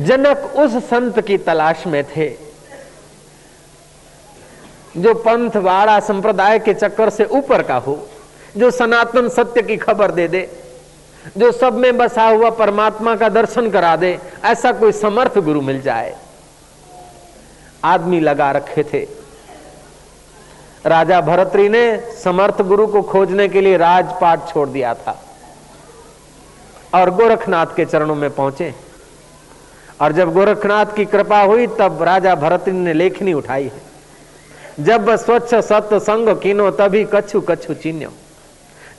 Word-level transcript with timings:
जनक 0.00 0.52
उस 0.56 0.76
संत 0.84 1.20
की 1.20 1.38
तलाश 1.38 1.86
में 1.86 2.04
थे, 2.04 2.28
जो 4.96 5.14
पंथ 5.14 5.56
वाड़ा 5.56 5.98
संप्रदाय 6.00 6.58
के 6.58 6.74
चक्कर 6.74 7.10
से 7.10 7.24
ऊपर 7.24 7.62
का 7.62 7.76
हो, 7.76 7.98
जो 8.56 8.70
सनातन 8.70 9.28
सत्य 9.28 9.62
की 9.62 9.76
खबर 9.76 10.10
दे 10.10 10.28
दे, 10.28 10.48
जो 11.38 11.52
सब 11.52 11.74
में 11.74 11.96
बसा 11.96 12.24
हुआ 12.24 12.50
परमात्मा 12.50 13.16
का 13.16 13.28
दर्शन 13.28 13.70
करा 13.70 13.96
दे, 13.96 14.18
ऐसा 14.44 14.72
कोई 14.72 14.92
समर्थ 14.92 15.38
गुरु 15.38 15.60
मिल 15.60 15.80
जाए। 15.82 16.16
आदमी 17.84 18.20
लगा 18.20 18.50
रखे 18.50 18.82
थे। 18.82 19.06
राजा 20.86 21.20
भरतरी 21.20 21.68
ने 21.68 21.84
समर्थ 22.24 22.62
गुरु 22.62 22.86
को 22.86 23.02
खोजने 23.02 23.48
के 23.48 23.60
लिए 23.60 23.76
राजपाट 23.76 24.48
छोड़ 24.48 24.68
दिया 24.68 24.94
था 24.94 25.22
और 26.94 27.10
गोरखनाथ 27.10 27.66
के 27.66 27.84
चरणों 27.84 28.14
में 28.14 28.30
पहुँचे। 28.30 28.74
और 30.00 30.12
जब 30.12 30.32
गोरखनाथ 30.32 30.86
की 30.86 31.04
कृपा 31.04 31.40
हुई, 31.40 31.66
तब 31.66 32.02
राजा 32.02 32.34
भरतरी 32.34 32.72
ने 32.72 32.92
लेखनी 32.92 33.32
उठाई 33.32 33.64
है। 33.64 34.84
जब 34.84 35.14
स्वच्छ 35.16 35.54
सत्य 35.54 35.98
संग 36.00 36.28
किनो, 36.36 36.70
तभी 36.70 37.04
कछु 37.04 37.40
कछु 37.40 37.74
चिन्हो 37.74 38.12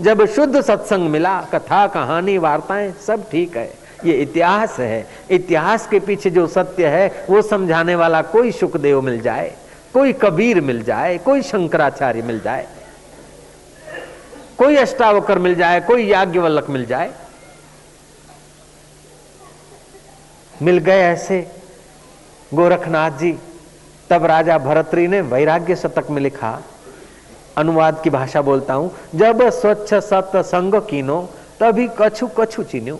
जब 0.01 0.25
शुद्ध 0.25 0.61
सत्संग 0.61 1.09
मिला, 1.09 1.41
कथा 1.53 1.85
कहानी 1.87 2.37
वार्ताएँ, 2.37 2.91
सब 3.07 3.29
ठीक 3.31 3.57
है। 3.57 3.71
ये 4.05 4.13
इतिहास 4.13 4.79
है। 4.79 5.07
इतिहास 5.31 5.87
के 5.87 5.99
पीछे 5.99 6.29
जो 6.29 6.45
सत्य 6.47 6.87
है, 6.87 7.25
वो 7.29 7.41
समझाने 7.41 7.95
वाला 7.95 8.21
कोई 8.21 8.51
सुखदेव 8.51 9.01
मिल 9.01 9.19
जाए, 9.21 9.53
कोई 9.93 10.13
कबीर 10.13 10.61
मिल 10.61 10.83
जाए, 10.83 11.17
कोई 11.17 11.41
शंकराचार्य 11.41 12.21
मिल 12.21 12.39
जाए, 12.39 12.67
कोई 14.57 14.75
अष्टावकर 14.75 15.39
मिल 15.39 15.55
जाए, 15.55 15.79
कोई 15.79 16.05
याज्ञवल्लक 16.05 16.69
मिल 16.69 16.85
जाए 16.85 17.11
मिल 20.61 20.77
गए 20.77 21.01
ऐसे। 21.01 21.39
गोरखनाथ 22.51 23.11
जी, 23.11 23.31
तब 24.09 24.25
राजा 24.25 24.57
भरतरी 24.57 25.07
ने 25.07 25.21
वैराग्य 25.21 25.75
शतक 25.75 26.09
में 26.09 26.21
लिखा। 26.21 26.59
अनुवाद 27.57 28.01
की 28.03 28.09
भाषा 28.09 28.41
बोलता 28.41 28.73
हूँ, 28.73 28.91
जब 29.15 29.49
स्वच्छ 29.49 29.93
सत्य 29.93 30.43
संग 30.43 30.75
कीनो, 30.81 31.21
तभी 31.59 31.87
कछु 31.99 32.27
कछु 32.39 32.63
चिन्यो। 32.63 32.99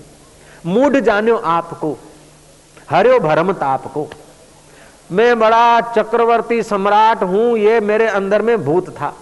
मूड 0.66 1.00
जानो 1.00 1.36
आपको, 1.38 1.98
हरियो 2.90 3.20
भरम 3.20 3.52
ताप 3.54 3.88
को 3.88 4.08
मैं 5.12 5.38
बड़ा 5.40 5.80
चक्रवर्ती 5.82 6.62
सम्राट 6.64 7.24
हूँ, 7.24 7.58
ये 7.58 7.80
मेरे 7.80 8.08
अंदर 8.08 8.42
में 8.42 8.58
भूत 8.66 8.90
था। 8.90 9.14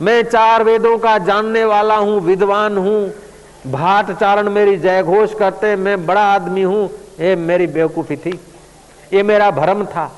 मैं 0.00 0.22
चार 0.22 0.62
वेदों 0.64 0.96
का 0.98 1.16
जानने 1.18 1.64
वाला 1.64 1.96
हूँ, 1.96 2.20
विद्वान 2.20 2.78
हूँ। 2.78 3.12
भाट 3.66 4.10
चारण 4.10 4.48
मेरी 4.48 4.76
जय 4.76 5.02
घोष 5.02 5.34
करते, 5.34 5.74
मैं 5.76 6.06
बड़ा 6.06 6.22
आदमी 6.24 6.62
हूँ। 6.62 6.88
ये 7.20 7.36
मेरी 7.36 7.66
बेवकूफ़ी 7.66 8.16
थी। 8.16 8.40
ये 9.12 9.22
मेरा 9.22 9.50
भ्रम 9.50 9.84
था। 9.84 10.12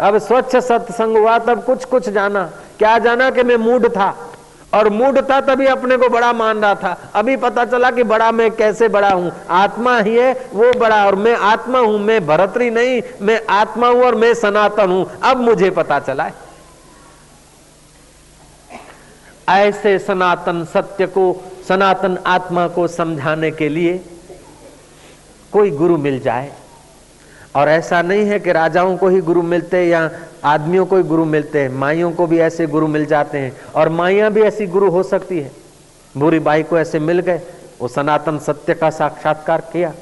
अब 0.00 0.18
स्वच्छ 0.18 0.56
सत्संग 0.56 1.16
हुआ, 1.16 1.38
तब 1.38 1.64
कुछ 1.64 1.84
कुछ 1.84 2.08
जाना। 2.08 2.44
क्या 2.78 2.98
जाना 2.98 3.30
कि 3.30 3.42
मैं 3.42 3.56
मूड 3.56 3.88
था? 3.88 4.30
और 4.74 4.88
मूड 4.88 5.30
था 5.30 5.40
तभी 5.40 5.66
अपने 5.66 5.96
को 5.96 6.08
बड़ा 6.08 6.32
मान 6.32 6.58
रहा 6.58 6.74
था। 6.74 7.10
अभी 7.14 7.36
पता 7.36 7.64
चला 7.64 7.90
कि 7.90 8.02
बड़ा 8.02 8.32
मैं 8.32 8.50
कैसे 8.50 8.88
बड़ा 8.88 9.10
हूँ। 9.10 9.32
आत्मा 9.50 9.98
ही 9.98 10.16
है, 10.16 10.32
वो 10.52 10.72
बड़ा। 10.78 11.06
और 11.06 11.14
मैं 11.14 11.36
आत्मा 11.36 11.78
हूँ, 11.78 11.98
मैं 11.98 12.26
भरतरी 12.26 12.70
नहीं, 12.70 13.02
मैं 13.22 13.40
आत्मा 13.50 13.88
हूँ 13.88 14.02
और 14.02 14.14
मैं 14.14 14.34
सनातन 14.34 14.90
हूँ। 14.90 15.10
अब 15.22 15.36
मुझे 15.36 15.70
पता 15.70 15.98
चला 15.98 16.24
है। 16.24 16.34
ऐसे 19.48 19.98
सनातन 19.98 20.64
सत्य 20.64 21.06
को, 21.06 21.44
सनातन 21.68 22.18
आत्मा 22.26 22.68
को 22.68 22.88
समझाने 22.88 23.50
के 23.50 23.68
लिए 23.68 24.04
कोई 25.54 25.70
गुरु 25.70 25.96
मिल 25.98 26.20
जाए। 26.20 26.52
और 27.56 27.68
ऐसा 27.68 28.02
नहीं 28.02 28.24
है 28.26 28.38
कि 28.40 28.52
राजाओं 28.52 28.96
को 28.96 29.08
ही 29.08 29.20
गुरु 29.20 29.42
मिलते 29.42 29.76
हैं 29.76 29.86
या 29.86 30.10
आदमियों 30.44 30.86
को 30.86 30.96
ही 30.96 31.02
गुरु 31.02 31.24
मिलते 31.24 31.60
हैं, 31.62 31.68
माइयों 31.70 32.10
को 32.12 32.26
भी 32.26 32.38
ऐसे 32.38 32.66
गुरु 32.66 32.86
मिल 32.86 33.04
जाते 33.06 33.38
हैं 33.38 33.52
और 33.76 33.88
माइया 33.88 34.28
भी 34.30 34.42
ऐसी 34.42 34.66
गुरु 34.66 34.90
हो 34.90 35.02
सकती 35.02 35.40
है। 35.40 35.50
बुरी 36.14 36.38
बाई 36.38 36.62
को 36.62 36.78
ऐसे 36.78 36.98
मिल 37.00 37.20
गए, 37.20 37.40
वो 37.80 37.88
सनातन 37.88 38.38
सत्य 38.38 38.74
का 38.74 38.90
साक्षात्कार 38.90 39.60
किया। 39.72 39.92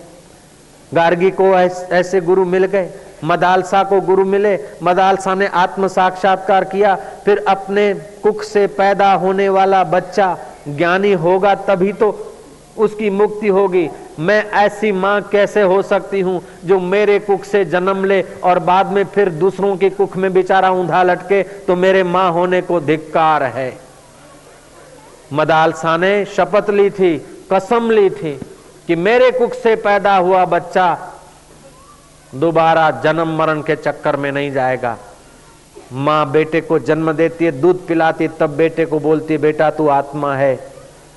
गार्गी 0.93 1.31
को 1.31 1.45
ऐसे 1.55 2.21
गुरु 2.21 2.45
मिल 2.45 2.65
गए, 2.65 2.91
मदालसा 3.25 3.83
को 3.85 4.01
गुरु 4.01 4.25
मिले, 4.25 4.59
मदालसा 4.83 5.35
ने 5.35 5.47
आत्म 5.47 5.89
साक्षात्कार 5.89 6.65
किया, 6.65 6.95
फिर 7.25 7.45
अपने 7.49 7.93
कुख 8.23 8.43
से 8.43 8.67
पैदा 8.73 9.13
होने 9.15 9.49
वाला 9.49 9.85
बच्चा 9.85 10.37
ज्ञानी 10.69 11.13
होगा 11.13 11.55
तभी 11.55 11.93
तो 11.93 12.11
उसकी 12.79 13.11
मुक्ति 13.11 13.49
होगी। 13.49 13.89
मैं 14.19 14.43
ऐसी 14.53 14.93
माँ 14.93 15.21
कैसे 15.23 15.63
हो 15.63 15.81
सकती 15.83 16.21
हूँ 16.21 16.41
जो 16.65 16.79
मेरे 16.81 17.19
कुख 17.19 17.45
से 17.45 17.65
जन्म 17.65 18.05
ले 18.05 18.21
और 18.45 18.59
बाद 18.59 18.87
में 18.87 19.05
फिर 19.05 19.29
दूसरों 19.31 19.77
के 19.77 19.91
कुख 19.91 20.17
में 20.17 20.33
बेचारा 20.33 20.71
ऊंधा 20.71 21.03
लटके? 21.03 21.43
तो 21.43 21.77
मेरे 21.77 22.03
माँ 22.05 22.31
होने 22.33 22.61
को 22.63 22.81
धिक्कार 22.81 23.43
है। 23.43 23.73
मदालसा 25.33 25.97
ने 25.97 26.25
शपथ 26.27 26.71
ली 26.71 26.91
थी, 26.91 27.17
कसम 27.53 27.91
ली 27.91 28.11
थी 28.11 28.41
कि 28.87 28.97
मेरे 28.97 29.31
कुख 29.31 29.55
से 29.55 29.75
पैदा 29.77 30.17
हुआ 30.17 30.45
बच्चा 30.45 30.97
दोबारा 32.33 32.91
जन्म 33.05 33.37
मरण 33.39 33.63
के 33.63 33.77
चक्कर 33.77 34.17
में 34.17 34.31
नहीं 34.33 34.51
जाएगा। 34.53 34.97
माँ 35.93 36.31
बेटे 36.31 36.61
को 36.61 36.79
जन्म 36.79 37.13
देती 37.13 37.45
है, 37.45 37.53
दूध 37.53 37.87
पिलाती 37.87 38.29
तब 38.29 38.57
बेटे 38.57 38.85
को 38.85 38.99
बोलती 38.99 39.39
बेटा, 39.39 39.71
तू 39.71 39.89
आत्मा 39.89 40.35
है, 40.35 40.55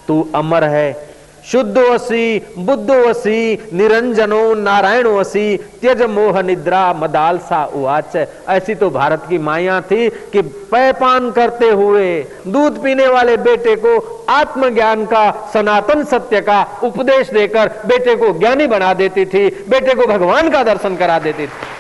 तू 0.08 0.28
अमर 0.36 0.64
है 0.64 1.15
शुद्ध 1.46 1.78
वसी 1.78 2.40
बुद्ध 2.58 2.92
वसी 2.92 3.70
निरंजनो 3.74 4.54
नारायण 4.56 5.08
वसी 5.08 5.46
त्यज 5.82 6.02
मोह 6.10 6.42
निद्रा 6.42 6.82
मदालसा 6.94 7.64
उवाच। 7.76 8.16
ऐसी 8.50 8.76
तो 8.76 8.90
भारत 8.90 9.26
की 9.30 9.38
माया 9.40 9.80
थी 9.82 10.10
कि 10.32 10.42
पैपान 10.42 11.30
करते 11.32 11.70
हुए, 11.72 12.08
दूध 12.48 12.82
पीने 12.84 13.08
वाले 13.08 13.38
बेटे 13.40 13.76
को 13.78 14.26
आत्मज्ञान 14.32 15.06
का, 15.06 15.30
सनातन 15.54 16.04
सत्य 16.06 16.42
का 16.42 16.62
उपदेश 16.84 17.30
देकर 17.30 17.70
बेटे 17.88 18.16
को 18.16 18.34
ज्ञानी 18.40 18.68
बना 18.68 18.94
देती 18.96 19.26
थी, 19.26 19.48
बेटे 19.70 19.96
को 19.96 20.08
भगवान 20.08 20.50
का 20.50 20.64
दर्शन 20.66 20.96
करा 20.96 21.20
देती 21.20 21.48
थी। 21.48 21.74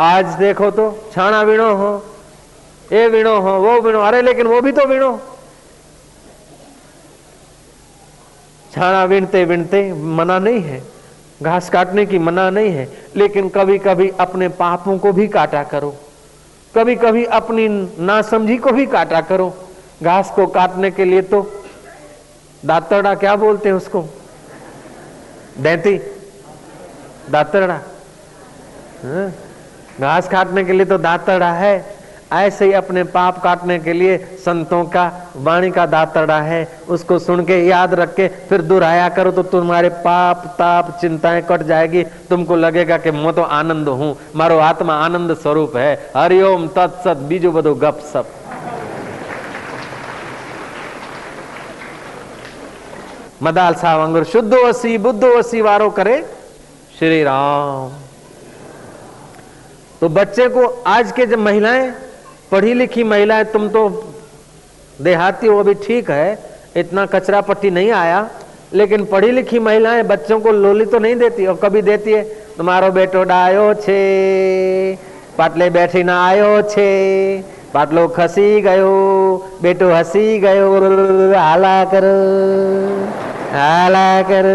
आज 0.00 0.34
देखो 0.36 0.70
तो 0.70 0.90
छाना 1.14 1.42
विणो 1.42 1.74
हो, 1.74 1.92
ये 2.92 3.08
विणो 3.08 3.38
हो, 3.40 3.58
वो 3.60 3.80
विणो, 3.80 4.00
अरे 4.00 4.22
लेकिन 4.22 4.46
वो 4.46 4.60
भी 4.60 4.72
तो 4.72 4.86
विणो 4.88 5.18
छाना 8.74 9.04
विनते 9.04 9.44
विनते 9.44 9.92
मना 9.92 10.38
नहीं 10.38 10.60
है। 10.60 10.82
घास 11.42 11.70
काटने 11.70 12.06
की 12.06 12.18
मना 12.18 12.50
नहीं 12.50 12.70
है। 12.70 12.88
लेकिन 13.16 13.48
कभी 13.48 13.78
कभी 13.78 14.08
अपने 14.20 14.48
पापों 14.48 14.98
को 14.98 15.12
भी 15.12 15.28
काटा 15.28 15.62
करो। 15.62 15.96
कभी 16.76 16.96
कभी 16.96 17.24
अपनी 17.24 17.68
नासमझी 17.98 18.56
को 18.56 18.72
भी 18.72 18.86
काटा 18.86 19.20
करो। 19.20 19.54
घास 20.02 20.30
को 20.30 20.46
काटने 20.46 20.90
के 20.90 21.04
लिए 21.04 21.22
तो 21.22 21.64
दातरड़ा 22.64 23.14
क्या 23.14 23.36
बोलते 23.36 23.68
हैं 23.68 23.76
उसको? 23.76 24.04
दैती? 25.58 26.00
दातरड़ा? 27.30 27.74
हाँ? 29.04 29.32
घास 30.00 30.28
काटने 30.28 30.64
के 30.64 30.72
लिए 30.72 30.86
तो 30.86 30.98
दातरड़ा 30.98 31.52
है। 31.52 32.01
ऐसे 32.34 32.64
ही 32.64 32.72
अपने 32.72 33.02
पाप 33.06 33.42
काटने 33.42 33.78
के 33.78 33.92
लिए 33.92 34.16
संतों 34.44 34.84
का, 34.84 35.10
वाणी 35.36 35.70
का 35.70 35.86
दातड़ा 35.86 36.40
है। 36.40 36.66
उसको 36.88 37.18
सुन 37.18 37.44
के 37.44 37.58
याद 37.66 37.94
रख 37.94 38.14
के 38.14 38.28
फिर 38.48 38.62
दुराया 38.62 39.08
करो 39.08 39.30
तो 39.30 39.42
तुम्हारे 39.44 39.88
पाप, 39.88 40.44
ताप, 40.58 40.90
चिंताएँ 41.00 41.42
कट 41.42 41.62
जाएगी। 41.62 42.02
तुमको 42.30 42.56
लगेगा 42.56 42.98
कि 42.98 43.10
मैं 43.10 43.32
तो 43.32 43.42
आनंद 43.42 43.88
हूँ। 43.88 44.16
मारो 44.36 44.58
आत्मा 44.58 44.94
आनंद 44.96 45.34
स्वरूप 45.36 45.76
है। 45.76 45.94
हरिओम 46.16 46.68
तत्सत 46.68 47.16
बीजो 47.28 47.52
बदो 47.52 47.74
गप 47.74 47.98
सप। 48.12 48.26
मदाल 53.42 53.74
साहब 53.74 54.00
अंगुर, 54.00 54.24
शुद्ध 54.24 54.54
वसी, 54.54 54.96
बुद्ध 54.98 55.24
वसी 55.24 55.60
वारो 55.60 55.90
करे 55.90 56.20
श्री 56.98 57.22
राम। 57.22 57.90
तो 60.00 60.08
बच्चे 60.10 60.48
को 60.48 60.66
आज 60.86 61.12
के 61.12 61.26
जब 61.26 61.38
महिलाएँ 61.38 61.92
पढ़ी 62.52 62.72
लिखी 62.74 63.04
महिलाएँ 63.04 63.44
तुम 63.52 63.68
तो 63.68 63.88
देहाती 64.98 65.46
हो 65.46 65.58
अभी 65.60 65.74
ठीक 65.84 66.10
है। 66.10 66.38
इतना 66.76 67.04
कचरा 67.06 67.40
पट्टी 67.40 67.70
नहीं 67.70 67.90
आया, 67.92 68.28
लेकिन 68.74 69.04
पढ़ी 69.04 69.30
लिखी 69.30 69.58
महिलाएँ 69.60 70.02
बच्चों 70.02 70.38
को 70.40 70.52
लोली 70.52 70.84
तो 70.84 70.98
नहीं 70.98 71.16
देती 71.16 71.46
और 71.46 71.56
कभी 71.62 71.82
देती 71.82 72.12
है, 72.12 72.22
तुम्हारो 72.56 72.90
बेटो 72.92 73.22
डायो 73.24 73.72
छे 73.76 73.98
पाटले 75.38 75.70
बैठी 75.70 76.02
ना 76.02 76.20
आयो 76.26 76.62
छे 76.70 76.88
पाटलो 77.74 78.06
खसी 78.08 78.60
गयो, 78.60 78.92
बेटो 79.62 79.90
हसी 79.90 80.38
गयो, 80.38 80.70
हाला 81.34 81.84
कर 81.84 82.04
हाला 83.52 84.22
कर। 84.22 84.46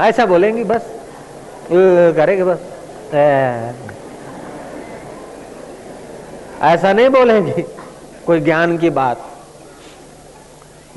ऐसा 0.00 0.26
बोलेंगी 0.26 0.64
बस, 0.64 0.86
करेगी 1.70 2.42
बस। 2.42 2.72
ऐसा 6.62 6.92
नहीं 6.92 7.08
बोलेंगे, 7.08 7.64
कोई 8.26 8.40
ज्ञान 8.40 8.76
की 8.78 8.90
बात। 8.90 9.30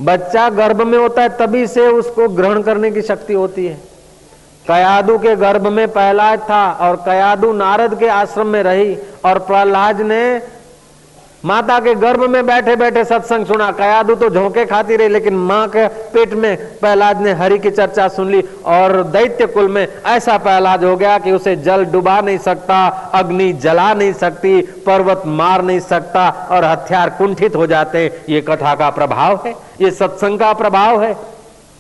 बच्चा 0.02 0.50
गर्भ 0.50 0.82
में 0.82 0.98
होता 0.98 1.22
है, 1.22 1.30
तभी 1.30 1.68
से 1.68 1.88
उसको 1.88 2.28
ग्रहण 2.30 2.62
करने 2.62 2.92
की 2.92 3.02
शक्ति 3.02 3.34
होती 3.34 3.66
है। 3.66 3.78
कयादु 4.68 5.18
के 5.18 5.36
गर्भ 5.36 5.68
में 5.68 5.88
प्रहलाद 5.88 6.40
था 6.40 6.72
और 6.82 6.96
कयादु 6.96 7.52
नारद 7.54 7.98
के 8.00 8.08
आश्रम 8.08 8.48
में 8.48 8.62
रही 8.64 8.96
और 9.26 9.40
प्रहलाद 9.40 10.02
ने 10.02 10.22
माता 11.44 11.80
के 11.80 11.94
गर्भ 11.96 12.22
में 12.30 12.46
बैठे 12.46 12.76
बैठे 12.76 13.04
सत्संग 13.06 13.46
सुना। 13.46 13.70
कयादू 13.72 14.16
तो 14.16 14.30
झोंके 14.30 14.66
खाती 14.66 14.96
रही, 14.96 15.08
लेकिन 15.08 15.36
माँ 15.38 15.68
के 15.68 15.88
पेट 15.88 16.34
में 16.34 16.80
प्रहलाद 16.80 17.22
ने 17.22 17.34
हरि 17.34 17.60
की 17.60 17.72
चर्चा 17.72 18.08
सुन 18.08 18.32
ली 18.32 18.42
और 18.68 19.02
दैत्य 19.06 19.46
कुल 19.48 19.68
में 19.68 19.88
ऐसा 19.88 20.38
प्रहलाद 20.38 20.84
हो 20.84 20.96
गया 20.98 21.18
कि 21.20 21.32
उसे 21.32 21.56
जल 21.58 21.86
डुबा 21.86 22.20
नहीं 22.22 22.38
सकता, 22.40 22.88
अग्नि 23.14 23.52
जला 23.56 23.94
नहीं 23.94 24.14
सकती, 24.16 24.62
पर्वत 24.86 25.24
मार 25.28 25.62
नहीं 25.62 25.80
सकता 25.82 26.30
और 26.52 26.66
हथियार 26.66 27.10
कुंठित 27.18 27.56
हो 27.56 27.68
जाते 27.68 28.06
ये 28.30 28.42
कथा 28.42 28.76
का 28.76 28.90
प्रभाव 28.92 29.40
है, 29.46 29.56
ये 29.82 29.92
सत्संग 29.94 30.40
का 30.40 30.54
प्रभाव 30.56 31.04
है। 31.04 31.14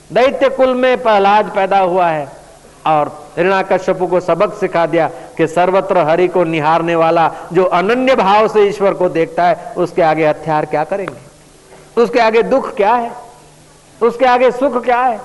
दैत्य 0.09 0.49
कुल 0.49 0.73
में 0.75 0.97
प्रहलाद 0.97 1.51
पैदा 1.55 1.79
हुआ 1.79 2.07
है 2.07 2.27
और 2.87 3.17
हिरणाकश्यपु 3.37 4.07
को 4.07 4.19
सबक 4.19 4.53
सिखा 4.53 4.85
दिया 4.85 5.09
कि 5.37 5.47
सर्वत्र 5.47 5.97
हरि 5.97 6.27
को 6.27 6.43
निहारने 6.43 6.95
वाला 6.95 7.31
जो 7.53 7.63
अनन्य 7.63 8.15
भाव 8.15 8.47
से 8.47 8.61
ईश्वर 8.61 8.93
को 8.93 9.09
देखता 9.09 9.43
है, 9.43 9.73
उसके 9.77 10.01
आगे 10.01 10.27
हथियार 10.27 10.65
क्या 10.65 10.83
करेंगे? 10.83 12.01
उसके 12.01 12.19
आगे 12.19 12.43
दुख 12.43 12.75
क्या 12.75 12.93
है? 12.93 13.11
उसके 14.01 14.25
आगे 14.25 14.51
सुख 14.51 14.83
क्या 14.83 15.01
है? 15.01 15.19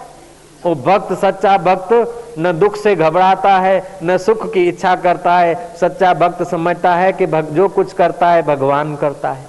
वो 0.66 0.74
भक्त, 0.74 1.12
सच्चा 1.12 1.56
भक्त, 1.58 2.24
न 2.38 2.52
दुख 2.52 2.76
से 2.76 2.94
घबराता 2.96 3.58
है, 3.58 3.98
न 4.04 4.18
सुख 4.18 4.52
की 4.52 4.68
इच्छा 4.68 4.94
करता 4.96 5.38
है। 5.38 5.54
सच्चा 5.80 6.14
भक्त 6.14 6.42
समझता 6.42 6.94
है 6.94 7.12
कि 7.12 7.26
जो 7.26 7.68
कुछ 7.68 7.92
करता 7.92 8.30
है, 8.30 8.42
भगवान 8.42 8.96
करता 8.96 9.32
है। 9.32 9.46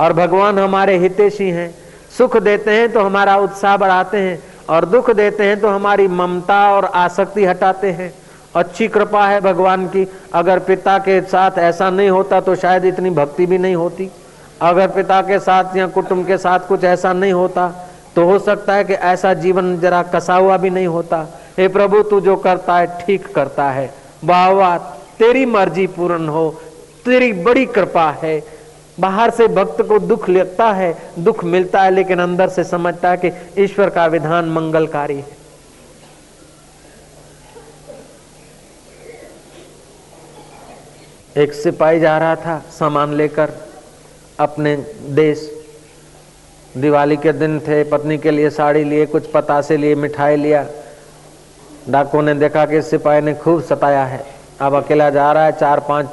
और 0.00 0.12
भगवान 0.12 0.58
हमारे 0.58 0.96
हितेशी 0.96 1.50
हैं। 1.50 1.74
सुख 2.18 2.36
देते 2.36 2.70
हैं 2.70 2.92
तो 2.92 3.00
हमारा 3.00 3.36
उत्साह 3.36 3.76
बढ़ाते 3.76 4.18
हैं। 4.18 4.42
और 4.68 4.84
दुख 4.84 5.10
देते 5.10 5.44
हैं 5.44 5.60
तो 5.60 5.68
हमारी 5.68 6.06
ममता 6.08 6.60
और 6.72 6.84
आसक्ति 6.84 7.44
हटाते 7.44 7.90
हैं। 7.90 8.12
अच्छी 8.54 8.88
कृपा 8.88 9.26
है 9.28 9.40
भगवान 9.40 9.86
की। 9.86 10.06
अगर 10.34 10.58
पिता 10.58 10.98
के 10.98 11.20
साथ 11.22 11.58
ऐसा 11.58 11.90
नहीं 11.90 12.10
होता 12.10 12.40
तो 12.40 12.54
शायद 12.54 12.84
इतनी 12.84 13.10
भक्ति 13.10 13.46
भी 13.46 13.58
नहीं 13.58 13.74
होती। 13.74 14.10
अगर 14.62 14.88
पिता 14.88 15.20
के 15.22 15.38
साथ 15.38 15.76
या 15.76 15.86
कुटुंब 15.86 16.26
के 16.26 16.38
साथ 16.38 16.68
कुछ 16.68 16.84
ऐसा 16.84 17.12
नहीं 17.12 17.32
होता 17.32 17.68
तो 18.16 18.24
हो 18.24 18.38
सकता 18.38 18.74
है 18.74 18.84
कि 18.84 18.94
ऐसा 18.94 19.32
जीवन 19.34 19.78
जरा 19.80 20.02
कसा 20.04 20.34
हुआ 20.34 20.56
भी 20.56 20.70
नहीं 20.70 20.86
होता। 20.86 21.26
हे 21.58 21.66
प्रभु, 21.68 22.02
तू 22.02 22.20
जो 22.20 22.36
करता 22.36 22.76
है, 22.78 22.86
ठीक 23.00 23.26
करता 23.34 23.64
है। 23.70 23.90
वाह 24.24 24.48
वाह 24.50 24.76
तेरी 25.18 25.44
मर्ज़ी 25.46 25.86
पूर्ण 25.86 26.28
हो। 26.28 26.48
तेरी 27.04 27.32
बड़ी 27.32 27.64
कृपा 27.66 28.10
है। 28.22 28.38
बाहर 29.00 29.30
से 29.30 29.46
भक्त 29.48 29.82
को 29.82 29.98
दुख 29.98 30.28
लगता 30.28 30.72
है, 30.72 30.96
दुख 31.18 31.44
मिलता 31.44 31.82
है, 31.82 31.90
लेकिन 31.90 32.18
अंदर 32.18 32.48
से 32.48 32.64
समझता 32.64 33.10
है 33.10 33.16
कि 33.16 33.30
ईश्वर 33.64 33.90
का 33.90 34.06
विधान 34.06 34.48
मंगलकारी 34.48 35.16
है। 35.16 35.36
एक 41.36 41.52
सिपाही 41.52 42.00
जा 42.00 42.18
रहा 42.18 42.36
था 42.36 42.58
सामान 42.78 43.14
लेकर, 43.14 43.50
अपने 44.40 44.76
देश, 45.10 45.50
दिवाली 46.76 47.16
के 47.16 47.32
दिन 47.32 47.60
थे, 47.60 47.84
पत्नी 47.84 48.18
के 48.18 48.30
लिए 48.30 48.50
साड़ी 48.50 48.84
लिए, 48.84 49.06
कुछ 49.06 49.26
पतासे 49.26 49.76
लिए, 49.76 49.94
मिठाई 49.94 50.36
लिया। 50.36 50.66
डाकू 51.88 52.20
ने 52.20 52.34
देखा 52.34 52.66
कि 52.66 52.82
सिपाही 52.82 53.20
ने 53.20 53.34
खूब 53.34 53.62
सताया 53.62 54.04
है। 54.04 54.24
अब 54.60 54.74
अकेला 54.74 55.10
जा 55.10 55.32
रहा 55.32 55.44
है 55.44 55.52
चार 55.52 55.80
पाँच 55.80 56.08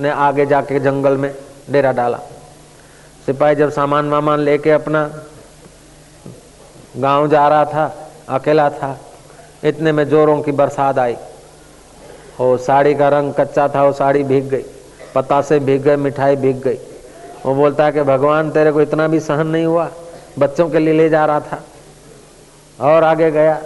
ने 0.00 0.10
आगे 0.10 0.46
जाके 0.46 0.80
जंगल 0.80 1.16
में। 1.16 1.34
डेरा 1.70 1.92
डाला। 1.92 2.18
सिपाही 3.26 3.54
जब 3.54 3.70
सामान 3.72 4.10
वामान 4.10 4.38
लेके 4.38 4.70
अपना 4.70 5.22
गाँव 6.96 7.28
जा 7.28 7.48
रहा 7.48 7.64
था, 7.64 8.10
अकेला 8.28 8.70
था, 8.70 9.00
इतने 9.64 9.92
में 9.92 10.08
जोरों 10.08 10.42
की 10.42 10.52
बरसात 10.52 10.98
आई। 10.98 11.16
वो 12.40 12.56
साड़ी 12.56 12.94
का 12.94 13.08
रंग 13.08 13.34
कच्चा 13.34 13.68
था, 13.68 13.84
वो 13.84 13.92
साड़ी 13.92 14.24
भीग 14.24 14.48
गई, 14.48 14.64
पतासे 15.14 15.58
भीग 15.58 15.82
गए, 15.82 15.96
मिठाई 15.96 16.36
भीग 16.36 16.62
गई। 16.62 16.78
वो 17.46 17.54
बोलता 17.54 17.84
है 17.84 17.92
कि, 17.92 18.02
भगवान, 18.02 18.50
तेरे 18.50 18.72
को 18.72 18.80
इतना 18.80 19.08
भी 19.08 19.20
सहन 19.20 19.46
नहीं 19.46 19.64
हुआ, 19.64 19.90
बच्चों 20.38 20.70
के 20.70 20.78
लिए 20.78 20.94
ले 20.94 21.08
जा 21.08 21.26
रहा 21.26 21.40
था। 21.40 21.62
और 22.80 23.04
आगे 23.04 23.30
गया। 23.30 23.62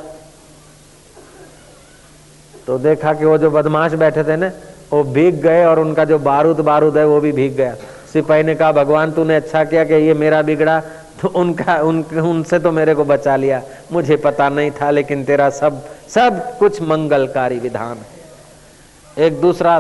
तो 2.67 2.79
देखा 2.79 3.15
कि 3.15 3.25
वो 3.25 3.39
जो 3.39 3.51
बदमाश 3.51 3.93
बैठे 3.93 4.25
थे 4.25 4.37
ना 4.37 4.51
वो 4.93 5.03
भीग 5.05 5.41
गए 5.43 5.65
और 5.65 5.79
उनका 5.81 6.05
जो 6.05 6.19
बारूद 6.19 6.61
बारूद 6.61 6.97
है 6.99 7.07
वो 7.07 7.21
भी 7.21 7.33
भीग 7.33 7.57
गया। 7.57 7.75
सिपाही 8.13 8.43
ने 8.43 8.55
कहा, 8.55 8.73
भगवान, 8.73 9.13
तूने 9.13 9.37
अच्छा 9.37 9.65
किया 9.65 9.85
कि 9.85 9.95
ये 9.95 10.15
मेरा 10.15 10.43
बिगड़ा 10.43 10.81
तो 11.23 11.29
उनका, 11.29 11.77
उन, 11.77 12.03
उनसे 12.03 12.59
तो 12.59 12.73
मेरे 12.73 12.95
को 12.95 13.05
बचा 13.05 13.37
लिया। 13.37 13.63
मुझे 13.93 14.17
पता 14.17 14.49
नहीं 14.49 14.71
था, 14.71 14.91
लेकिन 14.91 15.25
तेरा 15.25 15.51
सब 15.51 15.83
सब 16.09 16.59
कुछ 16.59 16.83
मंगलकारी 16.83 17.59
विधान 17.59 17.97
है। 17.97 19.27
एक 19.27 19.41
दूसरा 19.41 19.79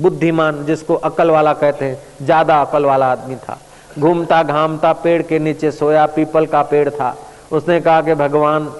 बुद्धिमान, 0.00 0.64
जिसको 0.64 0.94
अकल 0.94 1.30
वाला 1.30 1.52
कहते 1.52 1.84
हैं, 1.84 1.98
ज़्यादा 2.22 2.60
अकल 2.60 2.84
वाला 2.84 3.06
आदमी 3.06 3.36
था। 3.36 3.58
घूमता 3.98 4.42
घामता 4.42 4.92
पेड़ 4.92 5.22
के 5.22 5.38
नीचे 5.38 5.70
सोया, 5.70 6.06
पीपल 6.06 6.46
का 6.46 6.62
पेड़ 6.62 6.90
था। 6.90 7.16
उसने 7.52 7.80
कहा 7.80 8.02
कि, 8.02 8.14
भगवान, 8.14 8.72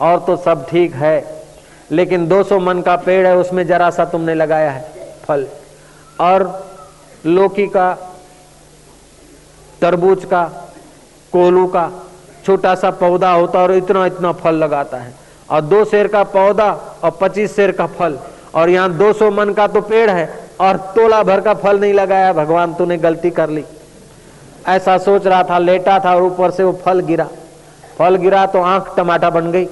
और 0.00 0.18
तो 0.18 0.36
सब 0.36 0.66
ठीक 0.70 0.94
है, 0.94 1.42
लेकिन 1.90 2.28
200 2.28 2.58
मन 2.58 2.80
का 2.80 2.96
पेड़ 2.96 3.26
है, 3.26 3.36
उसमें 3.36 3.66
जरा 3.66 3.90
सा 3.90 4.04
तुमने 4.04 4.34
लगाया 4.34 4.70
है। 4.70 4.91
फल 5.24 5.46
और 6.20 6.44
लौकी 7.26 7.66
का, 7.66 7.92
तरबूज 9.80 10.24
का, 10.24 10.44
कोलू 11.32 11.66
का 11.66 11.90
छोटा 12.46 12.74
सा 12.74 12.90
पौधा 12.92 13.32
होता 13.32 13.58
है 13.58 13.64
और 13.64 13.74
इतना 13.74 14.06
इतना 14.06 14.32
फल 14.34 14.54
लगाता 14.56 14.96
है। 14.96 15.14
और 15.50 15.60
दो 15.62 15.84
शेर 15.84 16.08
का 16.08 16.22
पौधा 16.26 16.70
और 17.04 17.18
पच्चीस 17.20 17.54
शेर 17.56 17.72
का 17.72 17.86
फल। 17.88 18.18
और 18.54 18.70
यहाँ 18.70 18.88
200 18.98 19.30
मन 19.30 19.52
का 19.52 19.66
तो 19.66 19.80
पेड़ 19.80 20.10
है 20.10 20.28
और 20.60 20.76
तोला 20.94 21.22
भर 21.22 21.40
का 21.40 21.54
फल 21.54 21.78
नहीं 21.80 21.92
लगाया, 21.94 22.32
भगवान 22.32 22.74
तूने 22.74 22.96
गलती 22.98 23.30
कर 23.30 23.50
ली। 23.50 23.64
ऐसा 24.68 24.96
सोच 24.98 25.26
रहा 25.26 25.42
था, 25.42 25.58
लेटा 25.58 25.98
था 25.98 26.14
और 26.14 26.22
ऊपर 26.22 26.50
से 26.50 26.64
वो 26.64 26.72
फल 26.84 27.00
गिरा। 27.02 27.28
फल 27.98 28.16
गिरा 28.16 28.44
तो 28.46 28.62
आँख 28.62 28.94
टमाटा 28.96 29.30
बन 29.30 29.50
गई। 29.52 29.64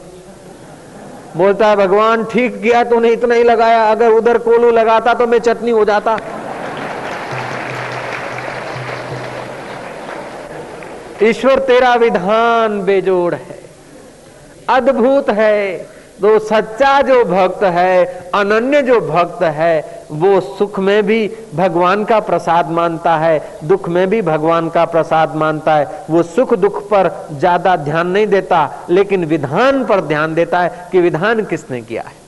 बोलता 1.36 1.66
है 1.66 1.76
भगवान, 1.76 2.24
ठीक 2.24 2.62
किया 2.62 2.84
तूने, 2.84 3.08
इतना 3.08 3.34
ही 3.34 3.42
लगाया। 3.42 3.90
अगर 3.90 4.08
उधर 4.08 4.38
कोलू 4.38 4.70
लगाता 4.70 5.14
तो 5.14 5.26
मैं 5.26 5.38
चटनी 5.38 5.70
हो 5.70 5.84
जाता। 5.84 6.18
ईश्वर 11.22 11.58
तेरा 11.58 11.94
विधान 11.94 12.82
बेजोड़ 12.82 13.34
है। 13.34 13.58
अद्भुत 14.68 15.30
है। 15.30 15.76
तो 16.20 16.38
सच्चा 16.38 17.00
जो 17.02 17.24
भक्त 17.24 17.62
है, 17.64 18.04
अनन्य 18.34 18.82
जो 18.82 19.00
भक्त 19.00 19.42
है 19.42 19.99
वो 20.12 20.40
सुख 20.40 20.78
में 20.78 21.02
भी 21.06 21.30
भगवान 21.54 22.04
का 22.04 22.18
प्रसाद 22.20 22.70
मानता 22.70 23.16
है, 23.18 23.58
दुख 23.64 23.88
में 23.88 24.08
भी 24.10 24.20
भगवान 24.22 24.68
का 24.68 24.84
प्रसाद 24.84 25.34
मानता 25.36 25.74
है। 25.74 26.04
वो 26.10 26.22
सुख 26.22 26.54
दुख 26.54 26.82
पर 26.88 27.10
ज़्यादा 27.32 27.76
ध्यान 27.78 28.06
नहीं 28.06 28.26
देता, 28.26 28.86
लेकिन 28.90 29.24
विधान 29.24 29.84
पर 29.84 30.00
ध्यान 30.00 30.34
देता 30.34 30.60
है 30.60 30.88
कि 30.92 31.00
विधान 31.00 31.44
किसने 31.44 31.80
किया 31.82 32.02
है। 32.02 32.18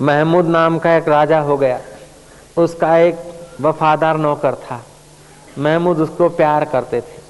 महमूद 0.00 0.46
नाम 0.46 0.78
का 0.78 0.94
एक 0.96 1.08
राजा 1.08 1.40
हो 1.40 1.56
गया। 1.56 1.80
उसका 2.56 2.96
एक 2.98 3.18
वफादार 3.60 4.16
नौकर 4.16 4.54
था। 4.54 4.80
महमूद 5.58 5.98
उसको 6.00 6.28
प्यार 6.28 6.64
करते 6.64 7.00
थे। 7.00 7.22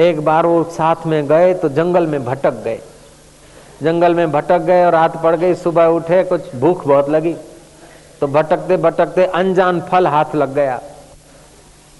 एक 0.00 0.20
बार 0.20 0.46
वो 0.46 0.62
साथ 0.72 1.06
में 1.06 1.26
गए 1.26 1.54
तो 1.54 1.68
जंगल 1.68 2.06
में 2.06 2.24
भटक 2.24 2.62
गए। 2.64 2.80
जंगल 3.84 4.14
में 4.14 4.30
भटक 4.32 4.58
गए 4.62 4.84
और 4.84 4.92
रात 4.92 5.16
पड़ 5.22 5.34
गई 5.36 5.54
सुबह 5.56 5.86
उठे 5.94 6.22
कुछ 6.24 6.54
भूख 6.56 6.86
बहुत 6.86 7.08
लगी। 7.10 7.34
तो 8.20 8.26
भटकते 8.28 8.76
भटकते 8.78 9.24
अनजान 9.34 9.80
फल 9.82 10.06
हाथ 10.06 10.34
लग 10.34 10.54
गया। 10.54 10.80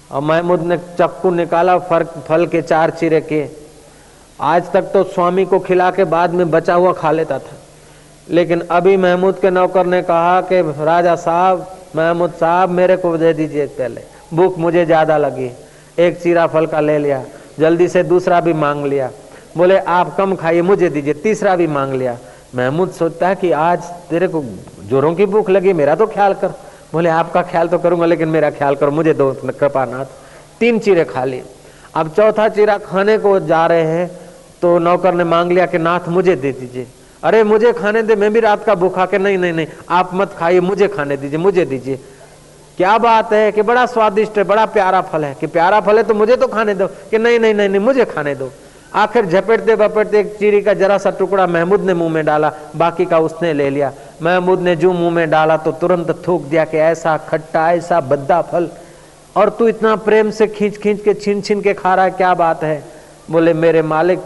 और 0.09 0.21
महमूद 0.21 0.61
ने 0.61 0.77
चक्कू 0.77 1.29
निकाला 1.31 1.77
फर, 1.79 2.03
फल 2.03 2.45
के 2.47 2.61
चार 2.61 2.89
चिरे 2.91 3.21
के 3.23 3.45
आज 4.39 4.71
तक 4.71 4.91
तो 4.93 5.03
स्वामी 5.05 5.45
को 5.45 5.59
खिला 5.59 5.89
के 5.91 6.03
बाद 6.05 6.33
में 6.33 6.49
बचा 6.51 6.73
हुआ 6.73 6.91
खा 6.93 7.11
लेता 7.11 7.37
था। 7.39 7.57
लेकिन 8.27 8.61
अभी 8.71 8.95
महमूद 8.97 9.39
के 9.39 9.49
नौकर 9.49 9.85
ने 9.85 10.01
कहा 10.01 10.39
कि 10.43 10.61
राजा 10.61 11.15
साहब 11.17 11.67
महमूद 11.95 12.31
साहब 12.31 12.69
मेरे 12.71 12.95
को 12.97 13.15
दे 13.17 13.33
दीजिए 13.33 13.65
पहले। 13.67 14.01
भूख 14.33 14.57
मुझे 14.57 14.85
ज़्यादा 14.85 15.17
लगी। 15.17 15.51
एक 15.97 16.21
चीरा 16.21 16.47
फल 16.47 16.65
का 16.65 16.79
ले 16.79 16.97
लिया। 16.97 17.23
जल्दी 17.59 17.87
से 17.87 18.03
दूसरा 18.05 18.39
भी 18.41 18.53
मांग 18.55 18.85
लिया। 18.85 19.09
बोले, 19.55 19.77
आप 19.77 20.15
कम 20.15 20.35
खाइए, 20.35 20.61
मुझे 20.61 20.89
दीजिए। 20.89 21.13
तीसरा 21.13 21.55
भी 21.55 21.67
मांग 21.67 21.93
लिया। 21.93 22.17
महमूद 22.55 22.91
सोचता 22.91 23.27
है 23.27 23.35
कि 23.35 23.51
आज 23.51 23.83
तेरे 24.09 24.27
को 24.27 24.43
जोरों 24.83 25.13
की 25.15 25.25
भूख 25.25 25.49
लगी, 25.49 25.73
मेरा 25.73 25.95
तो 25.95 26.07
ख्याल 26.07 26.33
कर। 26.33 26.47
बोले, 26.93 27.09
आपका 27.09 27.41
ख्याल 27.41 27.67
तो 27.67 27.77
करूँगा, 27.77 28.05
लेकिन 28.05 28.27
मेरा 28.27 28.49
ख्याल 28.49 28.75
करो, 28.75 28.91
मुझे 28.91 29.13
दो 29.13 29.31
कृपानाथ। 29.33 30.05
तीन 30.59 30.79
चीरे 30.79 31.03
खा 31.03 31.23
लिए। 31.25 31.43
अब 31.95 32.09
चौथा 32.09 32.47
चीरा 32.49 32.77
खाने 32.77 33.17
को 33.17 33.39
जा 33.39 33.65
रहे 33.65 33.83
हैं 33.83 34.07
तो 34.61 34.77
नौकर 34.79 35.13
ने 35.13 35.23
मांग 35.23 35.51
लिया 35.51 35.65
कि, 35.65 35.77
नाथ, 35.77 36.07
मुझे 36.09 36.35
दे 36.35 36.51
दीजिए। 36.51 36.87
अरे, 37.23 37.43
मुझे 37.43 37.71
खाने 37.73 38.01
दे, 38.03 38.15
मैं 38.15 38.31
भी 38.33 38.39
रात 38.39 38.63
का 38.63 38.75
भूखा 38.75 39.05
के, 39.05 39.17
नहीं 39.17 39.37
नहीं 39.37 39.53
नहीं, 39.53 39.67
आप 39.89 40.09
मत 40.13 40.33
खाइए, 40.33 40.59
मुझे 40.59 40.87
खाने 40.87 41.17
दीजिए, 41.17 41.39
मुझे 41.39 41.65
दीजिए। 41.65 41.99
क्या 42.77 42.97
बात 42.97 43.33
है 43.33 43.51
कि 43.51 43.61
बड़ा 43.61 43.85
स्वादिष्ट 43.85 44.37
है 44.37 44.43
बड़ा 44.43 44.65
प्यारा 44.65 45.01
फल 45.01 45.25
है, 45.25 45.35
कि 45.39 45.47
प्यारा 45.47 45.79
फल 45.79 45.97
है 45.97 46.03
तो 46.03 46.13
मुझे 46.13 46.35
तो 46.35 46.47
खाने 46.47 46.73
दो, 46.73 46.87
कि 46.87 47.17
नहीं 47.17 47.39
नहीं 47.39 47.53
नहीं 47.53 47.69
नहीं, 47.69 47.81
मुझे 47.81 48.05
खाने 48.05 48.35
दो। 48.35 48.51
आखिर 48.95 49.25
झपेटते 49.25 49.75
बपेटते 49.75 50.19
एक 50.19 50.35
चीरी 50.35 50.61
का 50.61 50.73
जरा 50.73 50.97
सा 50.97 51.09
टुकड़ा 51.09 51.45
महमूद 51.47 51.81
ने 51.81 51.93
मुँह 51.93 52.11
में 52.11 52.25
डाला, 52.25 52.51
बाकी 52.75 53.05
का 53.05 53.19
उसने 53.19 53.53
ले 53.53 53.69
लिया। 53.69 53.91
महमूद 54.21 54.59
ने 54.59 54.75
जो 54.75 54.91
मुँह 54.93 55.11
में 55.11 55.29
डाला 55.29 55.57
तो 55.57 55.71
तुरंत 55.71 56.11
थूक 56.27 56.43
दिया 56.43 56.65
कि 56.65 56.77
ऐसा 56.77 57.17
खट्टा, 57.17 57.71
ऐसा 57.71 57.99
बद्दा 58.01 58.41
फल। 58.41 58.69
और 59.35 59.49
तू 59.49 59.67
इतना 59.67 59.95
प्रेम 59.95 60.29
से 60.31 60.47
खींच 60.47 60.77
खींच 60.77 61.01
के 61.01 61.13
छीन 61.13 61.41
छीन 61.41 61.61
के 61.61 61.73
खा 61.73 61.95
रहा 61.95 62.05
है, 62.05 62.11
क्या 62.11 62.33
बात 62.33 62.63
है? 62.63 62.83
बोले, 63.31 63.53
मेरे 63.53 63.81
मालिक 63.81 64.19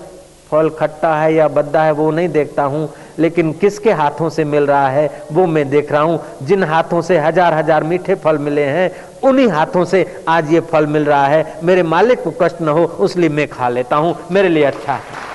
फल 0.51 0.70
खट्टा 0.70 1.13
है 1.15 1.34
या 1.34 1.48
बद्दा 1.48 1.84
है, 1.84 1.91
वो 1.91 2.10
नहीं 2.12 2.29
देखता 2.29 2.63
हूँ, 2.63 2.89
लेकिन 3.20 3.51
किसके 3.53 3.91
हाथों 3.91 4.29
से 4.29 4.44
मिल 4.46 4.65
रहा 4.65 4.88
है, 4.89 5.24
वो 5.32 5.46
मैं 5.48 5.70
देख 5.70 5.91
रहा 5.91 6.01
हूँ। 6.01 6.20
जिन 6.44 6.63
हाथों 6.63 7.01
से 7.01 7.18
हज़ार 7.18 7.53
हज़ार 7.53 7.84
मीठे 7.84 8.15
फल 8.15 8.38
मिले 8.38 8.63
हैं, 8.63 8.91
उन्हीं 9.24 9.48
हाथों 9.50 9.86
से 9.86 10.06
आज 10.27 10.51
ये 10.53 10.60
फल 10.62 10.86
मिल 10.88 11.06
रहा 11.06 11.27
है। 11.27 11.60
मेरे 11.63 11.84
मालिक 11.84 12.24
को 12.24 12.32
कष्ट 12.41 12.62
न 12.62 12.68
हो, 12.68 12.86
उसलिए 13.00 13.29
मैं 13.29 13.48
खा 13.48 13.70
लेता 13.70 13.96
हूँ। 13.96 14.15
मेरे 14.32 14.50
लिए 14.50 14.63
अच्छा 14.63 14.94
है। 14.94 15.27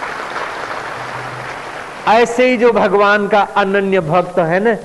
ऐसे 2.12 2.48
ही 2.48 2.56
जो 2.56 2.70
भगवान 2.72 3.26
का 3.28 3.40
अनन्य 3.56 4.00
भक्त 4.00 4.38
है 4.38 4.58
ना 4.60 4.76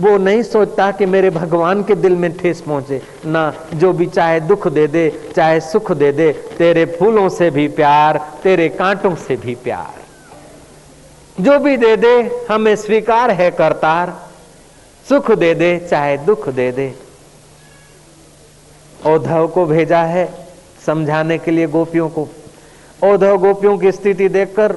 वो 0.00 0.18
नहीं 0.18 0.42
सोचता 0.42 0.90
कि 0.90 1.06
मेरे 1.06 1.30
भगवान 1.30 1.82
के 1.82 1.94
दिल 1.94 2.16
में 2.16 2.36
ठेस 2.36 2.60
पहुँचे। 2.60 3.02
ना, 3.26 3.54
जो 3.74 3.92
भी 3.92 4.06
चाहे 4.06 4.40
दुख 4.40 4.68
दे 4.68 4.86
दे, 4.86 5.32
चाहे 5.36 5.60
सुख 5.60 5.92
दे 5.92 6.12
दे, 6.12 6.32
तेरे 6.32 6.84
फूलों 6.84 7.28
से 7.28 7.50
भी 7.50 7.68
प्यार, 7.68 8.30
तेरे 8.42 8.68
कांटों 8.68 9.14
से 9.14 9.36
भी 9.36 9.54
प्यार। 9.54 10.04
जो 11.42 11.58
भी 11.58 11.76
दे 11.76 11.96
दे, 11.96 12.46
हमें 12.50 12.76
स्वीकार 12.76 13.30
है 13.30 13.50
करतार। 13.50 14.30
सुख 15.08 15.30
दे 15.30 15.54
दे, 15.54 15.88
चाहे 15.90 16.18
दुख 16.18 16.48
दे 16.48 16.72
दे। 16.72 16.94
औधव 19.06 19.48
को 19.48 19.66
भेजा 19.66 20.02
है 20.02 20.46
समझाने 20.86 21.38
के 21.38 21.50
लिए 21.50 21.66
गोपियों 21.66 22.08
को। 22.08 22.28
औधव 23.04 23.36
गोपियों 23.36 23.78
की 23.78 23.92
स्थिति 23.92 24.28
देखकर 24.28 24.72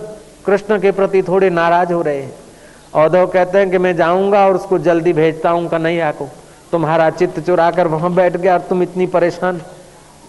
कृष्ण 0.46 0.80
के 0.80 0.92
प्रति 0.92 1.24
थोड़े 1.24 1.50
नाराज़ 1.50 1.94
हो 1.94 2.02
रहे 2.02 2.22
हैं। 2.22 2.36
औधव 2.98 3.26
कहते 3.28 3.58
हैं 3.58 3.70
कि 3.72 3.78
मैं 3.78 3.96
जाऊँगा 3.96 4.46
और 4.48 4.56
उसको 4.56 4.78
जल्दी 4.80 5.14
भेजता 5.14 5.50
हूँ 5.50 5.68
का। 5.70 5.78
नहीं 5.78 6.00
आको 6.02 6.28
तुम्हारा 6.72 7.10
चित्त 7.10 7.40
चुरा 7.40 7.70
कर 7.72 7.88
वहाँ 7.88 8.14
बैठ 8.14 8.38
गया 8.38 8.54
और 8.54 8.60
तुम 8.60 8.82
इतनी 8.84 9.06
परेशान। 9.08 9.62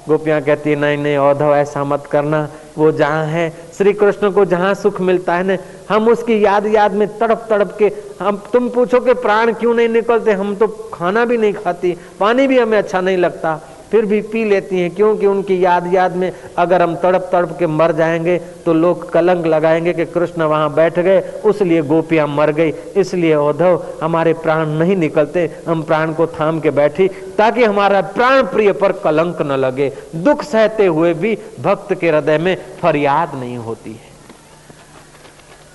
गोपियाँ 0.08 0.40
कहती 0.42 0.70
है, 0.70 0.76
नहीं 0.76 0.96
नहीं, 0.98 1.16
औधव, 1.16 1.54
ऐसा 1.54 1.84
मत 1.84 2.06
करना। 2.06 2.48
वो 2.78 2.90
जहाँ 2.92 3.24
है, 3.26 3.48
श्री 3.78 3.92
कृष्ण 3.92 4.30
को 4.30 4.44
जहाँ 4.44 4.74
सुख 4.74 5.00
मिलता 5.00 5.34
है 5.34 5.44
ना, 5.44 5.56
हम 5.90 6.08
उसकी 6.08 6.44
याद 6.44 6.66
याद 6.66 6.92
में 6.92 7.06
तड़प 7.18 7.46
तड़प 7.50 7.76
के, 7.78 7.90
हम, 8.20 8.42
तुम 8.52 8.68
पूछो 8.68 9.00
कि 9.00 9.14
प्राण 9.14 9.52
क्यों 9.52 9.74
नहीं 9.74 9.88
निकलते? 9.88 10.32
हम 10.32 10.54
तो 10.56 10.66
खाना 10.94 11.24
भी 11.24 11.36
नहीं 11.36 11.52
खाती, 11.54 11.96
पानी 12.20 12.46
भी 12.46 12.58
हमें 12.58 12.78
अच्छा 12.78 13.00
नहीं 13.00 13.16
लगता। 13.16 13.60
फिर 13.90 14.04
भी 14.04 14.20
पी 14.22 14.44
लेती 14.44 14.80
हैं, 14.80 14.90
क्योंकि 14.90 15.26
उनकी 15.26 15.64
याद 15.64 15.92
याद 15.94 16.16
में 16.16 16.32
अगर 16.58 16.82
हम 16.82 16.94
तड़प 16.96 17.28
तड़प 17.32 17.56
के 17.58 17.66
मर 17.66 17.92
जाएँगे 17.92 18.36
तो 18.64 18.72
लोग 18.72 19.10
कलंक 19.10 19.46
लगाएँगे 19.46 19.92
कि 19.92 20.04
कृष्ण 20.04 20.42
वहाँ 20.42 20.72
बैठ 20.74 20.98
गए, 20.98 21.20
उसलिए 21.44 21.82
गोपियाँ 21.82 22.26
मर 22.26 22.50
गई, 22.52 22.72
इसलिए 22.96 23.34
औधव 23.34 23.84
हमारे 24.02 24.32
प्राण 24.34 24.66
नहीं 24.68 24.96
निकलते, 24.96 25.50
हम 25.68 25.82
प्राण 25.82 26.12
को 26.12 26.26
थाम 26.26 26.60
के 26.60 26.70
बैठी, 26.70 27.08
ताकि 27.38 27.64
हमारा 27.64 28.00
प्राण 28.00 28.42
प्रिय 28.42 28.72
पर 28.72 28.92
कलंक 28.98 29.42
न 29.42 29.56
लगे। 29.56 29.92
दुख 30.16 30.42
सहते 30.42 30.86
हुए 30.86 31.14
भी 31.14 31.36
भक्त 31.60 31.94
के 31.94 32.10
हृदय 32.10 32.38
में 32.38 32.56
फरियाद 32.82 33.34
नहीं 33.34 33.56
होती 33.58 33.90
है। 33.90 34.06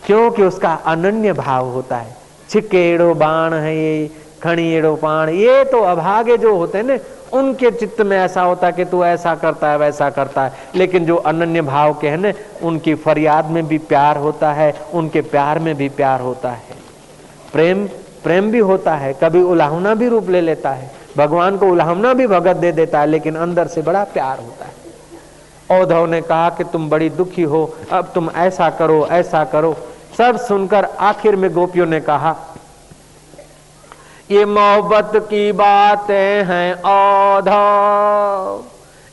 क्योंकि 0.06 0.44
उसका 0.44 0.74
अनन्य 0.86 1.34
भाव 1.34 1.70
होता 1.70 1.98
है। 1.98 2.16
छिकेड़ो 2.50 3.14
बाण 3.14 3.54
है 3.54 3.76
ये 3.78 4.10
खणीड़ो 4.44 4.96
पाण, 4.96 5.30
ये 5.30 5.64
तो 5.64 5.82
अभागे 5.82 6.38
जो 6.38 6.56
होते 6.56 6.78
हैं 6.78 6.86
ना 6.86 6.98
उनके 7.34 7.72
चित्त 7.72 8.02
में 8.02 8.18
ऐसा 8.18 8.42
होता 8.42 8.68
है 8.68 8.74
कि 8.74 8.86
तू 8.86 9.06
ऐसा 9.06 9.36
करता 9.36 9.70
है, 9.70 9.78
वैसा 9.78 10.10
करता 10.10 10.44
है। 10.44 10.54
लेकिन 10.76 11.06
जो 11.06 11.16
अनन्य 11.16 11.62
भाव 11.62 11.94
के 11.94 12.10
है 12.10 12.18
ना, 12.18 12.34
उनकी 12.64 12.96
फरियाद 12.96 13.46
में 13.46 13.68
भी 13.68 13.78
प्यार 13.78 14.18
होता 14.18 14.54
है, 14.54 14.76
उनके 14.94 15.22
प्यार 15.22 15.60
में 15.60 15.76
भी 15.76 15.90
प्यार 15.90 16.22
होता 16.22 16.50
है। 16.50 16.64
प्रेम 17.54 17.88
प्रेम 18.24 18.52
भी 18.52 18.60
होता 18.60 18.96
है, 18.96 19.14
कभी 19.14 19.42
उलाहना 19.42 19.96
भी 19.96 20.08
रूप 20.08 20.30
ले 20.30 20.42
लेता 20.42 20.70
है। 20.70 20.92
भगवान 21.18 21.58
को 21.58 21.68
उलाहना 21.68 22.14
भी 22.14 22.28
भगत 22.28 22.56
दे 22.56 22.72
देता 22.72 23.00
है, 23.00 23.06
लेकिन 23.06 23.36
अंदर 23.36 23.68
से 23.68 23.82
बड़ा 23.82 24.04
प्यार 24.04 24.38
होता 24.38 24.66
है। 24.66 24.84
औधव 25.82 26.06
ने 26.06 26.22
कहा 26.22 26.50
कि 26.50 26.64
तुम 26.64 26.90
बड़ी 26.90 27.10
दुखी 27.10 27.44
हो, 27.44 27.76
अब 27.92 28.12
तुम 28.16 28.30
ऐसा 28.36 28.70
करो 28.70 29.08
ऐसा 29.12 29.44
करो। 29.44 29.76
सब 30.18 30.38
सुनकर 30.38 30.84
आखिर 30.84 31.36
में 31.36 31.54
गोपियों 31.54 31.86
ने 31.86 32.00
कहा 32.00 32.36
ये 34.30 34.46
मोहब्बत 34.46 35.12
की 35.24 35.52
बातें 35.52 36.44
हैं 36.46 36.74
औधव 36.84 38.62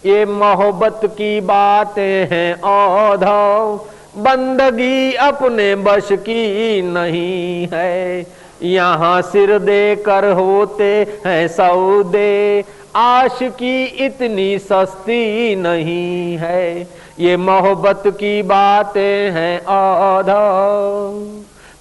ये 0.05 0.25
मोहब्बत 0.25 1.01
की 1.05 1.41
बातें 1.41 2.27
हैं 2.31 2.61
औधव 2.63 3.81
बंदगी 4.17 5.13
अपने 5.15 5.75
बश 5.77 6.09
की 6.21 6.83
नहीं 6.83 7.67
है। 7.73 8.27
यहाँ 8.63 9.21
सिर 9.23 9.59
दे 9.59 9.97
कर 9.97 10.31
होते 10.33 10.93
हैं 11.27 11.47
सौदे। 11.49 12.65
आश 12.97 13.39
की 13.59 13.85
इतनी 14.07 14.59
सस्ती 14.59 15.57
नहीं 15.57 16.37
है। 16.39 16.81
ये 17.21 17.37
मोहब्बत 17.39 18.03
की 18.15 18.43
बातें 18.45 19.31
हैं 19.31 19.61
औधव 19.67 21.15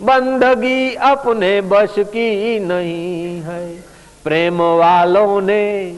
बंदगी 0.01 0.95
अपने 0.95 1.61
बश 1.61 1.95
की 1.99 2.59
नहीं 2.59 3.41
है। 3.41 3.75
प्रेम 4.23 4.61
वालों 4.61 5.41
ने, 5.41 5.95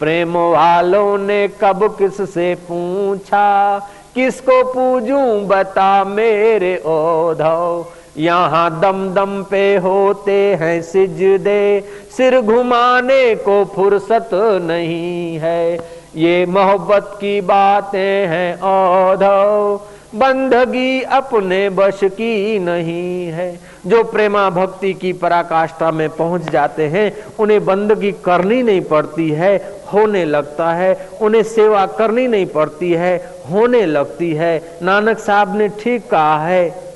प्रेम 0.00 0.38
वालों 0.38 1.18
ने 1.18 1.48
कब 1.48 1.96
किस 1.98 2.30
से 2.34 2.54
पूछा? 2.54 3.78
किसको 4.14 4.64
पूजू 4.64 5.40
बता 5.46 6.04
मेरे 6.04 6.76
ओधव? 6.76 7.86
यहाँ 8.18 8.80
दम 8.80 9.14
दम 9.14 9.42
पे 9.50 9.76
होते 9.76 10.54
हैं 10.54 10.82
सिजदे, 10.82 11.84
सिर 12.16 12.40
घुमाने 12.40 13.34
को 13.34 13.64
फुर्सत 13.64 14.30
नहीं 14.62 15.38
है। 15.38 15.76
ये 16.16 16.46
मोहब्बत 16.46 17.10
की 17.14 17.40
बातें 17.40 18.26
हैं 18.26 18.54
ओधव। 18.56 19.80
बंदगी 20.14 21.02
अपने 21.02 21.70
बश 21.70 22.00
की 22.04 22.58
नहीं 22.58 23.26
है। 23.26 23.60
जो 23.86 24.04
प्रेमा 24.04 24.50
भक्ति 24.50 24.94
की 24.94 25.12
पराकाष्ठा 25.12 25.90
में 25.90 26.08
पहुँच 26.08 26.50
जाते 26.50 26.86
हैं, 26.88 27.12
उन्हें 27.38 27.64
बंदगी 27.64 28.12
करनी 28.12 28.62
नहीं 28.62 28.80
पड़ती 28.80 29.30
है, 29.30 29.80
होने 29.92 30.24
लगता 30.24 30.72
है। 30.72 31.08
उन्हें 31.20 31.42
सेवा 31.42 31.86
करनी 31.86 32.28
नहीं 32.28 32.46
पड़ती 32.46 32.92
है, 32.92 33.30
होने 33.52 33.86
लगती 33.86 34.32
है। 34.32 34.78
नानक 34.82 35.18
साहब 35.18 35.56
ने 35.56 35.68
ठीक 35.68 36.10
कहा 36.10 36.46
है। 36.46 36.86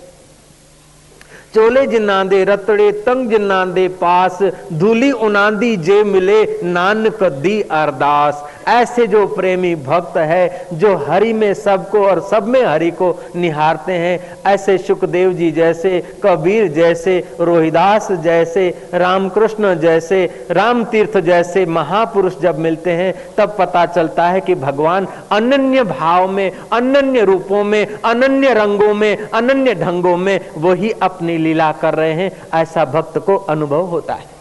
चोले 1.54 1.86
जिन्ना 1.86 2.24
दे 2.24 2.44
रतड़े, 2.44 2.92
तंग 2.92 3.30
जिन्ना 3.30 3.64
दे 3.64 3.88
पास, 3.88 4.38
धूली 4.72 5.12
उनादी 5.12 5.76
जे 5.76 6.04
मिले, 6.04 6.60
नानक 6.64 7.22
दी 7.22 7.60
अरदास। 7.60 8.49
ऐसे 8.68 9.06
जो 9.06 9.26
प्रेमी 9.26 9.74
भक्त 9.74 10.16
है, 10.16 10.66
जो 10.72 10.96
हरि 10.96 11.32
में 11.32 11.54
सबको 11.54 12.06
और 12.06 12.20
सब 12.20 12.46
में 12.46 12.64
हरि 12.64 12.90
को 12.90 13.22
निहारते 13.36 13.92
हैं, 13.92 14.38
ऐसे 14.46 14.78
सुखदेव 14.78 15.32
जी 15.32 15.50
जैसे, 15.50 16.12
कबीर 16.22 16.68
जैसे, 16.68 17.24
रोहिदास 17.40 18.12
जैसे, 18.12 18.82
रामकृष्ण 18.94 19.74
जैसे 19.74 20.46
राम 20.50 20.84
तीर्थ 20.84 21.18
जैसे 21.18 21.66
महापुरुष 21.66 22.38
जब 22.38 22.58
मिलते 22.58 22.90
हैं, 22.90 23.14
तब 23.38 23.56
पता 23.58 23.86
चलता 23.86 24.28
है 24.28 24.40
कि 24.40 24.54
भगवान 24.54 25.08
अनन्य 25.30 25.84
भाव 25.84 26.30
में, 26.30 26.52
अनन्य 26.72 27.24
रूपों 27.24 27.64
में, 27.64 27.86
अनन्य 28.04 28.54
रंगों 28.54 28.94
में, 28.94 29.28
अनन्य 29.34 29.74
ढंगों 29.74 30.16
में 30.16 30.40
वही 30.58 30.90
अपनी 30.90 31.38
लीला 31.38 31.72
कर 31.72 31.94
रहे 31.94 32.12
हैं, 32.12 32.32
ऐसा 32.54 32.84
भक्त 32.84 33.18
को 33.18 33.36
अनुभव 33.36 33.82
होता 33.82 34.14
है। 34.14 34.39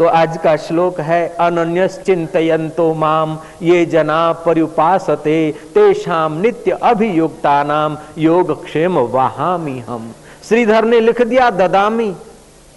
तो 0.00 0.06
आज 0.06 0.36
का 0.36 0.56
श्लोक 0.56 1.00
है 1.00 1.28
अनन्य 1.40 1.88
चिंतयंतो 1.88 2.94
माम, 2.94 3.38
ये 3.62 3.84
जना 3.86 4.32
परिपासते 4.32 5.52
तेषाम 5.74 6.40
नित्य 6.40 6.78
अभियुक्ता 6.82 7.62
नाम 7.62 7.98
योग 8.18 8.64
क्षेम 8.64 8.98
वहामी 8.98 9.78
हम। 9.78 10.14
श्रीधर 10.48 10.84
ने 10.84 11.00
लिख 11.00 11.22
दिया, 11.22 11.50
ददामी। 11.50 12.14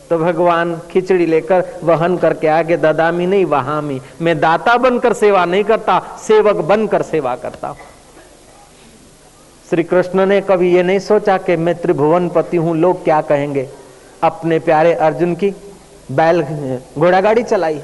तो 0.10 0.18
भगवान 0.18 0.82
खिचड़ी 0.92 1.26
लेकर 1.26 1.80
वहन 1.84 2.18
करके 2.18 2.48
आगे, 2.48 2.78
ददामी 2.78 3.26
नहीं, 3.26 3.46
वहामी। 3.46 4.02
मैं 4.22 4.40
दाता 4.40 4.78
बनकर 4.78 5.14
सेवा 5.14 5.46
नहीं 5.46 5.64
करता, 5.64 6.00
सेवक 6.28 6.56
बनकर 6.56 7.02
सेवा 7.02 7.36
करता 7.36 7.68
हूँ। 7.68 7.78
श्री 9.70 9.84
कृष्ण 9.84 10.26
ने 10.26 10.42
कभी 10.42 10.76
ये 10.76 10.84
नहीं 10.84 11.00
सोचा 11.00 11.38
कि 11.38 11.56
मैं 11.56 11.76
त्रिभुवन 11.76 12.30
पति 12.30 12.58
हूँ, 12.58 12.78
लोग 12.78 13.04
क्या 13.04 13.22
कहेंगे? 13.22 13.70
अपने 14.24 14.60
प्यारे 14.60 14.94
अर्जुन 14.94 15.36
की 15.36 15.56
बैल 16.14 16.42
घोड़ा 16.98 17.22
गाड़ी 17.22 17.44
चलाई 17.44 17.80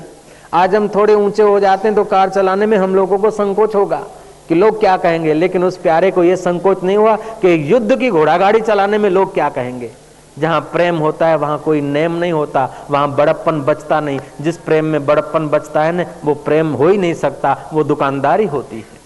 आज 0.53 0.75
हम 0.75 0.87
थोड़े 0.87 1.13
ऊँचे 1.13 1.43
हो 1.43 1.59
जाते 1.59 1.87
हैं 1.87 1.95
तो 1.95 2.03
कार 2.03 2.29
चलाने 2.29 2.65
में 2.65 2.77
हम 2.77 2.95
लोगों 2.95 3.17
को 3.17 3.31
संकोच 3.31 3.75
होगा 3.75 4.01
कि 4.49 4.55
लोग 4.55 4.79
क्या 4.79 4.95
कहेंगे, 4.97 5.33
लेकिन 5.33 5.63
उस 5.63 5.77
प्यारे 5.77 6.11
को 6.11 6.23
यह 6.23 6.35
संकोच 6.35 6.83
नहीं 6.83 6.97
हुआ 6.97 7.15
कि 7.41 7.71
युद्ध 7.71 7.97
की 7.99 8.09
घोड़ा 8.09 8.37
गाड़ी 8.37 8.61
चलाने 8.61 8.97
में 8.97 9.09
लोग 9.09 9.33
क्या 9.33 9.49
कहेंगे। 9.49 9.91
जहाँ 10.37 10.59
प्रेम 10.71 10.97
होता 10.97 11.27
है, 11.27 11.35
वहाँ 11.37 11.57
कोई 11.59 11.81
नेम 11.81 12.11
नहीं 12.11 12.31
होता, 12.31 12.69
वहाँ 12.89 13.15
बड़प्पन 13.15 13.61
बचता 13.61 13.99
नहीं। 13.99 14.19
जिस 14.41 14.57
प्रेम 14.57 14.85
में 14.85 15.05
बड़प्पन 15.05 15.47
बचता 15.47 15.83
है 15.83 15.91
ना, 15.91 16.05
वो 16.25 16.33
प्रेम 16.35 16.73
हो 16.73 16.87
ही 16.87 16.97
नहीं 16.97 17.13
सकता, 17.13 17.69
वो 17.73 17.83
दुकानदारी 17.83 18.45
होती 18.45 18.77
है। 18.77 18.97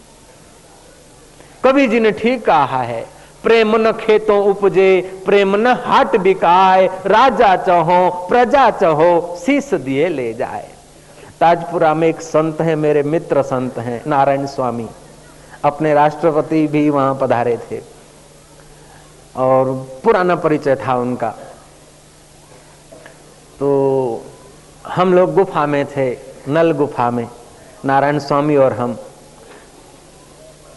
कवि 1.64 1.88
जी 1.88 2.00
ने 2.00 2.12
ठीक 2.12 2.46
कहा 2.46 2.82
है 2.82 3.06
प्रेम 3.44 3.76
न 3.76 3.92
खेतों 3.92 4.46
उपजे, 4.46 5.22
प्रेम 5.26 5.56
न 5.56 5.68
हाट 5.68 6.16
बिकाए, 6.16 6.88
राजा 7.06 7.56
चहो, 7.56 8.28
प्रजा 8.30 8.72
चहो, 8.72 9.38
शीस 9.46 9.74
दिए 9.74 10.10
ले 10.10 10.34
जाए। 10.34 10.70
ताजपुरा 11.40 11.94
में 11.94 12.08
एक 12.08 12.22
संत 12.22 12.62
है, 12.62 12.76
मेरे 12.76 13.04
मित्र 13.04 13.42
संत 13.42 13.78
हैं, 13.78 14.04
नारायण 14.08 14.46
स्वामी। 14.46 14.88
अपने 15.66 15.94
राष्ट्रपति 15.94 16.68
भी 16.68 16.90
वहाँ 16.90 17.18
पधारे 17.22 17.58
थे। 17.58 17.82
और 19.36 19.88
पुराना 20.04 20.36
परिचय 20.36 20.76
था 20.76 20.96
उनका। 20.96 21.30
तो 23.60 24.26
हम 24.88 25.14
लोग 25.14 25.34
गुफा 25.34 25.66
में 25.66 25.86
थे, 25.86 26.18
नल 26.48 26.72
गुफा 26.72 27.12
में, 27.12 27.28
नारायण 27.86 28.20
स्वामी 28.20 28.56
और 28.56 28.74
हम। 28.74 28.98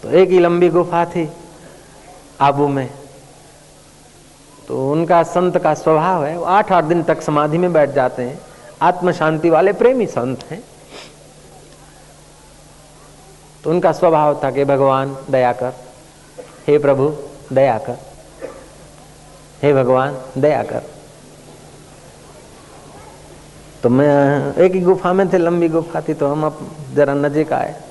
तो 0.03 0.09
एक 0.09 0.29
ही 0.29 0.39
लंबी 0.39 0.69
गुफा 0.69 1.05
थी। 1.05 1.31
आबू 2.41 2.67
में। 2.67 2.93
तो 4.67 4.91
उनका 4.91 5.23
संत 5.23 5.57
का 5.57 5.73
स्वभाव 5.73 6.25
है, 6.25 6.37
वो 6.37 6.45
आठ 6.45 6.71
आठ 6.71 6.83
दिन 6.83 7.03
तक 7.03 7.21
समाधि 7.21 7.57
में 7.57 7.73
बैठ 7.73 7.89
जाते 7.89 8.23
हैं। 8.23 8.39
आत्म 8.81 9.11
शांति 9.11 9.49
वाले 9.49 9.73
प्रेमी 9.73 10.05
संत 10.05 10.43
हैं। 10.51 10.63
तो 13.63 13.69
उनका 13.69 13.91
स्वभाव 13.91 14.41
था 14.43 14.51
कि, 14.51 14.65
भगवान, 14.65 15.17
दया 15.29 15.53
कर। 15.53 15.73
हे 16.67 16.77
प्रभु, 16.77 17.15
दया 17.53 17.77
कर। 17.77 17.97
हे 19.63 19.73
भगवान, 19.73 20.21
दया 20.37 20.63
कर। 20.63 20.83
तो 23.83 23.89
मैं 23.89 24.53
एक 24.55 24.71
ही 24.71 24.81
गुफा 24.81 25.13
में 25.13 25.33
थे, 25.33 25.37
लंबी 25.37 25.69
गुफा 25.69 26.01
थी 26.01 26.13
तो 26.13 26.27
हम 26.27 26.45
अब 26.45 26.71
जरा 26.93 27.13
नजीक 27.13 27.53
आए। 27.53 27.81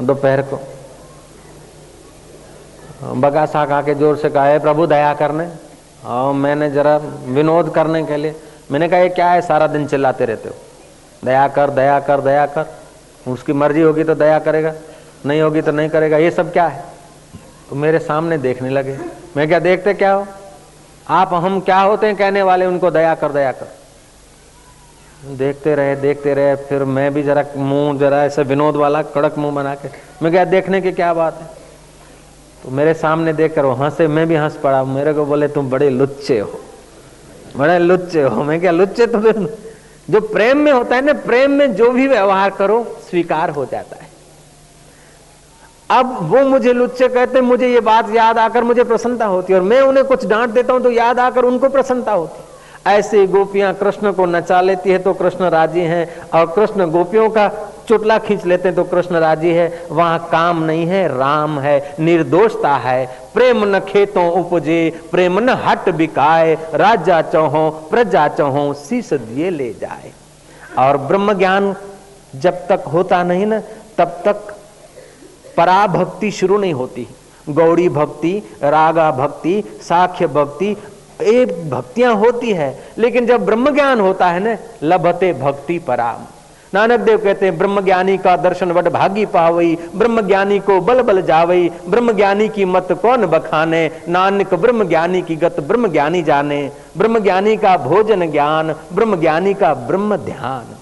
दोपहर 0.00 0.42
को 0.42 0.60
बगासा 3.04 3.64
खा 3.66 3.82
के 3.82 3.94
ज़ोर 3.94 4.16
से 4.16 4.30
कहा 4.30 4.44
है 4.44 4.58
प्रभु, 4.58 4.86
दया 4.86 5.14
करने। 5.14 5.48
और 6.06 6.32
मैंने 6.32 6.70
जरा 6.70 6.96
विनोद 7.26 7.74
करने 7.74 8.02
के 8.04 8.16
लिए, 8.16 8.34
मैंने 8.70 8.88
कहा, 8.88 8.98
ये 8.98 9.08
क्या 9.08 9.30
है, 9.30 9.40
सारा 9.42 9.66
दिन 9.66 9.86
चिल्लाते 9.86 10.24
रहते 10.24 10.48
हो? 10.48 10.54
दया 11.24 11.48
कर 11.48 11.70
दया 11.70 12.00
कर 12.00 12.20
दया 12.20 12.46
कर। 12.46 12.66
उसकी 13.26 13.52
मर्ज़ी 13.52 13.80
होगी 13.80 14.04
तो 14.04 14.14
दया 14.14 14.38
करेगा, 14.38 14.72
नहीं 15.26 15.40
होगी 15.40 15.62
तो 15.62 15.72
नहीं 15.72 15.88
करेगा। 15.88 16.16
ये 16.16 16.30
सब 16.30 16.52
क्या 16.52 16.66
है? 16.66 16.84
तो 17.70 17.76
मेरे 17.76 17.98
सामने 17.98 18.38
देखने 18.38 18.70
लगे। 18.70 18.98
मैं 19.36 19.48
क्या, 19.48 19.58
देखते 19.58 19.94
क्या 19.94 20.12
हो? 20.12 20.26
आप, 21.08 21.34
हम 21.34 21.60
क्या 21.60 21.80
होते 21.80 22.06
हैं 22.06 22.16
कहने 22.16 22.42
वाले, 22.42 22.66
उनको 22.66 22.90
दया 22.90 23.14
कर 23.14 23.32
दया 23.32 23.52
कर। 23.52 23.76
देखते 25.36 25.74
रहे 25.74 25.96
देखते 25.96 26.34
रहे, 26.34 26.56
फिर 26.56 26.84
मैं 26.84 27.14
भी 27.14 27.22
जरा 27.22 27.44
मुँह, 27.56 27.98
जरा 27.98 28.24
ऐसे 28.24 28.42
विनोद 28.42 28.76
वाला, 28.76 29.02
कड़क 29.02 29.38
मुँह 29.38 29.54
बना 29.54 29.74
के, 29.74 29.88
मैं 30.22 30.32
क्या, 30.32 30.44
देखने 30.44 30.80
की 30.80 30.92
क्या 30.92 31.14
बात 31.14 31.40
है? 31.40 31.59
तो 32.64 32.70
मेरे 32.70 32.94
सामने 32.94 33.32
देख 33.32 33.54
कर 33.54 33.64
हंसे, 33.78 34.06
मैं 34.08 34.26
भी 34.28 34.34
हंस 34.36 34.56
पड़ा। 34.62 34.82
मेरे 34.86 35.12
को 35.14 35.24
बोले, 35.24 35.48
तुम 35.48 35.70
बड़े 35.70 35.88
लुच्चे 35.90 36.38
हो, 36.38 36.60
बड़े 37.56 37.78
लुच्चे 37.78 38.22
हो। 38.22 38.42
मैं 38.44 38.60
क्या, 38.60 38.70
लुच्चे 38.70 39.06
तो 39.06 39.20
फिर 39.20 39.56
जो 40.08 40.20
प्रेम 40.20 40.58
में 40.58 40.72
होता 40.72 40.96
है 40.96 41.02
ना, 41.02 41.12
प्रेम 41.24 41.50
में 41.50 41.74
जो 41.76 41.90
भी 41.90 42.06
व्यवहार 42.08 42.50
करो, 42.50 42.84
स्वीकार 43.10 43.50
हो 43.50 43.64
जाता 43.64 43.96
है। 43.96 44.08
अब 45.90 46.16
वो 46.30 46.42
मुझे 46.44 46.72
लुच्चे 46.72 47.08
कहते 47.08 47.40
मुझे 47.40 47.68
ये 47.68 47.80
बात 47.80 48.10
याद 48.14 48.38
आकर 48.38 48.64
मुझे 48.64 48.84
प्रसन्नता 48.84 49.26
होती 49.26 49.52
है 49.52 49.58
और 49.58 49.64
मैं 49.64 49.80
उन्हें 49.82 50.04
कुछ 50.06 50.26
डांट 50.26 50.50
देता 50.50 50.72
हूँ 50.72 50.82
तो 50.82 50.90
याद 50.90 51.18
आकर 51.20 51.44
उनको 51.44 51.68
प्रसन्नता 51.68 52.12
होती 52.12 52.42
ऐसे 52.86 53.26
गोपियाँ 53.26 53.72
कृष्ण 53.74 54.12
को 54.12 54.26
नचा 54.26 54.60
लेती 54.60 54.90
है 54.90 54.98
तो 54.98 55.12
कृष्ण 55.14 55.48
राज़ी 55.50 55.80
हैं, 55.80 56.06
और 56.30 56.46
कृष्ण 56.46 56.86
गोपियों 56.90 57.28
का 57.30 57.48
चुटला 57.88 58.18
खींच 58.18 58.44
लेते 58.46 58.68
हैं 58.68 58.76
तो 58.76 58.84
कृष्ण 58.84 59.16
राज़ी 59.16 59.50
है। 59.50 59.86
वहाँ 59.90 60.18
काम 60.32 60.62
नहीं 60.64 60.86
है, 60.86 61.06
राम 61.08 61.58
है, 61.60 61.94
निर्दोषता 62.00 62.74
है। 62.76 63.06
प्रेम 63.34 63.64
न 63.66 63.80
खेतों 63.80 64.30
उपजे, 64.32 65.02
प्रेम 65.10 65.38
न 65.38 65.56
हट 65.64 65.88
बिकाए। 65.90 66.54
राजा 66.74 67.20
चौहो, 67.22 67.68
प्रजा 67.90 68.26
चौहो, 68.28 68.72
शीश 68.78 69.12
दिए 69.14 69.50
ले 69.50 69.72
जाए। 69.80 70.12
और 70.78 70.96
ब्रह्म 70.98 71.32
ज्ञान 71.32 71.74
जब 72.36 72.66
तक 72.68 72.84
होता 72.92 73.22
नहीं 73.22 73.46
ना, 73.46 73.60
तब 73.98 74.20
तक 74.24 74.54
पराभक्ति 75.56 76.30
शुरू 76.30 76.58
नहीं 76.58 76.74
होती। 76.74 77.06
गौड़ी 77.48 77.88
भक्ति, 77.88 78.32
रागा 78.62 79.10
भक्ति, 79.10 79.62
साख्य 79.82 80.26
भक्ति 80.26 80.76
ये 81.22 81.44
भक्तियाँ 81.70 82.14
होती 82.14 82.52
है, 82.52 82.68
लेकिन 82.98 83.26
जब 83.26 83.44
ब्रह्म 83.46 83.74
ज्ञान 83.74 84.00
होता 84.00 84.26
है 84.26 84.40
ना, 84.40 84.56
लभते 84.82 85.32
भक्ति 85.32 85.78
पराम। 85.78 86.26
नानक 86.74 87.00
देव 87.00 87.18
कहते 87.18 87.46
हैं 87.46 87.56
ब्रह्म 87.58 87.80
ज्ञानी 87.80 88.16
का 88.18 88.36
दर्शन 88.36 88.72
वट 88.72 88.88
भागी 88.88 89.24
पावई 89.26 89.76
ब्रह्म 89.96 90.20
ज्ञानी 90.20 90.58
को 90.58 90.80
बल 90.80 91.02
बल 91.02 91.20
जावई 91.22 91.70
ब्रह्म 91.88 92.12
ज्ञानी 92.12 92.48
की 92.48 92.64
मत 92.64 92.92
कौन 93.02 93.26
बखाने? 93.26 93.90
नानक 94.08 94.54
ब्रह्म 94.54 94.84
ज्ञानी 94.88 95.22
की 95.22 95.36
गत 95.36 95.58
ब्रह्म 95.60 95.88
ज्ञानी 95.88 96.22
जाने। 96.22 96.70
ब्रह्म 96.98 97.18
ज्ञानी 97.18 97.56
का 97.56 97.76
भोजन 97.76 98.30
ज्ञान 98.30 98.74
ब्रह्म 98.92 99.20
ज्ञानी 99.20 99.54
का 99.54 99.72
ब्रह्म 99.74 100.16
ध्यान। 100.16 100.76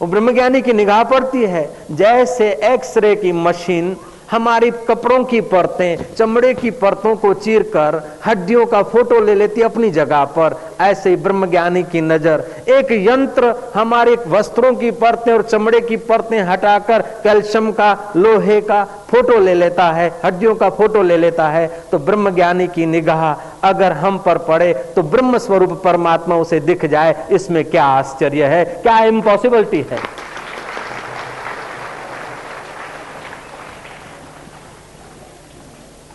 वो 0.00 0.06
ब्रह्मज्ञानी 0.06 0.60
की 0.62 0.72
निगाह 0.72 1.02
पड़ती 1.04 1.42
है, 1.44 1.68
जैसे 1.90 2.52
एक्सरे 2.64 3.14
की 3.16 3.32
मशीन 3.32 3.94
हमारी 4.32 4.70
कपड़ों 4.88 5.22
की 5.24 5.40
परतें, 5.42 6.14
चमड़े 6.14 6.52
की 6.54 6.70
परतों 6.72 7.14
को 7.16 7.32
चीर 7.36 7.62
कर 7.74 8.00
हड्डियों 8.26 8.64
का 8.66 8.82
फ़ोटो 8.82 9.20
ले 9.20 9.34
लेती 9.34 9.62
अपनी 9.62 9.90
जगह 9.90 10.24
पर। 10.36 10.56
ऐसे 10.80 11.10
ही 11.10 11.16
ब्रह्मज्ञानी 11.16 11.82
की 11.84 12.00
नज़र, 12.00 12.44
एक 12.70 12.92
यंत्र 12.92 13.54
हमारे 13.74 14.16
वस्त्रों 14.28 14.74
की 14.74 14.90
परतें 14.92 15.32
और 15.32 15.42
चमड़े 15.42 15.80
की 15.80 15.96
परतें 15.98 16.40
हटाकर 16.42 17.02
कैल्शियम 17.24 17.70
का, 17.72 17.92
लोहे 18.16 18.60
का 18.62 18.84
फ़ोटो 19.10 19.38
ले 19.38 19.54
लेता 19.54 19.90
है, 19.92 20.10
हड्डियों 20.24 20.54
का 20.54 20.70
फ़ोटो 20.70 21.02
ले 21.02 21.16
लेता 21.16 21.48
है। 21.48 21.66
तो 21.90 21.98
ब्रह्मज्ञानी 22.00 22.66
की 22.68 22.86
निगाह 22.86 23.32
अगर 23.64 23.92
हम 23.94 24.18
पर 24.18 24.38
पड़े 24.40 24.72
तो 24.96 25.02
ब्रह्म 25.04 25.38
स्वरूप 25.40 25.80
परमात्मा 25.84 26.36
उसे 26.36 26.60
दिख 26.62 26.84
जाए। 26.86 27.14
इसमें 27.30 27.64
क्या 27.66 27.84
आश्चर्य 27.84 28.46
है, 28.46 28.64
क्या 28.64 28.98
इम्पॉसिबिलिटी 29.04 29.86
है? 29.90 29.98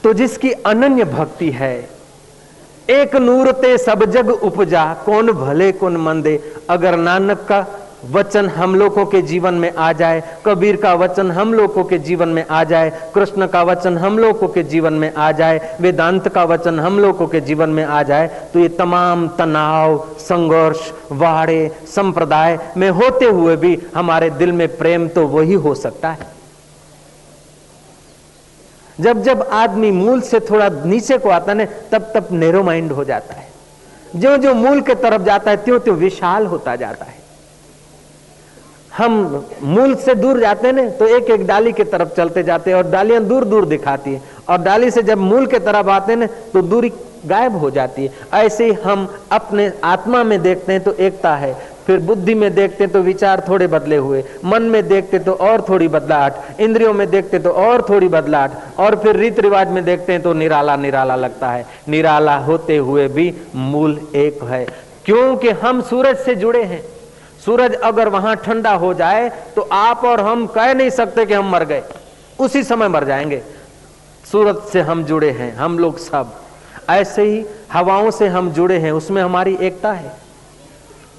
तो 0.07 0.11
जिसकी 0.13 0.51
अनन्य 0.65 1.03
भक्ति 1.05 1.49
है, 1.51 1.89
एक 2.89 3.15
नूर 3.15 3.51
ते 3.53 3.77
सब 3.77 4.03
जग 4.11 4.29
उपजा, 4.29 4.83
कौन 5.05 5.31
भले 5.31 5.71
कौन 5.71 5.97
मंदे। 5.97 6.39
अगर 6.69 6.95
नानक 6.97 7.45
का 7.49 7.65
वचन 8.11 8.47
हम 8.49 8.75
लोगों 8.75 9.05
के 9.05 9.21
जीवन 9.23 9.53
में 9.53 9.73
आ 9.73 9.91
जाए, 9.93 10.21
कबीर 10.45 10.75
का 10.75 10.93
वचन 10.93 11.31
हम 11.31 11.53
लोगों 11.53 11.83
के 11.83 11.97
जीवन 11.99 12.29
में 12.29 12.45
आ 12.45 12.63
जाए, 12.63 12.91
कृष्ण 13.15 13.47
का 13.47 13.63
वचन 13.63 13.97
हम 13.97 14.19
लोगों 14.19 14.47
के 14.47 14.63
जीवन 14.65 14.93
में 14.93 15.13
आ 15.13 15.31
जाए, 15.33 15.75
वेदांत 15.81 16.27
का 16.29 16.43
वचन 16.45 16.79
हम 16.79 16.99
लोगों 16.99 17.27
के 17.27 17.41
जीवन 17.41 17.69
में 17.69 17.83
आ 17.83 18.01
जाए 18.03 18.27
तो 18.53 18.59
ये 18.59 18.69
तमाम 18.69 19.27
तनाव, 19.37 19.97
संघर्ष, 20.19 20.91
वाड़े, 21.11 21.69
संप्रदाय 21.87 22.59
में 22.77 22.89
होते 22.91 23.25
हुए 23.25 23.55
भी 23.57 23.77
हमारे 23.95 24.29
दिल 24.29 24.51
में 24.53 24.67
प्रेम 24.77 25.07
तो 25.09 25.27
वही 25.27 25.53
हो 25.55 25.75
सकता 25.75 26.09
है। 26.09 26.36
जब 28.99 29.21
जब 29.23 29.41
आदमी 29.53 29.91
मूल 29.91 30.21
से 30.21 30.39
थोड़ा 30.39 30.69
नीचे 30.85 31.17
को 31.17 31.29
आता 31.29 31.51
है, 31.51 31.65
तब 31.91 32.11
तब 32.15 32.27
नेरो 32.33 32.63
माइंड 32.63 32.91
हो 32.91 33.03
जाता 33.03 33.33
है। 33.33 33.47
जो 34.15 34.35
जो 34.37 34.53
मूल 34.53 34.81
के 34.81 34.95
तरफ़ 34.95 35.21
जाता 35.21 35.51
है 35.51 35.57
त्यों 35.57 35.79
त्यों 35.79 35.95
विशाल 35.97 36.45
होता 36.45 36.75
जाता 36.75 37.05
है। 37.05 37.15
हम 38.97 39.45
मूल 39.63 39.95
से 39.95 40.15
दूर 40.15 40.39
जाते 40.39 40.67
हैं 40.67 40.89
तो 40.97 41.07
एक 41.07 41.29
एक 41.31 41.45
डाली 41.47 41.71
के 41.71 41.83
तरफ़ 41.85 42.15
चलते 42.15 42.43
जाते 42.43 42.71
हैं 42.71 42.77
और 42.77 42.89
डालियाँ 42.91 43.23
दूर 43.23 43.45
दूर 43.45 43.65
दिखाती 43.65 44.13
है। 44.13 44.21
और 44.49 44.57
डाली 44.57 44.91
से 44.91 45.01
जब 45.03 45.17
मूल 45.19 45.45
के 45.45 45.59
तरफ़ 45.59 45.89
आते 45.89 46.13
हैं 46.13 46.27
तो 46.53 46.61
दूरी 46.63 46.91
गायब 47.25 47.55
हो 47.55 47.69
जाती 47.71 48.05
है। 48.05 48.11
ऐसे 48.35 48.65
ही 48.65 48.71
हम 48.83 49.07
अपने 49.31 49.71
आत्मा 49.83 50.23
में 50.23 50.41
देखते 50.41 50.73
हैं 50.73 50.83
तो 50.83 50.93
एकता 50.93 51.35
है। 51.35 51.55
फिर 51.87 51.99
बुद्धि 51.99 52.33
में 52.35 52.53
देखते 52.55 52.87
तो 52.87 53.01
विचार 53.01 53.43
थोड़े 53.47 53.67
बदले 53.67 53.95
हुए, 53.97 54.23
मन 54.45 54.63
में 54.63 54.87
देखते 54.87 55.19
तो 55.19 55.33
और 55.33 55.61
थोड़ी 55.69 55.87
बदलाहट, 55.87 56.59
इंद्रियों 56.59 56.93
में 56.93 57.09
देखते 57.09 57.39
तो 57.39 57.49
और 57.51 57.85
थोड़ी 57.89 58.07
बदलाहट, 58.07 58.51
और 58.79 58.95
फिर 58.95 59.15
रीत 59.15 59.39
रिवाज 59.39 59.69
में 59.69 59.83
देखते 59.85 60.13
हैं 60.13 60.21
तो 60.21 60.33
निराला 60.33 60.75
निराला 60.75 61.15
लगता 61.15 61.51
है। 61.51 61.65
निराला 61.87 62.35
होते 62.39 62.77
हुए 62.77 63.07
भी 63.07 63.33
मूल 63.55 63.99
एक 64.15 64.43
है, 64.43 64.65
क्योंकि 65.05 65.49
हम 65.57 65.81
सूरज 65.83 66.17
से 66.17 66.35
जुड़े 66.35 66.63
हैं। 66.63 66.83
सूरज 67.45 67.73
अगर 67.75 68.09
वहाँ 68.09 68.35
ठंडा 68.35 68.73
हो 68.75 68.93
जाए 68.93 69.29
तो 69.55 69.67
आप 69.73 70.05
और 70.05 70.21
हम 70.21 70.45
कह 70.47 70.73
नहीं 70.73 70.89
सकते 70.89 71.25
कि 71.25 71.33
हम 71.33 71.51
मर 71.51 71.63
गए। 71.63 71.83
उसी 72.39 72.63
समय 72.63 72.87
मर 72.87 73.03
जाएँगे। 73.03 73.41
सूरज 74.23 74.57
से 74.63 74.81
हम 74.81 75.03
जुड़े 75.03 75.29
हैं, 75.31 75.55
हम 75.55 75.79
लोग 75.79 75.97
सब। 75.99 76.35
ऐसे 76.89 77.21
ही 77.23 77.45
हवाओं 77.71 78.11
से 78.11 78.27
हम 78.27 78.51
जुड़े 78.51 78.77
हैं, 78.77 78.91
उसमें 78.91 79.21
हमारी 79.21 79.57
एकता 79.61 79.91
है। 79.91 80.11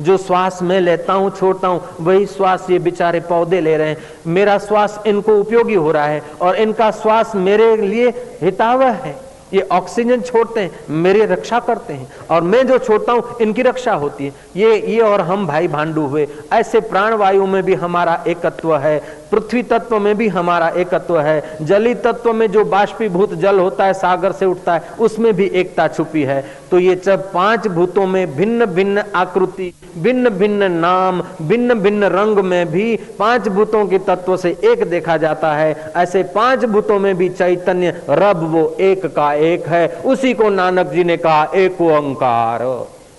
जो 0.01 0.17
श्वास 0.17 0.59
मैं 0.63 0.81
लेता 0.81 1.13
हूँ, 1.13 1.31
छोड़ता 1.31 1.69
हूँ, 1.69 1.81
वही 2.01 2.27
श्वास 2.27 2.67
ये 2.71 2.79
बेचारे 2.79 3.21
पौधे 3.21 3.61
ले 3.61 3.77
रहे 3.77 3.89
हैं। 3.89 3.97
मेरा 4.27 4.59
श्वास 4.59 5.01
इनको 5.07 5.39
उपयोगी 5.41 5.75
हो 5.75 5.91
रहा 5.93 6.07
है 6.07 6.23
और 6.43 6.57
इनका 6.57 6.91
श्वास 6.93 7.35
मेरे 7.37 7.77
लिए 7.79 8.09
हितावह 8.43 8.91
है। 9.05 9.17
ये 9.55 9.61
ऑक्सीजन 9.73 10.21
छोड़ते 10.21 10.61
हैं, 10.61 10.71
मेरी 10.93 11.25
रक्षा 11.25 11.59
करते 11.61 11.93
हैं 11.93 12.09
और 12.31 12.43
मैं 12.43 12.67
जो 12.67 12.79
छोड़ता 12.79 13.13
हूँ, 13.13 13.37
इनकी 13.41 13.63
रक्षा 13.63 13.93
होती 13.95 14.27
है। 14.27 14.33
ये 14.57 14.77
ये 14.87 15.01
और 15.01 15.21
हम 15.21 15.47
भाई 15.47 15.69
भांडू 15.69 16.07
हुए, 16.07 16.27
ऐसे 16.53 16.81
प्राण 16.81 17.15
वायु 17.15 17.47
में 17.47 17.63
भी 17.63 17.75
हमारा 17.75 18.23
एकत्व 18.29 18.77
है। 18.77 19.01
पृथ्वी 19.33 19.63
तत्व 19.63 19.99
में 19.99 20.17
भी 20.17 20.29
हमारा 20.29 20.69
एकत्व 20.69 21.21
है। 21.21 21.59
जली 21.63 21.95
तत्व 21.95 22.33
में 22.33 22.51
जो 22.51 22.65
बाष्पीभूत 22.65 23.35
जल 23.35 23.59
होता 23.59 23.85
है, 23.85 23.95
सागर 23.95 24.33
से 24.33 24.47
उठता 24.47 24.75
है, 24.75 24.83
उसमें 25.01 25.35
भी 25.35 25.47
एकता 25.55 25.89
छुपी 25.89 26.23
है। 26.23 26.45
तो 26.71 26.79
ये 26.79 26.95
जब 26.95 27.33
पाँच 27.33 27.69
भूतों 27.69 28.07
में 28.07 28.37
भिन्न 28.37 28.67
भिन्न 28.67 29.03
आकृति, 29.15 29.73
भिन्न 29.99 30.31
भिन्न 30.31 30.73
नाम, 30.73 31.23
भिन्न 31.43 31.75
भिन्न 31.75 32.05
रंग 32.05 32.39
में 32.39 32.71
भी 32.71 32.99
पाँच 33.19 33.49
भूतों 33.49 33.87
के 33.87 33.99
तत्व 33.99 34.37
से 34.37 34.57
एक 34.65 34.91
देखा 34.91 35.17
जाता 35.17 35.53
है। 35.53 35.93
ऐसे 35.97 36.23
पाँच 36.23 36.65
भूतों 36.65 36.99
में 36.99 37.17
भी 37.17 37.29
चैतन्य, 37.29 38.03
रब 38.11 38.53
वो 38.53 38.77
एक 38.81 39.07
का 39.07 39.35
एक 39.35 39.67
है। 39.67 39.89
उसी 39.89 40.35
को 40.35 40.51
नानक 40.51 40.87
जी 40.87 41.05
ने 41.05 41.17
कहा, 41.17 41.45
एक 41.55 41.81
ओंकार। 41.81 42.65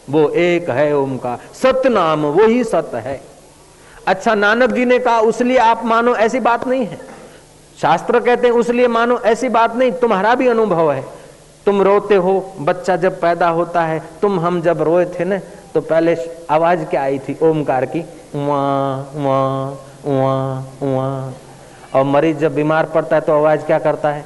वो 0.09 0.29
एक 0.29 0.69
है 0.69 0.97
ओंकार। 0.97 1.39
सत्य 1.53 1.89
नाम 1.89 2.25
वही 2.25 2.63
सत्य 2.63 2.97
है। 2.97 3.28
अच्छा 4.09 4.33
नानक 4.35 4.71
जी 4.71 4.85
ने 4.85 4.97
कहा 4.99 5.19
उसलिए 5.21 5.57
आप 5.59 5.85
मानो 5.85 6.15
ऐसी 6.17 6.39
बात 6.39 6.67
नहीं 6.67 6.85
है। 6.85 6.97
शास्त्र 7.77 8.19
कहते 8.19 8.47
हैं 8.47 8.53
उसलिए 8.55 8.87
मानो 8.89 9.17
ऐसी 9.25 9.49
बात 9.49 9.75
नहीं, 9.75 9.91
तुम्हारा 9.93 10.33
भी 10.35 10.47
अनुभव 10.47 10.91
है। 10.91 11.03
तुम 11.65 11.81
रोते 11.81 12.15
हो, 12.15 12.53
बच्चा 12.59 12.95
जब 12.95 13.19
पैदा 13.21 13.47
होता 13.49 13.81
है, 13.83 14.01
तुम 14.21 14.39
हम 14.39 14.61
जब 14.61 14.81
रोए 14.81 15.05
थे 15.09 15.25
ना 15.25 15.39
तो 15.73 15.81
पहले 15.81 16.15
आवाज़ 16.49 16.83
क्या 16.85 17.01
आई 17.03 17.19
थी? 17.19 17.37
ओमकार 17.43 17.85
की 17.85 18.01
और 21.93 22.03
मरीज़ 22.05 22.37
जब 22.37 22.55
बीमार 22.55 22.85
पड़ता 22.85 23.15
है 23.15 23.21
तो 23.21 23.33
आवाज़ 23.33 23.61
क्या 23.61 23.79
करता 23.79 24.09
है? 24.09 24.23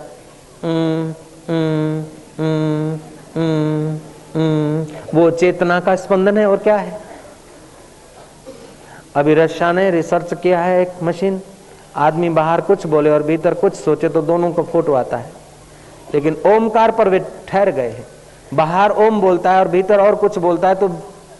वो 5.14 5.30
चेतना 5.32 5.80
का 5.80 5.96
स्पंदन 5.98 6.38
है 6.38 6.46
और 6.48 6.58
क्या 6.60 6.78
है? 6.78 7.03
अभी 9.16 9.34
रशिया 9.34 9.72
ने 9.72 9.90
रिसर्च 9.92 10.34
किया 10.34 10.60
है 10.62 10.82
एक 10.82 11.04
मशीन 11.04 11.40
आदमी 11.98 12.30
बाहर 12.32 12.62
कुछ 12.62 12.86
बोले 12.88 13.10
और 13.10 13.24
भीतर 13.24 13.54
कुछ 13.54 13.74
सोचे 13.76 14.10
तो 14.10 14.22
दोनों 14.22 14.52
को 14.52 14.64
फ़ोटो 14.64 14.94
आता 14.94 15.18
है। 15.18 15.32
लेकिन 16.14 16.38
ओमकार 16.48 16.92
पर 16.92 17.10
वे 17.10 17.20
ठहर 17.48 17.72
गए 17.72 17.90
हैं। 17.90 18.06
बाहर 18.54 18.92
ओम 19.00 19.20
बोलता 19.22 19.52
है 19.52 19.60
और 19.60 19.68
भीतर 19.68 20.00
और 20.00 20.16
कुछ 20.16 20.38
बोलता 20.38 20.68
है 20.68 20.76
तो 20.76 20.90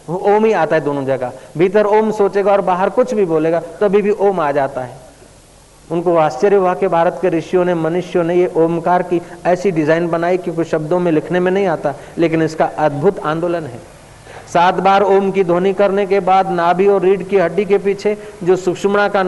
ओम 0.10 0.46
ही 0.46 0.52
आता 0.54 0.76
है 0.76 0.82
दोनों 0.82 1.06
जगह। 1.06 1.32
भीतर 1.58 1.86
ओम 1.88 2.12
सोचेगा 2.12 2.52
और 2.52 2.62
बाहर 2.62 2.90
कुछ 2.90 3.14
भी 3.14 3.26
बोलेगा 3.26 3.60
तो 3.80 3.86
अभी 3.86 4.02
भी 4.02 4.12
ओम 4.12 4.40
आ 4.40 4.52
जाता 4.52 4.82
है। 4.82 5.02
उनको 5.88 6.16
आश्चर्य 6.18 6.56
हुआ 6.56 6.74
कि 6.74 6.88
भारत 6.88 7.18
के 7.22 7.30
ऋषियों 7.30 7.64
ने, 7.66 7.74
मनुष्यों 7.74 8.24
ने 8.24 8.36
ये 8.36 8.52
ओमकार 8.58 9.04
की 9.04 9.22
ऐसी 9.46 9.72
डिज़ाइन 9.72 10.08
बनाई 10.08 10.38
कि 10.38 10.52
कुछ 10.52 10.68
शब्दों 10.68 11.00
में 11.00 11.12
लिखने 11.12 11.40
में 11.40 11.52
नहीं 11.52 11.66
आता, 11.68 11.94
लेकिन 12.18 12.42
इसका 12.42 12.66
अद्भुत 12.66 13.20
आंदोलन 13.26 13.66
है। 13.66 13.80
सात 14.54 14.76
बार 14.76 15.04
ओम 15.04 15.32
की 15.32 15.44
ध्वनि 15.44 15.74
करने 15.74 16.06
के 16.06 16.20
बाद 16.22 16.50
नाभि 16.52 16.88
और 16.88 17.02
रीढ़ 17.02 17.22
की 17.24 17.38
हड्डी 17.38 17.66
के 17.66 17.78
पीछे 17.80 18.18
जो 18.44 18.56
सुषुमणा 18.58 19.08
का 19.08 19.24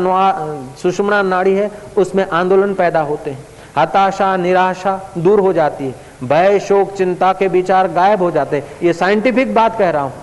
सुषुमणा 0.82 1.22
नाड़ी 1.24 1.54
है, 1.54 1.72
उसमें 1.98 2.26
आंदोलन 2.30 2.74
पैदा 2.74 3.02
होते 3.02 3.32
हैं। 3.32 3.46
हताशा, 3.78 4.36
निराशा 4.38 5.00
दूर 5.18 5.40
हो 5.40 5.54
जाती 5.54 5.86
है। 5.86 5.94
भय, 6.24 6.60
शोक, 6.60 6.92
चिंता 6.92 7.32
के 7.34 7.48
विचार 7.48 7.88
गायब 7.88 8.22
हो 8.22 8.30
जाते 8.32 8.58
हैं। 8.58 8.78
ये 8.84 8.94
साइंटिफिक 8.94 9.54
बात 9.56 9.78
कह 9.80 9.90
रहा 9.90 10.04
हूँ। 10.04 10.14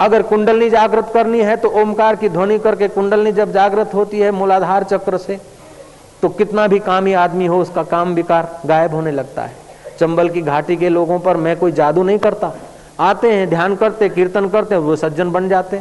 अगर 0.00 0.22
कुंडलनी 0.22 0.70
जागृत 0.70 1.10
करनी 1.14 1.40
है 1.40 1.56
तो 1.56 1.68
ओमकार 1.80 2.16
की 2.16 2.28
ध्वनि 2.28 2.58
करके 2.58 2.88
कुंडलनी 2.88 3.32
जब 3.32 3.52
जागृत 3.52 3.94
होती 3.94 4.20
है 4.20 4.30
मूलाधार 4.30 4.84
चक्र 4.84 5.18
से 5.18 5.38
तो 6.22 6.28
कितना 6.30 6.66
भी 6.66 6.78
कामी 6.80 7.12
आदमी 7.12 7.46
हो, 7.46 7.60
उसका 7.60 7.82
काम 7.84 8.14
विकार 8.14 8.48
गायब 8.66 8.94
होने 8.94 9.10
लगता 9.12 9.42
है। 9.42 9.54
चंबल 9.98 10.28
की 10.28 10.42
घाटी 10.42 10.76
के 10.76 10.88
लोगों 10.88 11.18
पर 11.18 11.36
मैं 11.36 11.56
कोई 11.56 11.72
जादू 11.72 12.02
नहीं 12.02 12.18
करता। 12.18 12.52
आते 13.00 13.32
हैं 13.32 13.48
ध्यान 13.50 13.74
करते 13.76 14.08
कीर्तन 14.08 14.48
करते 14.48 14.76
वो 14.76 14.96
सज्जन 14.96 15.30
बन 15.30 15.48
जाते 15.48 15.80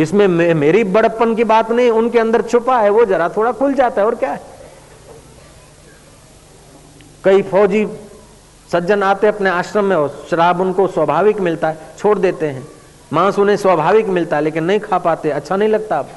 इसमें 0.00 0.26
मे, 0.28 0.54
मेरी 0.54 0.84
बड़प्पन 0.84 1.34
की 1.34 1.44
बात 1.44 1.70
नहीं 1.70 1.90
उनके 1.90 2.18
अंदर 2.18 2.42
छुपा 2.42 2.78
है 2.78 2.90
वो 2.90 3.04
जरा 3.04 3.28
थोड़ा 3.28 3.52
खुल 3.52 3.74
जाता 3.74 4.00
है 4.00 4.06
और 4.06 4.14
क्या 4.14 4.32
है? 4.32 4.40
कई 7.24 7.42
फौजी 7.42 7.86
सज्जन 8.72 9.02
आते 9.02 9.26
अपने 9.26 9.50
आश्रम 9.50 9.84
में 9.84 9.96
और 9.96 10.26
शराब 10.30 10.60
उनको 10.60 10.86
स्वाभाविक 10.86 11.40
मिलता 11.40 11.68
है 11.68 11.78
छोड़ 11.98 12.18
देते 12.18 12.46
हैं। 12.46 12.66
मांस 13.12 13.38
उन्हें 13.38 13.56
स्वाभाविक 13.56 14.06
मिलता 14.08 14.36
है 14.36 14.42
लेकिन 14.42 14.64
नहीं 14.64 14.80
खा 14.80 14.98
पाते 14.98 15.30
अच्छा 15.30 15.56
नहीं 15.56 15.68
लगता 15.68 15.98
अब। 15.98 16.08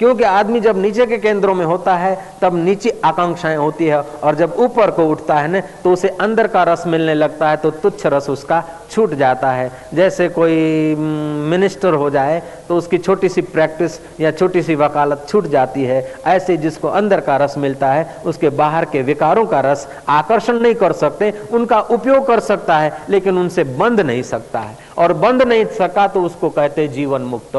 क्योंकि 0.00 0.24
आदमी 0.24 0.60
जब 0.60 0.78
नीचे 0.78 1.06
के 1.06 1.16
केंद्रों 1.18 1.54
में 1.54 1.64
होता 1.66 1.96
है, 1.96 2.16
तब 2.42 2.54
नीचे 2.56 2.90
आकांक्षाएँ 3.04 3.56
होती 3.56 3.86
है 3.86 4.00
और 4.00 4.34
जब 4.34 4.54
ऊपर 4.58 4.90
को 4.90 5.06
उठता 5.06 5.34
है 5.34 5.48
ना 5.48 5.60
तो 5.84 5.92
उसे 5.92 6.08
अंदर 6.20 6.46
का 6.46 6.62
रस 6.62 6.84
मिलने 6.86 7.14
लगता 7.14 7.48
है 7.50 7.56
तो 7.56 7.70
तुच्छ 7.72 8.06
रस 8.06 8.28
उसका 8.30 8.62
छूट 8.90 9.14
जाता 9.14 9.50
है। 9.50 9.70
जैसे 9.94 10.28
कोई 10.28 10.94
मिनिस्टर 10.94 11.94
हो 11.94 12.08
जाए 12.10 12.42
तो 12.68 12.76
उसकी 12.76 12.98
छोटी 12.98 13.28
सी 13.28 13.42
प्रैक्टिस 13.42 13.98
या 14.20 14.30
छोटी 14.30 14.62
सी 14.62 14.74
वकालत 14.74 15.26
छूट 15.28 15.46
जाती 15.46 15.84
है। 15.84 16.00
ऐसे 16.26 16.56
जिसको 16.56 16.88
अंदर 16.90 17.20
का 17.20 17.36
रस 17.36 17.54
मिलता 17.58 17.92
है, 17.92 18.16
उसके 18.26 18.48
बाहर 18.50 18.84
के 18.84 19.02
विकारों 19.02 19.44
का 19.46 19.60
रस 19.60 19.86
आकर्षण 20.08 20.60
नहीं 20.60 20.74
कर 20.74 20.92
सकते, 20.92 21.32
उनका 21.52 21.80
उपयोग 21.80 22.26
कर 22.26 22.40
सकता 22.40 22.78
है, 22.78 22.92
लेकिन 23.10 23.38
उनसे 23.38 23.64
बंद 23.64 24.00
नहीं 24.00 24.22
सकता 24.22 24.58
है। 24.58 24.76
और 24.98 25.12
बंद 25.12 25.42
नहीं 25.42 25.64
सका 25.78 26.06
तो 26.08 26.22
उसको 26.22 26.50
कहते 26.50 26.88
जीवन 26.88 27.22
मुक्त। 27.24 27.56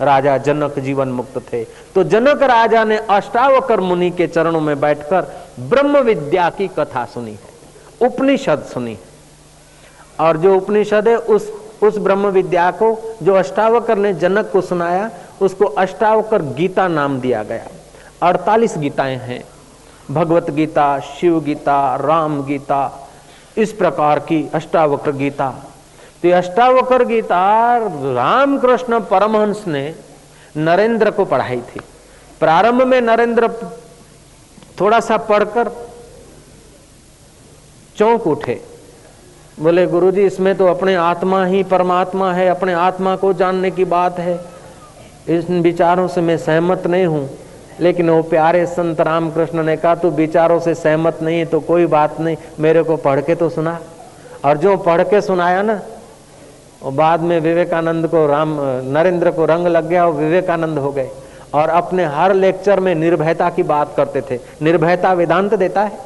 राजा 0.00 0.38
जनक 0.38 0.78
जीवन 0.78 1.08
मुक्त 1.08 1.38
थे। 1.52 1.64
तो 1.64 2.04
जनक 2.04 2.42
राजा 2.42 2.84
ने 2.84 2.96
अष्टावकर 2.96 3.80
मुनि 3.80 4.10
के 4.10 4.26
चरणों 4.26 4.60
में 4.60 4.80
बैठकर 4.80 5.22
ब्रह्म 5.60 5.98
विद्या 5.98 6.50
की 6.50 6.68
कथा 6.68 7.04
सुनी 7.04 7.32
है, 7.32 8.06
उपनिषद 8.06 8.62
सुनी 8.74 8.92
है। 8.92 9.16
और 10.20 10.36
जो 10.36 10.56
उपनिषद 10.56 11.08
है, 11.08 11.16
उस 11.16 11.52
उस 11.82 11.98
ब्रह्म 11.98 12.26
विद्या 12.26 12.70
को, 12.70 13.16
जो 13.22 13.34
अष्टावकर 13.34 13.98
ने 13.98 14.14
जनक 14.14 14.50
को 14.52 14.60
सुनाया, 14.60 15.10
उसको 15.42 15.64
अष्टावकर 15.64 16.42
गीता 16.42 16.88
नाम 16.88 17.20
दिया 17.20 17.42
गया। 17.42 17.66
अड़तालीस 18.22 18.78
गीताएँ 18.78 19.16
हैं। 19.16 19.44
भगवत 20.10 20.50
गीता, 20.50 20.98
शिव 20.98 21.40
गीता, 21.40 21.96
राम 21.96 22.42
गीता, 22.44 23.08
इस 23.56 23.72
प्रकार 23.72 24.18
की 24.18 24.50
अष्टावक्र 24.54 25.12
गीता। 25.12 25.54
तो 26.22 26.32
अष्टावकर 26.32 27.04
गीता 27.04 27.76
रामकृष्ण 28.14 29.00
परमहंस 29.00 29.64
ने 29.66 29.94
नरेंद्र 30.56 31.10
को 31.10 31.24
पढ़ाई 31.24 31.60
थी। 31.60 31.80
प्रारंभ 32.40 32.82
में 32.82 33.00
नरेंद्र 33.00 33.48
थोड़ा 34.80 35.00
सा 35.00 35.16
पढ़कर 35.16 35.70
चौंक 37.96 38.26
उठे। 38.26 38.60
बोले, 39.60 39.86
गुरुजी, 39.86 40.22
इसमें 40.22 40.54
तो 40.54 40.66
अपने 40.66 40.94
आत्मा 40.94 41.44
ही 41.44 41.62
परमात्मा 41.62 42.32
है, 42.32 42.48
अपने 42.48 42.72
आत्मा 42.72 43.16
को 43.16 43.32
जानने 43.32 43.70
की 43.70 43.84
बात 43.84 44.18
है। 44.18 44.40
इन 45.28 45.60
विचारों 45.62 46.08
से 46.08 46.20
मैं 46.20 46.36
सहमत 46.38 46.86
नहीं 46.86 47.06
हूँ। 47.06 47.28
लेकिन 47.80 48.10
वो 48.10 48.22
प्यारे 48.22 48.66
संत 48.66 49.00
रामकृष्ण 49.00 49.62
ने 49.62 49.76
कहा, 49.76 49.94
तू 49.94 50.10
विचारों 50.10 50.60
से 50.60 50.74
सहमत 50.74 51.18
नहीं 51.22 51.38
है 51.38 51.44
तो 51.44 51.60
कोई 51.60 51.86
बात 51.86 52.20
नहीं, 52.20 52.36
मेरे 52.60 52.82
को 52.82 52.96
पढ़ 52.96 53.20
के 53.20 53.34
तो 53.34 53.48
सुना। 53.48 53.78
और 54.44 54.56
जो 54.56 54.76
पढ़ 54.76 55.02
के 55.02 55.20
सुनाया 55.20 55.62
ना 55.62 55.80
और 56.82 56.92
बाद 56.92 57.20
में 57.20 57.38
विवेकानंद 57.40 58.06
को 58.06 58.26
राम, 58.26 58.56
नरेंद्र 58.92 59.30
को 59.30 59.44
रंग 59.44 59.66
लग 59.66 59.88
गया 59.88 60.06
और 60.06 60.12
विवेकानंद 60.12 60.78
हो 60.78 60.90
गए। 60.92 61.10
और 61.54 61.68
अपने 61.68 62.04
हर 62.04 62.34
लेक्चर 62.34 62.80
में 62.80 62.94
निर्भयता 62.94 63.48
की 63.50 63.62
बात 63.62 63.94
करते 63.96 64.20
थे। 64.20 64.38
निर्भयता 64.62 65.12
वेदांत 65.12 65.54
देता 65.54 65.82
है। 65.82 66.04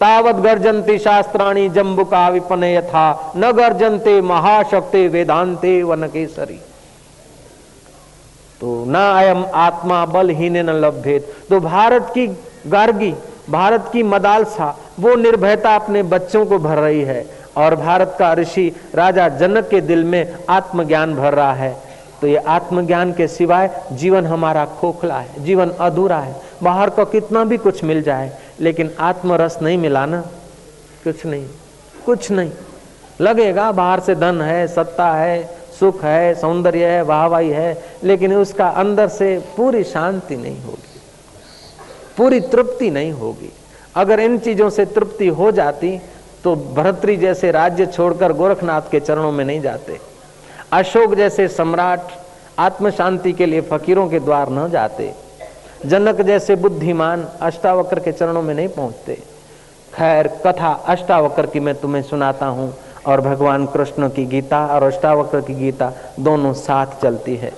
तावत 0.00 0.36
गर्जंती 0.36 0.98
शास्त्राणी 0.98 1.68
जम्बुका 1.68 2.28
विपने 2.28 2.74
यथा। 2.74 3.32
न 3.36 3.50
गर्जनते 3.52 4.20
महाशक्ति 4.20 5.06
वेदांते 5.08 5.82
वन 5.82 6.06
केसरी 6.06 6.60
तो 8.60 8.84
न 8.88 8.94
अयम 8.94 9.44
आत्मा 9.54 10.04
बलहीन 10.06 10.56
न 10.58 10.70
लभ्येत 10.74 11.34
तो 11.50 11.60
भारत 11.60 12.10
की 12.10 12.26
गार्गी, 12.66 13.12
भारत 13.50 13.88
की 13.92 14.02
मदालसा, 14.02 14.76
वो 15.00 15.14
निर्भयता 15.14 15.74
अपने 15.74 16.02
बच्चों 16.02 16.44
को 16.46 16.58
भर 16.58 16.78
रही 16.78 17.00
है। 17.00 17.24
और 17.56 17.74
भारत 17.76 18.16
का 18.18 18.32
ऋषि 18.34 18.70
राजा 18.94 19.28
जनक 19.28 19.68
के 19.68 19.80
दिल 19.80 20.04
में 20.04 20.34
आत्मज्ञान 20.48 21.14
भर 21.14 21.34
रहा 21.34 21.52
है। 21.54 21.76
तो 22.20 22.26
ये 22.26 22.36
आत्मज्ञान 22.36 23.12
के 23.12 23.26
सिवाय 23.28 23.70
जीवन 23.92 24.26
हमारा 24.26 24.64
खोखला 24.80 25.18
है, 25.18 25.44
जीवन 25.44 25.70
अधूरा 25.70 26.18
है। 26.18 26.34
बाहर 26.62 26.90
का 26.90 27.04
कितना 27.04 27.44
भी 27.44 27.56
कुछ 27.56 27.82
मिल 27.84 28.02
जाए, 28.02 28.30
लेकिन 28.60 28.90
आत्मरस 29.00 29.58
नहीं 29.62 29.78
मिला 29.78 30.04
ना। 30.06 30.20
कुछ 31.04 31.24
नहीं 31.26 31.46
कुछ 32.06 32.30
नहीं। 32.30 32.50
लगेगा 33.20 33.70
बाहर 33.72 34.00
से 34.00 34.14
धन 34.14 34.40
है, 34.42 34.66
सत्ता 34.68 35.10
है, 35.12 35.42
सुख 35.80 36.02
है, 36.04 36.34
सौंदर्य 36.34 36.86
है, 36.86 37.02
वाहवाही 37.02 37.50
है, 37.50 37.82
लेकिन 38.04 38.34
उसका 38.34 38.68
अंदर 38.68 39.08
से 39.08 39.36
पूरी 39.56 39.82
शांति 39.84 40.36
नहीं 40.36 40.62
होगी, 40.62 41.00
पूरी 42.16 42.40
तृप्ति 42.42 42.90
नहीं 42.90 43.12
होगी। 43.12 43.52
अगर 43.94 44.20
इन 44.20 44.38
चीज़ों 44.38 44.68
से 44.70 44.84
तृप्ति 44.86 45.28
हो 45.28 45.50
जाती 45.52 45.90
तो 46.44 46.54
भरतरी 46.74 47.16
जैसे 47.16 47.50
राज्य 47.50 47.86
छोड़कर 47.86 48.32
गोरखनाथ 48.32 48.90
के 48.90 49.00
चरणों 49.00 49.32
में 49.32 49.44
नहीं 49.44 49.60
जाते। 49.60 49.98
अशोक 50.72 51.14
जैसे 51.14 51.48
सम्राट 51.48 52.12
आत्म 52.58 52.90
शांति 52.90 53.32
के 53.32 53.46
लिए 53.46 53.60
फकीरों 53.60 54.08
के 54.08 54.20
द्वार 54.20 54.50
न 54.50 54.68
जाते। 54.70 55.12
जनक 55.86 56.20
जैसे 56.20 56.56
बुद्धिमान 56.56 57.26
अष्टावक्र 57.40 58.00
के 58.00 58.12
चरणों 58.12 58.42
में 58.42 58.54
नहीं 58.54 58.68
पहुँचते। 58.68 59.14
खैर, 59.92 60.26
कथा 60.46 60.72
अष्टावक्र 60.88 61.46
की 61.46 61.60
मैं 61.60 61.74
तुम्हें 61.74 62.02
सुनाता 62.02 62.46
हूँ 62.46 62.72
और 63.06 63.20
भगवान 63.20 63.66
कृष्ण 63.66 64.08
की 64.08 64.24
गीता 64.24 64.66
और 64.66 64.82
अष्टावक्र 64.82 65.40
की 65.40 65.54
गीता 65.54 65.92
दोनों 66.20 66.52
साथ 66.52 67.00
चलती 67.02 67.36
है। 67.36 67.52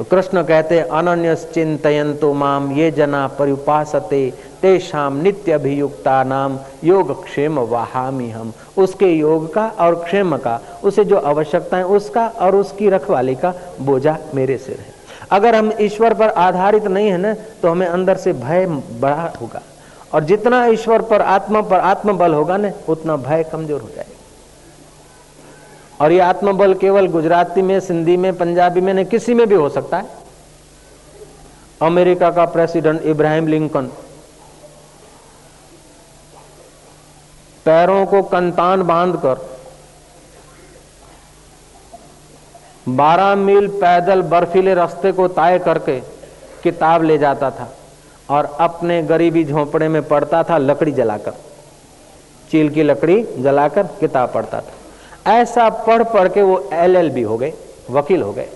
तो 0.00 0.04
कृष्ण 0.04 0.42
कहते 0.42 0.78
अनन्य 0.80 1.34
चिंतयंतो 1.54 2.32
माम 2.32 2.70
ये 2.72 2.90
जना 2.90 3.26
परिपासते 3.38 4.20
तेषाम 4.62 5.16
नित्य 5.22 5.52
अभियुक्ता 5.52 6.22
नाम 6.24 6.58
योग 6.84 7.12
क्षेम 7.24 7.58
वहामी 7.68 8.28
हम। 8.30 8.52
उसके 8.76 9.06
योग 9.06 9.52
का 9.54 9.66
और 9.80 9.94
क्षेम 10.04 10.36
का, 10.36 10.58
उसे 10.84 11.04
जो 11.04 11.16
आवश्यकता 11.18 11.76
है, 11.76 11.84
उसका 11.86 12.26
और 12.26 12.54
उसकी 12.56 12.88
रखवाली 12.88 13.34
का 13.34 13.52
बोझा 13.80 14.16
मेरे 14.34 14.56
सिर 14.58 14.78
है। 14.78 14.94
अगर 15.30 15.54
हम 15.54 15.72
ईश्वर 15.80 16.14
पर 16.14 16.28
आधारित 16.38 16.84
नहीं 16.86 17.10
है 17.10 17.18
ना 17.18 17.34
तो 17.62 17.68
हमें 17.68 17.86
अंदर 17.86 18.16
से 18.16 18.32
भय 18.34 18.66
बड़ा 19.00 19.32
होगा। 19.40 19.62
और 20.14 20.24
जितना 20.24 20.64
ईश्वर 20.68 21.02
पर 21.02 21.22
आत्मा 21.22 21.60
पर 21.62 21.80
आत्मबल 21.80 22.34
होगा 22.34 22.56
ना, 22.56 22.72
उतना 22.88 23.16
भय 23.18 23.44
कमज़ोर 23.52 23.80
हो 23.80 23.88
जाएगा। 23.88 24.09
और 26.00 26.12
ये 26.12 26.20
आत्मबल 26.20 26.74
केवल 26.74 27.06
गुजराती 27.06 27.62
में, 27.62 27.80
सिंधी 27.80 28.16
में, 28.16 28.36
पंजाबी 28.36 28.80
में 28.80 28.94
नहीं, 28.94 29.04
किसी 29.04 29.34
में 29.34 29.46
भी 29.46 29.54
हो 29.54 29.68
सकता 29.68 29.96
है। 29.96 30.18
अमेरिका 31.82 32.30
का 32.30 32.44
प्रेसिडेंट 32.44 33.02
इब्राहिम 33.02 33.46
लिंकन 33.46 33.90
पैरों 37.64 38.06
को 38.06 38.22
कंतान 38.22 38.82
बांधकर 38.82 39.48
12 42.88 43.34
मील 43.34 43.68
पैदल 43.68 44.22
बर्फीले 44.22 44.74
रास्ते 44.74 45.12
को 45.12 45.28
तय 45.28 45.58
करके 45.58 46.00
किताब 46.62 47.02
ले 47.02 47.18
जाता 47.18 47.50
था 47.50 47.68
और 48.30 48.44
अपने 48.60 49.02
गरीबी 49.02 49.44
झोंपड़े 49.44 49.88
में 49.88 50.02
पढ़ता 50.02 50.42
था, 50.42 50.58
लकड़ी 50.58 50.92
जलाकर। 50.92 51.32
चील 52.50 52.70
की 52.70 52.82
लकड़ी 52.82 53.22
जलाकर 53.38 53.86
किताब 54.00 54.32
पढ़ता 54.32 54.60
था। 54.60 54.72
ऐसा 55.26 55.68
पढ़ 55.86 56.02
पढ़ 56.04 56.28
के 56.28 56.42
वो 56.42 56.58
एलएलबी 56.72 57.22
हो 57.22 57.36
गए, 57.38 57.52
वकील 57.90 58.22
हो 58.22 58.32
गए। 58.32 58.48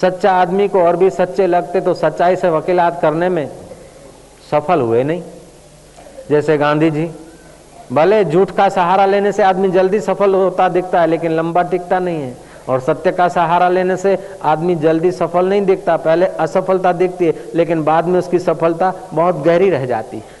सच्चा 0.00 0.32
आदमी 0.32 0.68
को 0.68 0.82
और 0.82 0.96
भी 0.96 1.10
सच्चे 1.10 1.46
लगते 1.46 1.80
तो 1.80 1.94
सच्चाई 1.94 2.36
से 2.36 2.50
वकीलात 2.50 3.00
करने 3.02 3.28
में 3.28 3.48
सफल 4.50 4.80
हुए 4.80 5.02
नहीं। 5.02 5.22
जैसे 6.30 6.56
गांधी 6.58 6.90
जी 6.90 7.10
भले 7.92 8.24
झूठ 8.24 8.50
का 8.50 8.68
सहारा 8.68 9.06
लेने 9.06 9.32
से 9.32 9.42
आदमी 9.42 9.70
जल्दी 9.70 10.00
सफल 10.00 10.34
होता 10.34 10.68
दिखता 10.68 11.00
है, 11.00 11.06
लेकिन 11.06 11.32
लंबा 11.32 11.62
टिकता 11.62 11.98
नहीं 11.98 12.22
है। 12.22 12.36
और 12.68 12.80
सत्य 12.80 13.12
का 13.12 13.28
सहारा 13.28 13.68
लेने 13.68 13.96
से 13.96 14.16
आदमी 14.44 14.74
जल्दी 14.74 15.10
सफल 15.12 15.46
नहीं 15.46 15.64
दिखता, 15.66 15.96
पहले 15.96 16.26
असफलता 16.26 16.92
दिखती 16.92 17.26
है, 17.26 17.34
लेकिन 17.54 17.84
बाद 17.84 18.06
में 18.06 18.18
उसकी 18.18 18.38
सफलता 18.38 18.92
बहुत 19.12 19.36
गहरी 19.36 19.70
रह 19.70 19.86
जाती 19.86 20.16
है। 20.16 20.37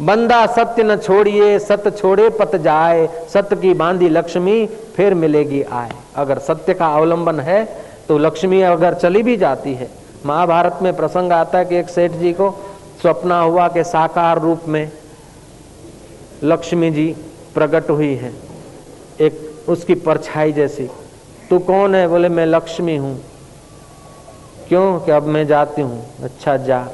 बंदा 0.00 0.46
सत्य 0.46 0.82
न 0.82 0.96
छोड़िए, 0.96 1.58
सत्य 1.58 1.90
छोड़े 1.90 2.28
पत 2.30 2.54
जाए, 2.56 3.06
सत्य 3.32 3.56
की 3.56 3.72
बांधी 3.74 4.08
लक्ष्मी 4.08 4.66
फिर 4.96 5.14
मिलेगी 5.14 5.62
आए। 5.62 5.90
अगर 6.16 6.38
सत्य 6.38 6.74
का 6.74 6.86
अवलंबन 6.88 7.40
है 7.40 7.64
तो 8.08 8.18
लक्ष्मी 8.18 8.60
अगर 8.62 8.94
चली 8.94 9.22
भी 9.22 9.36
जाती 9.36 9.74
है। 9.74 9.88
महाभारत 10.26 10.78
में 10.82 10.96
प्रसंग 10.96 11.32
आता 11.32 11.58
है 11.58 11.64
कि 11.64 11.76
एक 11.76 11.88
सेठ 11.88 12.12
जी 12.12 12.32
को 12.32 12.50
स्वप्न 13.00 13.32
हुआ 13.32 13.66
के 13.68 13.84
साकार 13.84 14.40
रूप 14.40 14.68
में 14.68 14.90
लक्ष्मी 16.44 16.90
जी 16.90 17.06
प्रकट 17.54 17.90
हुई 17.90 18.14
है। 18.14 18.32
एक 19.20 19.68
उसकी 19.68 19.94
परछाई 19.94 20.52
जैसी। 20.52 20.88
तू 21.50 21.58
कौन 21.58 21.94
है? 21.94 22.06
बोले, 22.08 22.28
मैं 22.28 22.46
लक्ष्मी 22.46 22.96
हूँ। 22.96 23.14
क्यों? 24.68 25.00
कि 25.00 25.10
अब 25.10 25.26
मैं 25.26 25.46
जाती 25.46 25.82
हूँ। 25.82 26.02
अच्छा 26.22 26.56
जा। 26.56 26.86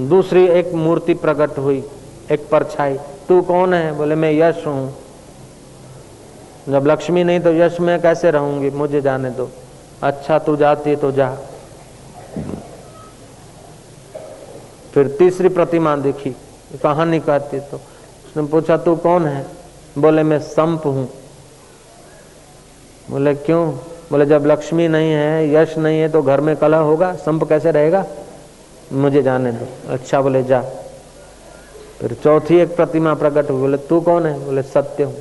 दूसरी 0.00 0.46
एक 0.48 0.72
मूर्ति 0.74 1.14
प्रकट 1.14 1.58
हुई। 1.58 1.82
एक 2.30 2.48
परछाई। 2.48 2.98
तू 3.28 3.42
कौन 3.42 3.74
है? 3.74 3.92
बोले, 3.92 4.14
मैं 4.14 4.32
यश 4.32 4.66
हूँ। 4.66 4.94
जब 6.68 6.86
लक्ष्मी 6.86 7.24
नहीं 7.24 7.40
तो 7.40 7.52
यश 7.52 7.80
में 7.80 8.02
कैसे 8.02 8.30
रहूँगी? 8.30 8.70
मुझे 8.70 9.00
जाने 9.00 9.30
दो। 9.30 9.50
अच्छा 10.02 10.38
तू 10.38 10.56
जाती 10.56 10.96
तो 10.96 11.12
जा। 11.12 11.38
फिर 14.94 15.08
तीसरी 15.08 15.48
प्रतिमा 15.48 15.96
दिखी। 15.96 16.30
कहानी 16.82 17.20
कहती 17.20 17.60
तो 17.60 17.76
उसने 17.76 18.42
पूछा, 18.42 18.76
तू 18.76 18.96
कौन 18.96 19.26
है? 19.26 19.46
बोले, 19.98 20.22
मैं 20.22 20.38
संप 20.38 20.86
हूँ। 20.86 21.08
बोले, 23.10 23.34
क्यों? 23.34 23.72
बोले, 24.10 24.26
जब 24.26 24.46
लक्ष्मी 24.46 24.88
नहीं 24.88 25.12
है, 25.12 25.54
यश 25.54 25.78
नहीं 25.78 26.00
है 26.00 26.08
तो 26.08 26.22
घर 26.22 26.40
में 26.40 26.56
कलह 26.56 26.76
होगा? 26.76 27.14
संप 27.14 27.44
कैसे 27.44 27.70
रहेगा? 27.70 28.04
मुझे 28.92 29.22
जाने 29.22 29.52
दो। 29.52 29.92
अच्छा 29.92 30.20
बोले, 30.20 30.42
जा। 30.42 30.64
फिर 32.02 32.16
चौथी 32.24 32.56
एक 32.56 32.76
प्रतिमा 32.76 33.14
प्रकट 33.14 33.50
हुई, 33.50 33.60
बोले, 33.60 33.76
तू 33.76 34.00
कौन 34.00 34.26
है? 34.26 34.44
बोले, 34.44 34.62
सत्य 34.62 35.04
हूँ। 35.04 35.16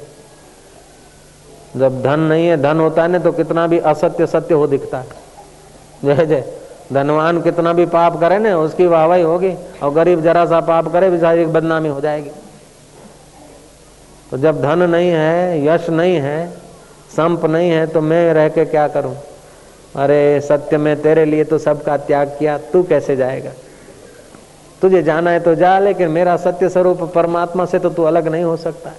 जब 1.78 2.02
धन 2.02 2.20
नहीं 2.20 2.48
है, 2.48 2.62
धन 2.62 2.80
होता 2.80 3.02
है 3.02 3.08
ना 3.08 3.20
तो 3.20 3.32
कितना 3.32 3.68
भी 3.68 3.80
असत्य 3.80 4.28
सत्य 4.28 4.54
हो 4.54 4.68
दिखता 4.68 4.98
है। 4.98 5.06
जय 6.06 6.26
जय। 6.26 6.54
धनवान 6.94 7.42
कितना 7.42 7.74
भी 7.74 7.86
पाप 7.86 8.20
करे 8.20 8.40
ना, 8.40 8.58
उसकी 8.58 8.86
वाहवाही 8.86 9.24
होगी, 9.24 9.56
और 9.84 9.94
गरीब 9.94 10.22
जरा 10.22 10.46
सा 10.46 10.60
पाप 10.60 10.88
करे 10.88 11.10
भी 11.10 11.46
बदनामी 11.46 11.90
हो 11.90 12.02
जाएगी। 12.02 12.30
तो 14.32 14.38
जब 14.38 14.62
धन 14.62 14.80
नहीं 14.90 15.10
है, 15.10 15.66
यश 15.66 15.90
नहीं 15.90 16.16
है, 16.16 16.50
संप 17.16 17.46
नहीं 17.46 17.70
है 17.70 17.88
तो 17.88 18.02
मैं 18.02 18.34
रह 18.34 18.50
के 18.50 18.66
क्या 18.66 18.88
करूँ? 18.88 19.18
अरे, 19.96 20.42
सत्य 20.42 20.78
में 20.78 21.02
तेरे 21.02 21.26
लिए 21.26 21.44
तो 21.44 21.58
सबका 21.58 21.98
त्याग 21.98 22.28
किया, 22.40 22.58
तू 22.58 22.84
कैसे 22.84 23.16
जाएगा? 23.16 23.52
तुझे 24.82 25.02
जाना 25.04 25.32
है 25.32 25.40
तो 25.40 25.54
जा 25.56 25.78
लेकिन 25.80 26.10
मेरा 26.10 26.36
सत्य 26.38 26.70
स्वरूप 26.70 27.02
परमात्मा 27.16 27.66
से 27.66 27.80
तो 27.80 27.90
तू 27.90 28.04
अलग 28.04 28.28
नहीं 28.28 28.44
हो 28.44 28.56
सकता। 28.58 28.90
है 28.90 28.96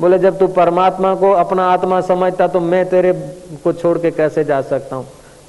बोले 0.00 0.18
जब 0.18 0.38
तू 0.38 0.46
परमात्मा 0.46 1.14
को 1.14 1.30
अपना 1.32 1.66
आत्मा 1.70 2.00
समझता 2.00 2.46
तो 2.48 2.60
मैं 2.60 2.84
तेरे 2.88 3.12
को 3.64 3.72
छोड़ 3.72 3.98
के 3.98 4.10
कैसे 4.10 4.44
जा 4.44 4.60
सकता 4.62 4.96
हूँ? 4.96 5.06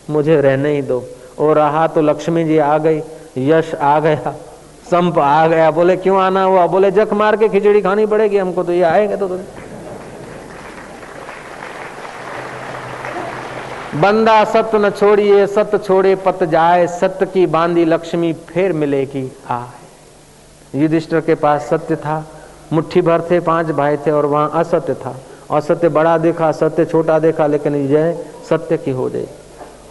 मुझे 0.09 0.39
रहने 0.41 0.73
ही 0.75 0.81
दो। 0.81 1.03
और 1.39 1.55
रहा 1.55 1.85
तो 1.87 2.01
लक्ष्मी 2.01 2.43
जी 2.43 2.57
आ 2.57 2.77
गई। 2.77 3.01
यश 3.37 3.73
आ 3.75 3.99
गया। 3.99 4.33
संप 4.91 5.17
आ 5.19 5.47
गया। 5.47 5.69
बोले 5.71 5.95
क्यों 5.97 6.19
आना 6.21 6.43
हुआ? 6.43 6.65
बोले 6.67 6.91
जख 6.91 7.13
मार 7.13 7.35
के 7.35 7.49
खिचड़ी 7.49 7.81
खानी 7.81 8.05
पड़ेगी 8.05 8.37
हमको 8.37 8.63
तो 8.63 8.71
ये 8.71 8.83
आएगा 8.83 9.15
तो, 9.15 9.27
तो 9.27 9.39
बंदा 13.95 14.43
सत्य 14.43 14.77
न 14.77 14.89
छोड़िए 14.89 15.45
सत्य 15.47 15.77
छोड़े 15.77 16.15
पत 16.15 16.43
जाए 16.43 16.85
सत्य 16.89 17.25
की 17.25 17.45
बांधी 17.45 17.83
लक्ष्मी 17.85 18.31
फिर 18.47 18.73
मिलेगी 18.73 19.29
आए। 19.49 20.79
युधिष्ठर 20.79 21.21
के 21.21 21.35
पास 21.35 21.67
सत्य 21.69 21.95
था, 21.95 22.17
मुट्ठी 22.73 23.01
भर 23.01 23.21
थे, 23.21 23.39
पाँच 23.39 23.67
भाई 23.67 23.97
थे 23.97 24.11
और 24.11 24.25
वहाँ 24.25 24.49
असत्य 24.53 24.93
था। 24.95 25.15
असत्य 25.51 25.89
बड़ा 25.89 26.17
देखा, 26.17 26.51
सत्य 26.51 26.85
छोटा 26.85 27.19
देखा, 27.19 27.47
लेकिन 27.47 27.75
यह 27.91 28.25
सत्य 28.49 28.77
की 28.77 28.91
हो 28.91 29.07
रही 29.07 29.27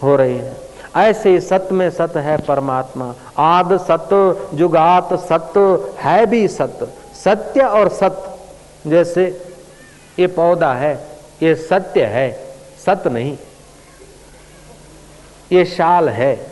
हो 0.03 0.15
रही 0.15 0.37
है। 0.37 0.55
ऐसे 0.97 1.39
सत्य 1.41 1.75
में 1.75 1.89
सत्य 1.89 2.19
है 2.19 2.37
परमात्मा। 2.37 3.13
आद 3.37 3.77
सत्य 3.79 4.57
जुगात 4.57 5.13
सत्य 5.21 5.59
है 5.99 6.25
भी 6.25 6.47
सत्य 6.49 6.87
सत्य 7.23 7.61
और 7.61 7.89
सत्य 7.89 8.89
जैसे 8.89 9.25
ये 10.19 10.27
पौधा 10.29 10.73
है, 10.73 10.93
ये 11.43 11.55
सत्य 11.55 12.03
है, 12.05 12.31
सत्य 12.85 13.09
नहीं। 13.09 13.37
ये 15.51 15.65
शाल 15.65 16.09
है। 16.09 16.47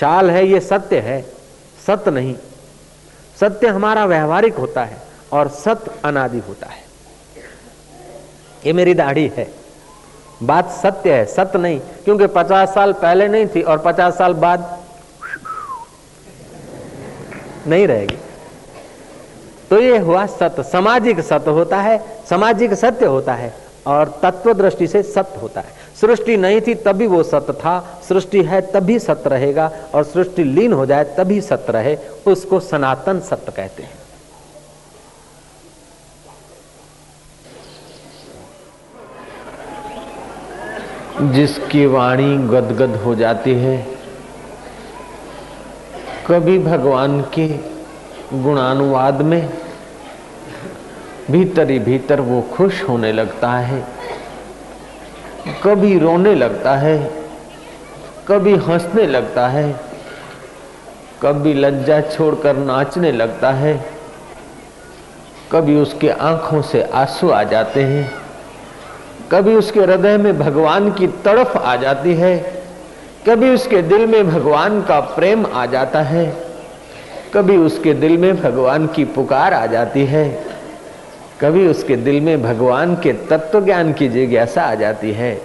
शाल 0.00 0.30
है, 0.30 0.46
ये 0.46 0.60
सत्य 0.60 0.98
है। 0.98 1.22
सत्य 1.86 2.10
नहीं। 2.10 2.34
सत्य 3.40 3.66
हमारा 3.66 4.04
व्यवहारिक 4.04 4.54
होता 4.54 4.84
है 4.84 4.96
और 5.32 5.48
सत्य 5.48 5.90
अनादि 6.04 6.38
होता 6.38 6.66
है। 6.66 6.82
ये 8.66 8.72
मेरी 8.72 8.94
दाढ़ी 8.94 9.32
है। 9.36 9.54
बात 10.42 10.70
सत्य 10.70 11.14
है, 11.14 11.26
सत्य 11.26 11.58
नहीं, 11.58 11.80
क्योंकि 11.80 12.26
पचास 12.26 12.74
साल 12.74 12.92
पहले 12.92 13.28
नहीं 13.28 13.46
थी 13.46 13.62
और 13.62 13.78
पचास 13.78 14.18
साल 14.18 14.34
बाद 14.34 14.80
नहीं 17.66 17.86
रहेगी। 17.86 18.18
तो 19.70 19.80
ये 19.80 19.98
हुआ 19.98 20.26
सत्य। 20.26 20.62
सामाजिक 20.62 21.20
सत्य 21.20 21.50
होता 21.50 21.80
है, 21.80 22.24
सामाजिक 22.30 22.74
सत्य 22.74 23.06
होता 23.06 23.34
है 23.34 23.54
और 23.86 24.20
तत्व 24.22 24.52
दृष्टि 24.52 24.86
से 24.86 25.02
सत्य 25.02 25.40
होता 25.40 25.60
है। 25.60 25.68
सृष्टि 26.00 26.36
नहीं 26.36 26.60
थी, 26.60 26.74
तभी 26.74 27.06
वो 27.06 27.22
सत्य 27.22 27.52
था। 27.52 28.02
सृष्टि 28.08 28.42
है, 28.42 28.60
तभी 28.60 28.98
सत्य 28.98 29.30
रहेगा, 29.30 29.72
और 29.94 30.04
सृष्टि 30.04 30.44
लीन 30.44 30.72
हो 30.72 30.86
जाए, 30.86 31.04
तभी 31.04 31.40
सत्य 31.40 31.72
रहे। 31.72 31.96
उसको 32.26 32.60
सनातन 32.60 33.20
सत्य 33.20 33.52
कहते 33.52 33.82
हैं। 33.82 34.00
जिसकी 41.32 41.86
वाणी 41.86 42.36
गदगद 42.36 42.96
हो 42.96 43.14
जाती 43.14 43.54
है, 43.54 43.86
कभी 46.26 46.58
भगवान 46.58 47.20
के 47.20 47.48
गुणानुवाद 48.42 49.22
में 49.22 49.50
भीतर 51.30 51.70
ही 51.70 51.78
भीतर 51.78 52.20
वो 52.20 52.42
खुश 52.42 52.82
होने 52.82 53.12
लगता 53.12 53.52
है। 53.52 53.99
कभी 55.46 55.98
रोने 55.98 56.34
लगता 56.34 56.74
है, 56.76 56.98
कभी 58.28 58.54
हंसने 58.56 59.06
लगता 59.06 59.46
है, 59.48 59.72
कभी 61.22 61.54
लज्जा 61.54 62.00
छोड़कर 62.00 62.56
नाचने 62.56 63.12
लगता 63.12 63.50
है, 63.50 63.74
कभी 65.52 65.76
उसके 65.76 66.08
आँखों 66.08 66.62
से 66.62 66.82
आँसू 66.82 67.30
आ 67.30 67.42
जाते 67.42 67.82
हैं, 67.82 68.10
कभी 69.32 69.54
उसके 69.54 69.80
हृदय 69.80 70.16
में 70.18 70.38
भगवान 70.38 70.92
की 70.92 71.06
तड़फ 71.06 71.56
आ 71.56 71.76
जाती 71.76 72.14
है, 72.14 72.36
कभी 73.28 73.50
उसके 73.50 73.82
दिल 73.82 74.06
में 74.06 74.30
भगवान 74.30 74.82
का 74.82 75.00
प्रेम 75.00 75.46
आ 75.46 75.66
जाता 75.66 76.02
है, 76.02 76.26
कभी 77.34 77.56
उसके 77.56 77.94
दिल 77.94 78.16
में 78.18 78.42
भगवान 78.42 78.86
की 78.86 79.04
पुकार 79.04 79.54
आ 79.54 79.66
जाती 79.66 80.04
है। 80.04 80.49
कभी 81.40 81.66
उसके 81.68 81.96
दिल 81.96 82.20
में 82.20 82.42
भगवान 82.42 82.94
के 82.96 83.12
तत्व 83.12 83.64
ज्ञान 83.64 83.92
की 83.92 84.08
जिज्ञासा 84.08 84.62
आ 84.62 84.74
जाती 84.74 85.12
है। 85.12 85.42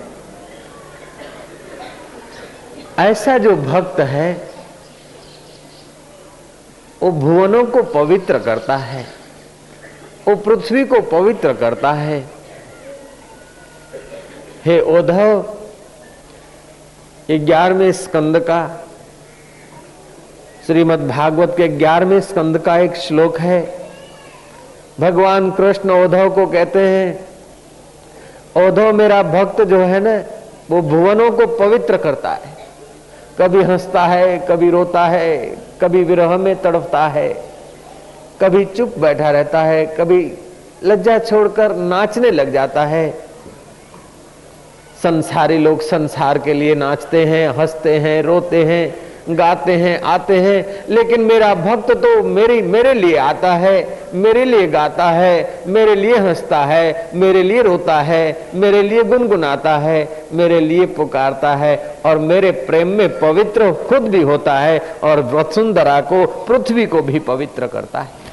ऐसा 2.99 3.37
जो 3.37 3.55
भक्त 3.55 3.99
है, 3.99 4.49
वो 7.03 7.11
भुवनों 7.11 7.63
को 7.63 7.83
पवित्र 7.83 8.39
करता 8.39 8.77
है, 8.77 9.05
वो 10.27 10.35
पृथ्वी 10.35 10.85
को 10.85 11.01
पवित्र 11.01 11.53
करता 11.53 11.93
है। 11.93 12.23
हे 14.65 14.79
ओधव 14.81 15.55
ग्यारहवें 17.31 17.91
स्कंद 17.91 18.39
का 18.39 18.85
श्रीमद् 20.65 21.07
भागवत 21.07 21.53
के 21.57 21.67
ग्यारहवें 21.67 22.21
स्कंद 22.21 22.57
का 22.57 22.77
एक 22.77 22.95
श्लोक 22.95 23.39
है। 23.39 23.84
भगवान 24.99 25.51
कृष्ण 25.51 25.91
ओधव 25.91 26.29
को 26.29 26.45
कहते 26.47 26.79
हैं, 26.79 27.27
औधव 28.57 28.93
मेरा 28.93 29.23
भक्त 29.23 29.61
जो 29.61 29.79
है 29.79 29.99
ना, 29.99 30.23
वो 30.71 30.81
भुवनों 30.81 31.31
को 31.31 31.47
पवित्र 31.47 31.97
करता 31.97 32.31
है। 32.31 32.53
कभी 33.39 33.63
हंसता 33.63 34.05
है, 34.05 34.37
कभी 34.49 34.69
रोता 34.69 35.05
है, 35.05 35.57
कभी 35.81 36.03
विरह 36.03 36.37
में 36.37 36.55
तड़पता 36.61 37.07
है, 37.07 37.29
कभी 38.41 38.65
चुप 38.65 38.97
बैठा 38.97 39.31
रहता 39.31 39.61
है, 39.61 39.85
कभी 39.85 40.33
लज्जा 40.83 41.19
छोड़कर 41.19 41.75
नाचने 41.75 42.31
लग 42.31 42.51
जाता 42.53 42.85
है। 42.85 43.09
संसारी 45.03 45.57
लोग 45.57 45.81
संसार 45.81 46.37
के 46.37 46.53
लिए 46.53 46.75
नाचते 46.75 47.25
हैं, 47.25 47.47
हँसते 47.49 47.99
हैं, 47.99 48.21
रोते 48.23 48.63
हैं 48.63 48.95
गाते 49.29 49.71
हैं, 49.71 50.01
आते 50.01 50.39
हैं, 50.39 50.85
लेकिन 50.89 51.21
मेरा 51.21 51.55
भक्त 51.55 51.91
तो 51.91 52.23
मेरी, 52.23 52.61
मेरे 52.61 52.93
लिए 52.93 53.17
आता 53.17 53.53
है, 53.53 53.99
मेरे 54.13 54.45
लिए 54.45 54.67
गाता 54.67 55.05
है, 55.05 55.63
मेरे 55.67 55.95
लिए 55.95 56.15
हंसता 56.15 56.57
है, 56.57 57.09
मेरे 57.15 57.43
लिए 57.43 57.61
रोता 57.61 58.01
है, 58.01 58.47
मेरे 58.55 58.81
लिए 58.81 59.03
गुनगुनाता 59.03 59.77
है, 59.77 60.25
मेरे 60.33 60.59
लिए 60.59 60.85
पुकारता 60.85 61.55
है, 61.55 61.97
और 62.05 62.17
मेरे 62.17 62.51
प्रेम 62.51 62.87
में 62.87 63.19
पवित्र 63.19 63.71
खुद 63.71 64.01
भी 64.01 64.21
होता 64.21 64.59
है, 64.59 64.81
और 65.03 65.19
वसुंधरा 65.19 66.01
को, 66.01 66.25
पृथ्वी 66.25 66.85
को 66.85 67.01
भी 67.01 67.19
पवित्र 67.19 67.67
करता 67.67 67.99
है। 67.99 68.25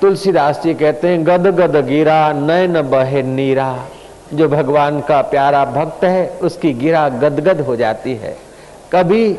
तुलसीदास 0.00 0.62
जी 0.62 0.74
कहते 0.74 1.08
हैं 1.08 1.26
गद 1.26 1.46
गद 1.46 1.86
गिरा, 1.86 2.32
नयन 2.32 2.82
बहे 2.82 3.22
नीरा। 3.22 3.88
जो 4.34 4.48
भगवान 4.48 5.00
का 5.00 5.20
प्यारा 5.22 5.64
भक्त 5.64 6.04
है, 6.04 6.28
उसकी 6.42 6.72
गिरा 6.74 7.08
गदगद 7.08 7.60
हो 7.60 7.76
जाती 7.76 8.14
है। 8.14 8.36
कभी 8.92 9.36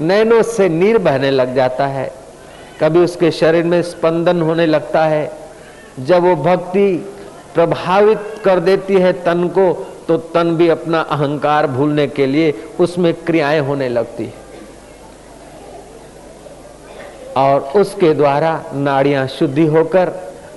नैनों 0.00 0.42
से 0.44 0.68
नीर 0.68 0.98
बहने 0.98 1.30
लग 1.30 1.54
जाता 1.54 1.86
है, 1.86 2.10
कभी 2.80 2.98
उसके 2.98 3.30
शरीर 3.30 3.64
में 3.64 3.80
स्पंदन 3.82 4.42
होने 4.42 4.66
लगता 4.66 5.04
है। 5.04 5.30
जब 5.98 6.22
वो 6.22 6.34
भक्ति 6.36 6.92
प्रभावित 7.54 8.34
कर 8.44 8.60
देती 8.60 8.94
है 8.94 9.12
तन 9.22 9.48
को 9.48 9.72
तो 10.08 10.16
तन 10.34 10.54
भी 10.56 10.68
अपना 10.68 11.00
अहंकार 11.00 11.66
भूलने 11.66 12.06
के 12.08 12.26
लिए 12.26 12.52
उसमें 12.80 13.12
क्रियाएँ 13.16 13.60
होने 13.60 13.88
लगती 13.88 14.24
है। 14.24 14.46
और 17.36 17.60
उसके 17.76 18.12
द्वारा 18.14 18.62
नाड़ियाँ 18.74 19.26
शुद्धि 19.28 19.66
होकर, 19.66 20.12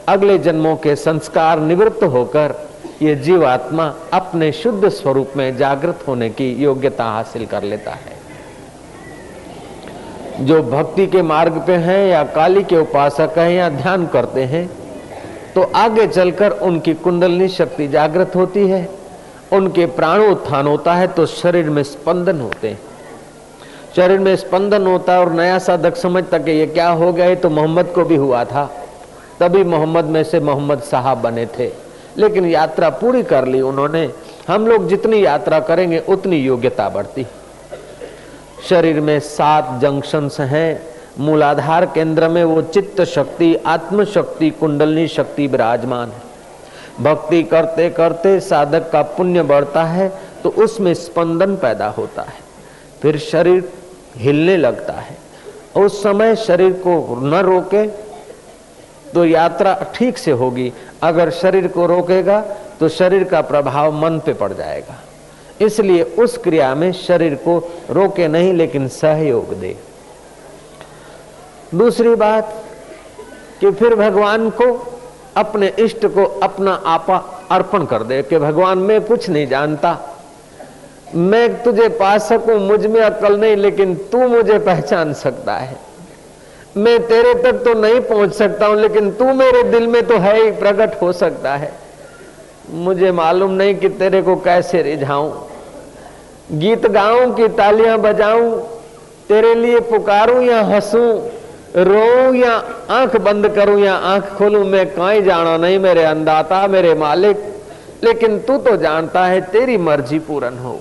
अगले 0.08 0.38
जन्मों 0.38 0.76
के 0.76 0.96
संस्कार 0.96 1.60
निवृत्त 1.60 2.04
होकर 2.04 2.54
ये 3.02 3.16
जीवात्मा 3.16 3.94
अपने 4.14 4.52
शुद्ध 4.52 4.90
स्वरूप 4.90 5.32
में 5.38 5.58
जागृत 5.58 6.04
होने 6.08 6.30
की 6.30 6.52
योग्यता 6.64 7.04
हासिल 7.06 7.46
कर 7.46 7.64
लेता 7.64 7.92
है। 7.92 8.20
जो 10.42 10.62
भक्ति 10.64 11.08
के 11.08 11.22
मार्ग 11.22 11.58
पे 11.68 11.76
हैं 11.78 12.08
या 12.08 12.24
काली 12.36 12.64
के 12.64 12.78
उपासक 12.78 13.38
हैं 13.38 13.52
या 13.52 13.70
ध्यान 13.72 14.06
करते 14.08 14.44
हैं 14.46 14.70
तो 15.56 15.62
आगे 15.76 16.08
चलकर 16.08 16.52
उनकी 16.62 16.94
कुंडलनी 16.96 17.48
शक्ति 17.50 17.88
जागृत 17.88 18.36
होती 18.36 18.68
है। 18.68 18.88
उनके 19.54 19.86
प्राण 19.88 20.22
उत्थान 20.22 20.68
होता 20.68 20.94
है 20.94 21.08
तो 21.08 21.26
शरीर 21.26 21.70
में 21.70 21.84
स्पंदन 21.84 22.40
होते 22.42 22.68
हैं। 22.70 22.80
शरीर 23.96 24.20
में 24.20 24.36
स्पंदन 24.36 24.88
होता 24.88 25.14
है 25.14 25.20
और 25.20 25.32
नया 25.34 25.58
साधक 25.60 25.96
समझता 25.98 26.38
कि 26.38 26.52
ये 26.52 26.66
क्या 26.68 26.90
हो 26.90 27.12
गया 27.14 27.36
तो 27.36 27.50
मोहम्मद 27.50 27.92
को 27.96 28.04
भी 28.04 28.16
हुआ 28.16 28.44
था। 28.46 28.66
तभी 29.40 29.64
मोहम्मद 29.66 30.06
में 30.06 30.24
से 30.24 30.40
मोहम्मद 30.40 30.82
साहब 30.82 31.22
बने 31.22 31.46
थे। 31.58 31.68
लेकिन 32.18 32.46
यात्रा 32.46 32.90
पूरी 32.92 33.24
कर 33.24 33.46
ली 33.46 33.62
उन्होंने। 33.62 34.10
हम 34.48 34.68
लोग 34.68 34.88
जितनी 34.88 35.26
यात्रा 35.26 35.60
करेंगे, 35.60 36.00
उतनी 36.10 36.38
योग्यता 36.38 36.90
बढ़ती। 36.90 37.26
शरीर 38.70 39.00
में 39.02 39.20
सात 39.20 39.80
जंक्शंस 39.82 40.40
हैं। 40.40 40.82
मूलाधार 41.20 41.86
केंद्र 41.86 42.28
में 42.30 42.44
वो 42.44 42.62
चित्त 42.64 43.02
शक्ति 43.04 43.56
आत्म 43.68 44.04
शक्ति 44.06 44.50
कुंडलनी 44.50 45.08
शक्ति 45.08 45.48
विराजमान 45.48 46.10
है। 46.10 46.30
भक्ति 47.02 47.42
करते 47.44 47.90
करते 47.90 48.40
साधक 48.40 48.90
का 48.92 49.02
पुण्य 49.02 49.44
बढ़ता 49.44 49.84
है 49.84 50.08
तो 50.44 50.50
उसमें 50.58 50.94
स्पंदन 50.94 51.56
पैदा 51.56 51.88
होता 51.88 52.22
है। 52.22 52.40
फिर 53.02 53.18
शरीर 53.18 53.70
हिलने 54.18 54.58
लगता 54.58 54.94
है। 54.94 55.18
उस 55.78 56.02
समय 56.04 56.36
शरीर 56.38 56.72
को 56.88 57.20
न 57.24 57.42
रोके 57.42 57.86
तो 59.14 59.26
यात्रा 59.26 59.74
ठीक 59.96 60.18
से 60.18 60.32
होगी। 60.32 60.72
अगर 61.04 61.30
शरीर 61.32 61.68
को 61.68 61.86
रोकेगा 61.86 62.40
तो 62.80 62.90
शरीर 62.90 63.24
का 63.24 63.42
प्रभाव 63.44 63.94
मन 63.94 64.20
पे 64.26 64.34
पड़ 64.34 64.52
जाएगा। 64.54 64.96
इसलिए 65.62 66.04
उस 66.20 66.38
क्रिया 66.38 66.74
में 66.76 66.92
शरीर 66.94 67.36
को 67.38 67.58
रोके 67.90 68.28
नहीं, 68.28 68.54
लेकिन 68.54 68.88
सहयोग 68.88 69.54
दे। 69.54 69.76
दूसरी 71.76 72.16
बात 72.16 72.54
कि 73.60 73.72
फिर 73.72 73.96
भगवान 73.96 74.50
को, 74.52 74.66
अपने 75.38 75.68
इष्ट 75.80 76.06
को 76.06 76.24
अपना 76.44 76.72
आपा 76.86 77.18
अर्पण 77.52 77.86
कर 77.86 78.04
दे 78.04 78.22
कि 78.24 78.38
भगवान, 78.38 78.78
मैं 78.78 79.00
कुछ 79.02 79.30
नहीं 79.30 79.48
जानता। 79.48 79.98
मैं 81.16 81.64
तुझे 81.64 81.88
पा 81.90 82.18
सकूँ, 82.18 82.58
मुझमें 82.60 83.00
अकल 83.02 83.40
नहीं, 83.40 83.56
लेकिन 83.56 83.96
तू 84.12 84.28
मुझे 84.28 84.58
पहचान 84.60 85.14
सकता 85.14 85.56
है। 85.56 85.78
मैं 86.78 87.00
तेरे 87.08 87.34
तक 87.34 87.64
तो 87.64 87.74
नहीं 87.74 88.00
पहुँच 88.02 88.34
सकता 88.34 88.66
हूँ, 88.66 88.76
लेकिन 88.76 89.12
तू 89.12 89.34
मेरे 89.34 89.64
दिल 89.64 89.88
में 89.88 90.06
तो 90.08 90.18
है 90.18 90.36
ही, 90.44 90.52
प्रकट 90.52 91.02
हो 91.02 91.12
सकता 91.14 91.56
है। 91.56 91.72
मुझे 92.70 93.12
मालूम 93.12 93.52
नहीं 93.52 93.76
कि 93.76 93.90
तेरे 93.90 94.22
को 94.22 94.36
कैसे 94.36 94.82
रिझाऊं। 94.82 95.32
गीत 96.52 96.86
गाऊं 96.88 97.34
कि 97.34 97.48
तालियाँ 97.48 97.98
बजाऊं, 98.00 98.52
तेरे 99.28 99.54
लिए 99.56 99.80
पुकारूं 99.80 100.42
या 100.42 100.62
हंसूं 100.62 101.10
रो 101.78 102.34
या 102.34 102.54
आँख 102.90 103.16
बंद 103.16 103.48
करूँ 103.50 103.80
या 103.80 103.94
आँख 103.96 104.34
खोलूं, 104.38 104.64
मैं 104.66 104.86
कहीं 104.86 105.24
जाना 105.24 105.58
नहीं, 105.58 105.80
मेरे 105.80 106.04
अंदाता 106.04 106.66
मेरे 106.68 106.94
मालिक। 106.94 107.44
लेकिन 108.04 108.40
तू 108.40 108.58
तो 108.58 108.76
जानता 108.78 109.26
है, 109.26 109.42
तेरी 109.42 109.78
मर्ज़ी 109.78 110.20
पूर्ण 110.20 110.58
हो 110.58 110.80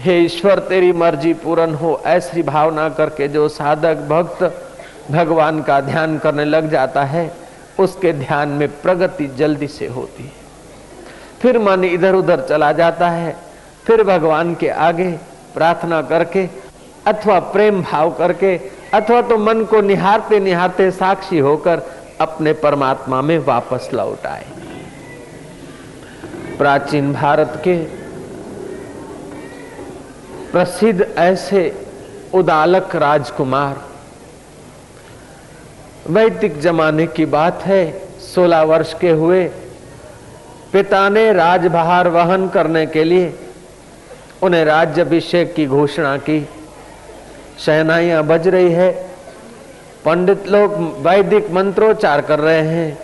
हे 0.00 0.18
ईश्वर, 0.20 0.58
तेरी 0.58 0.92
मर्ज़ी 0.92 1.32
पूर्ण 1.34 1.74
हो। 1.74 2.00
ऐसी 2.06 2.42
भावना 2.42 2.88
करके 2.88 3.28
जो 3.28 3.48
साधक 3.48 3.96
भक्त 4.08 4.42
भगवान 5.10 5.62
का 5.62 5.80
ध्यान 5.80 6.18
करने 6.18 6.44
लग 6.44 6.70
जाता 6.70 7.04
है, 7.04 7.30
उसके 7.78 8.12
ध्यान 8.12 8.48
में 8.48 8.68
प्रगति 8.82 9.26
जल्दी 9.26 9.66
से 9.66 9.86
होती 9.86 10.22
है। 10.22 10.32
फिर 11.42 11.58
मन 11.58 11.84
इधर 11.84 12.14
उधर 12.14 12.40
चला 12.40 12.72
जाता 12.72 13.08
है। 13.08 13.36
फिर 13.86 14.02
भगवान 14.02 14.54
के 14.54 14.68
आगे 14.68 15.10
प्रार्थना 15.54 16.02
करके 16.02 16.48
अथवा 17.06 17.38
प्रेम 17.52 17.82
भाव 17.82 18.10
करके 18.10 18.56
अथवा 18.94 19.22
तो 19.22 19.38
मन 19.38 19.64
को 19.64 19.80
निहारते 19.80 20.40
निहारते 20.40 20.90
साक्षी 20.90 21.38
होकर 21.38 21.82
अपने 22.20 22.52
परमात्मा 22.52 23.20
में 23.22 23.38
वापस 23.38 23.88
लौट 23.94 24.26
आए। 24.26 24.44
प्राचीन 26.58 27.12
भारत 27.12 27.60
के 27.64 28.03
प्रसिद्ध 30.54 31.06
ऐसे 31.18 31.60
उदालक 32.34 32.94
राजकुमार। 32.96 33.76
वैदिक 36.08 36.60
जमाने 36.60 37.06
की 37.06 37.24
बात 37.26 37.62
है, 37.62 38.08
सोलह 38.20 38.62
वर्ष 38.62 38.92
के 38.94 39.10
हुए, 39.10 39.44
पिता 40.72 41.08
ने 41.08 41.32
राजभार 41.32 42.08
वहन 42.08 42.48
करने 42.48 42.86
के 42.86 43.04
लिए 43.04 43.32
उन्हें 44.42 44.64
राज्यभिषेक 44.64 45.54
की 45.54 45.66
घोषणा 45.66 46.16
की। 46.16 46.48
शहनाइयाँ 47.58 48.22
बज 48.24 48.46
रही 48.48 48.70
है, 48.72 48.90
पंडित 50.04 50.46
लोग 50.48 50.72
वैदिक 50.98 51.50
मंत्रोच्चार 51.50 52.20
कर 52.20 52.38
रहे 52.38 52.60
हैं। 52.60 52.98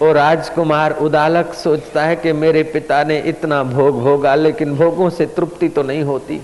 वो 0.00 0.12
राजकुमार, 0.12 0.92
उदालक 0.92 1.54
सोचता 1.54 2.04
है 2.04 2.16
कि 2.16 2.32
मेरे 2.32 2.62
पिता 2.62 3.02
ने 3.04 3.18
इतना 3.18 3.62
भोग 3.64 4.00
भोगा, 4.00 4.34
लेकिन 4.34 4.74
भोगों 4.76 5.10
से 5.10 5.26
तृप्ति 5.26 5.68
तो 5.68 5.82
नहीं 5.82 6.02
होती। 6.02 6.40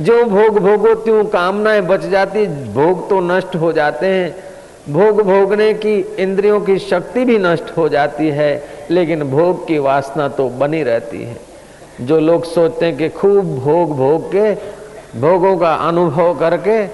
जो 0.00 0.22
भोग 0.24 0.58
भोगो 0.58 0.94
त्यों 0.94 1.24
कामनाएँ 1.24 1.80
बच 1.80 2.04
जाती, 2.06 2.46
भोग 2.74 3.08
तो 3.08 3.20
नष्ट 3.20 3.56
हो 3.56 3.72
जाते 3.72 4.06
हैं। 4.06 4.34
भोग 4.88 5.20
भोगने 5.22 5.72
की 5.74 5.94
इंद्रियों 6.18 6.60
की 6.60 6.78
शक्ति 6.78 7.24
भी 7.24 7.38
नष्ट 7.38 7.76
हो 7.76 7.88
जाती 7.88 8.28
है, 8.28 8.62
लेकिन 8.90 9.22
भोग 9.22 9.66
की 9.68 9.78
वासना 9.78 10.28
तो 10.28 10.48
बनी 10.48 10.82
रहती 10.82 11.22
है। 11.22 11.36
जो 12.00 12.18
लोग 12.20 12.44
सोचते 12.44 12.86
हैं 12.86 12.96
कि 12.96 13.08
खूब 13.08 13.58
भोग 13.58 13.96
भोग 13.96 14.28
के, 14.32 14.54
भोगों 15.20 15.56
का 15.56 15.74
अनुभव 15.88 16.34
करके, 16.34 16.86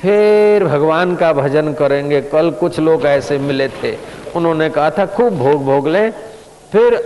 फिर 0.00 0.64
भगवान 0.64 1.14
का 1.16 1.32
भजन 1.32 1.72
करेंगे। 1.72 2.20
कल 2.22 2.50
कुछ 2.50 2.78
लोग 2.80 3.04
ऐसे 3.06 3.38
मिले 3.38 3.68
थे, 3.68 3.94
उन्होंने 4.36 4.70
कहा 4.70 4.90
था, 4.90 5.06
खूब 5.06 5.38
भोग 5.38 5.64
भोग 5.64 5.88
लें, 5.88 6.10
फिर 6.72 6.96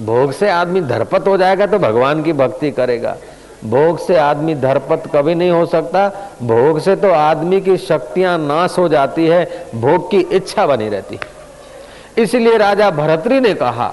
भोग 0.00 0.32
से 0.32 0.50
आदमी 0.50 0.80
धरपत 0.80 1.26
हो 1.28 1.36
जाएगा 1.36 1.66
तो 1.66 1.78
भगवान 1.78 2.22
की 2.22 2.32
भक्ति 2.32 2.70
करेगा। 2.70 3.16
भोग 3.64 3.98
से 3.98 4.16
आदमी 4.16 4.54
धरपत 4.54 5.02
कभी 5.14 5.34
नहीं 5.34 5.50
हो 5.50 5.64
सकता। 5.66 6.08
भोग 6.42 6.78
से 6.80 6.94
तो 6.96 7.10
आदमी 7.10 7.60
की 7.60 7.76
शक्तियाँ 7.76 8.36
नाश 8.38 8.78
हो 8.78 8.88
जाती 8.88 9.26
है, 9.26 9.44
भोग 9.74 10.10
की 10.10 10.20
इच्छा 10.32 10.66
बनी 10.66 10.88
रहती 10.88 11.16
है। 11.16 12.22
इसलिए 12.22 12.56
राजा 12.56 12.90
भरतरी 12.90 13.40
ने 13.40 13.54
कहा, 13.54 13.88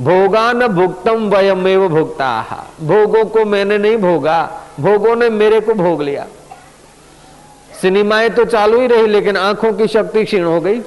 भोगान 0.00 0.66
भुगतम 0.68 1.28
वयमेव 1.28 1.88
भुगता 1.88 2.64
भोगों 2.80 3.24
को 3.24 3.44
मैंने 3.44 3.78
नहीं 3.78 3.96
भोगा, 3.96 4.42
भोगों 4.80 5.14
ने 5.16 5.28
मेरे 5.30 5.60
को 5.60 5.74
भोग 5.74 6.02
लिया। 6.02 6.26
सिनेमाएँ 7.80 8.28
तो 8.30 8.44
चालू 8.44 8.80
ही 8.80 8.86
रही, 8.86 9.06
लेकिन 9.06 9.36
आँखों 9.36 9.72
की 9.72 9.86
शक्ति 9.88 10.24
क्षीण 10.24 10.44
हो 10.44 10.60
गई। 10.60 10.80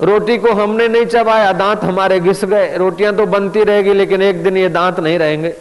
रोटी 0.00 0.36
को 0.38 0.52
हमने 0.52 0.88
नहीं 0.88 1.06
चबाया, 1.06 1.52
दांत 1.52 1.84
हमारे 1.84 2.20
घिस 2.20 2.44
गए। 2.44 2.76
रोटियाँ 2.76 3.14
तो 3.16 3.26
बनती 3.26 3.62
रहेगी, 3.64 3.92
लेकिन 3.92 4.22
एक 4.22 4.42
दिन 4.42 4.56
ये 4.56 4.68
दांत 4.68 5.00
नहीं 5.00 5.18
रहेंगे। 5.18 5.54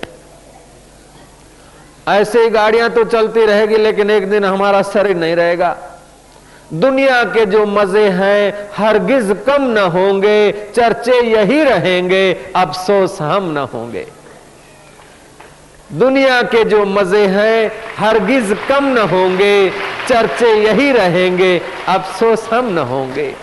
ऐसे 2.08 2.44
ही 2.44 2.50
गाड़ियाँ 2.50 2.90
तो 2.90 3.04
चलती 3.04 3.46
रहेगी, 3.46 3.78
लेकिन 3.78 4.10
एक 4.10 4.30
दिन 4.30 4.46
हमारा 4.46 4.82
शरीर 4.82 5.16
नहीं 5.18 5.36
रहेगा। 5.36 5.76
दुनिया 6.74 7.24
के 7.24 7.46
जो 7.46 7.66
मज़े 7.66 8.08
हैं, 8.10 8.70
हरगिज 8.78 9.36
कम 9.48 9.64
न 9.70 9.78
होंगे, 9.94 10.52
चर्चे 10.76 11.22
यही 11.22 11.64
रहेंगे, 11.64 12.52
अफसोस 12.56 13.18
हम 13.22 13.52
न 13.52 13.68
होंगे। 13.74 14.06
दुनिया 15.94 16.42
के 16.42 16.64
जो 16.64 16.86
मज़े 16.86 17.26
हैं, 17.28 17.72
हरगिज 17.98 18.56
कम 18.70 18.86
न 18.86 19.08
होंगे, 19.10 19.70
चर्चे 20.10 20.54
यही 20.58 20.92
रहेंगे, 20.92 21.58
अफसोस 21.88 22.48
हम 22.54 22.74
न 22.74 22.78
होंगे। 22.88 23.34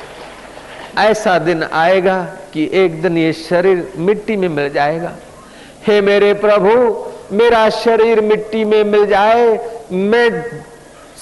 ऐसा 0.98 1.38
दिन 1.38 1.62
आएगा 1.62 2.22
कि 2.52 2.68
एक 2.72 3.00
दिन 3.02 3.18
ये 3.18 3.32
शरीर 3.32 3.92
मिट्टी 3.96 4.36
में 4.36 4.48
मिल 4.48 4.68
जाएगा। 4.70 5.12
हे 5.86 6.00
मेरे 6.00 6.32
प्रभु, 6.34 6.72
मेरा 7.36 7.68
शरीर 7.70 8.20
मिट्टी 8.20 8.64
में 8.64 8.84
मिल 8.84 9.06
जाए, 9.06 9.46
मैं 9.92 10.30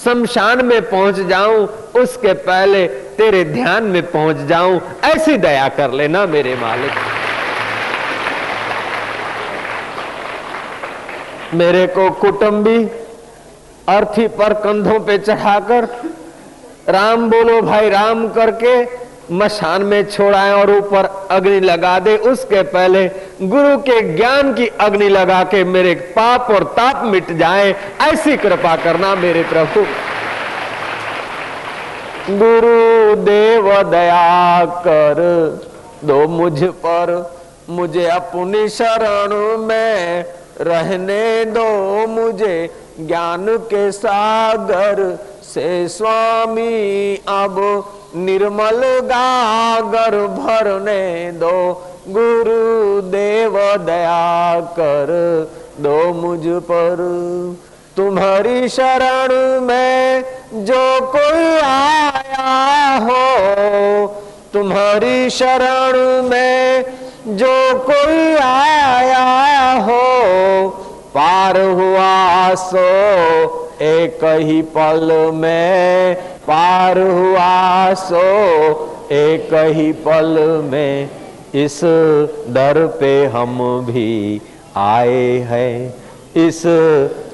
शमशान 0.03 0.65
में 0.65 0.81
पहुँच 0.89 1.19
जाऊँ, 1.19 1.65
उसके 1.95 2.33
पहले 2.33 2.87
तेरे 2.87 3.43
ध्यान 3.45 3.83
में 3.83 4.01
पहुँच 4.11 4.37
जाऊँ। 4.37 4.81
ऐसी 5.03 5.37
दया 5.37 5.67
कर 5.69 5.91
लेना 5.91 6.25
मेरे 6.25 6.55
मालिक। 6.55 6.91
मेरे 11.53 11.87
को 11.87 12.09
कुटुंबी 12.11 12.83
अर्थी 13.89 14.27
पर 14.27 14.53
कंधों 14.53 14.99
पे 14.99 15.17
चढ़ाकर, 15.17 15.87
राम 16.89 17.29
बोलो 17.29 17.61
भाई, 17.61 17.89
राम 17.89 18.27
करके 18.29 19.00
मशान 19.31 19.81
में 19.81 20.05
छोड़ाए 20.05 20.51
और 20.51 20.71
ऊपर 20.71 21.27
अग्नि 21.31 21.59
लगा 21.59 21.99
दे। 21.99 22.17
उसके 22.17 22.61
पहले 22.61 23.11
गुरु 23.41 23.77
के 23.77 24.01
ज्ञान 24.01 24.53
की 24.53 24.67
अग्नि 24.67 25.09
लगा 25.09 25.43
के 25.43 25.63
मेरे 25.63 25.95
पाप 25.95 26.51
और 26.51 26.63
ताप 26.63 27.05
मिट 27.05 27.31
जाए। 27.31 27.75
ऐसी 28.01 28.37
कृपा 28.37 28.75
करना 28.75 29.15
मेरे 29.15 29.43
प्रभु। 29.43 29.85
गुरु 32.29 33.15
देव 33.15 33.83
दया 33.83 34.65
कर 34.65 35.15
दो 36.05 36.27
मुझ 36.27 36.63
पर। 36.63 37.39
मुझे 37.69 38.07
अपनी 38.07 38.69
शरण 38.69 39.57
में 39.57 40.25
रहने 40.61 41.45
दो। 41.45 42.07
मुझे 42.07 42.69
ज्ञान 42.99 43.45
के 43.49 43.91
सागर 43.91 45.19
से 45.43 45.87
स्वामी 45.87 47.15
अब 47.15 47.85
निर्मल 48.15 48.81
गागर 49.03 50.15
भरने 50.27 51.31
दो, 51.31 51.57
गुरु 52.07 53.01
देव 53.01 53.57
दया 53.85 54.59
कर 54.79 55.11
दो 55.79 55.97
मुझ 56.13 56.39
पर। 56.71 56.97
तुम्हारी 57.97 58.67
शरण 58.69 59.61
में 59.61 60.23
जो 60.65 60.83
कोई 61.11 61.45
आया 61.59 62.97
हो, 62.97 64.07
तुम्हारी 64.53 65.29
शरण 65.29 66.29
में 66.29 66.83
जो 67.27 67.55
कोई 67.79 68.35
आया 68.35 69.71
हो 69.81 70.01
पार 71.15 71.59
हुआ 71.61 72.53
सो 72.55 72.85
एक 73.81 74.23
ही 74.41 74.61
पल 74.61 75.11
में 75.33 76.15
पार 76.47 76.99
हुआ 76.99 77.93
सो 77.93 78.21
एक 79.11 79.53
ही 79.77 79.91
पल 79.91 80.37
में 80.63 81.09
इस 81.55 81.79
दर 82.49 82.85
पे 82.99 83.25
हम 83.25 83.57
भी 83.89 84.41
आए 84.77 85.37
हैं। 85.49 85.93
इस 86.37 86.61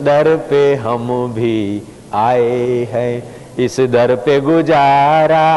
दर 0.02 0.36
पे 0.50 0.76
हम 0.76 1.08
भी 1.36 1.84
आए 2.14 2.88
हैं। 2.92 3.14
इस 3.60 3.80
दर 3.80 4.16
पे 4.16 4.40
गुजारा 4.42 5.48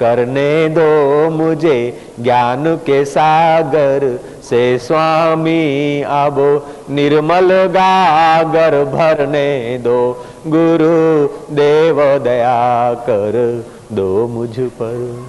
करने 0.00 0.68
दो 0.68 1.30
मुझे 1.30 2.12
ज्ञान 2.20 2.76
के 2.76 3.04
सागर। 3.04 4.20
से 4.44 4.78
स्वामी, 4.78 6.02
अब 6.02 6.66
निर्मल 6.90 7.48
गागर 7.50 8.84
भरने 8.84 9.78
दो। 9.78 10.26
गुरु 10.46 11.26
देव 11.54 12.18
दया 12.18 12.94
कर 12.94 13.64
दो 13.92 14.26
मुझ 14.26 14.60
पर। 14.60 15.26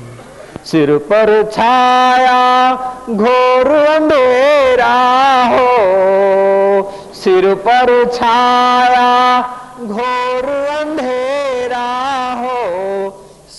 सिर 0.66 0.97
पर 0.97 1.49
छाया, 1.53 2.76
घोर 3.09 3.68
अंधेरा 3.68 4.95
हो। 5.45 5.76
सिर 7.13 7.55
पर 7.55 8.09
छाया, 8.13 9.41
घोर 9.82 10.45
अंधेरा 10.82 11.14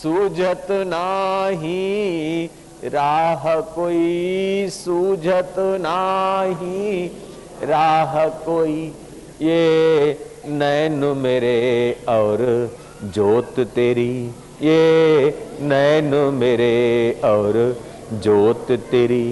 सूझत 0.07 0.67
नाही, 0.87 2.47
राह 2.85 3.45
कोई 3.61 4.69
सूझत 4.71 5.55
नाही, 5.81 7.07
राह 7.63 8.15
कोई 8.45 8.93
ये 9.43 10.19
नैन 10.49 11.05
मेरे 11.17 11.59
और 12.09 12.39
जोत 13.05 13.59
तेरी, 13.75 14.15
ये 14.63 15.35
नैन 15.63 16.15
मेरे 16.35 17.11
और 17.25 17.59
जोत 18.13 18.71
तेरी। 18.91 19.27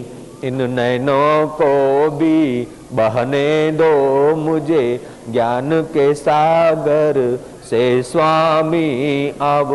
इन 0.44 0.62
नैनों 0.70 1.46
को 1.50 2.10
भी 2.10 2.66
बहने 2.92 3.70
दो 3.72 3.92
मुझे, 4.36 4.82
ज्ञान 5.30 5.80
के 5.92 6.12
सागर 6.14 7.20
से 7.64 8.02
स्वामी 8.02 9.28
अब 9.42 9.70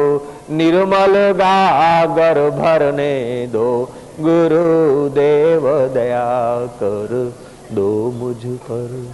निर्मल 0.52 1.14
गागर 1.32 2.50
भरने 2.50 3.48
दो। 3.48 3.94
गुरु 4.20 5.10
देव 5.10 5.88
दया 5.88 6.56
कर 6.66 7.34
दो 7.72 8.12
मुझ 8.12 8.46
पर। 8.46 9.08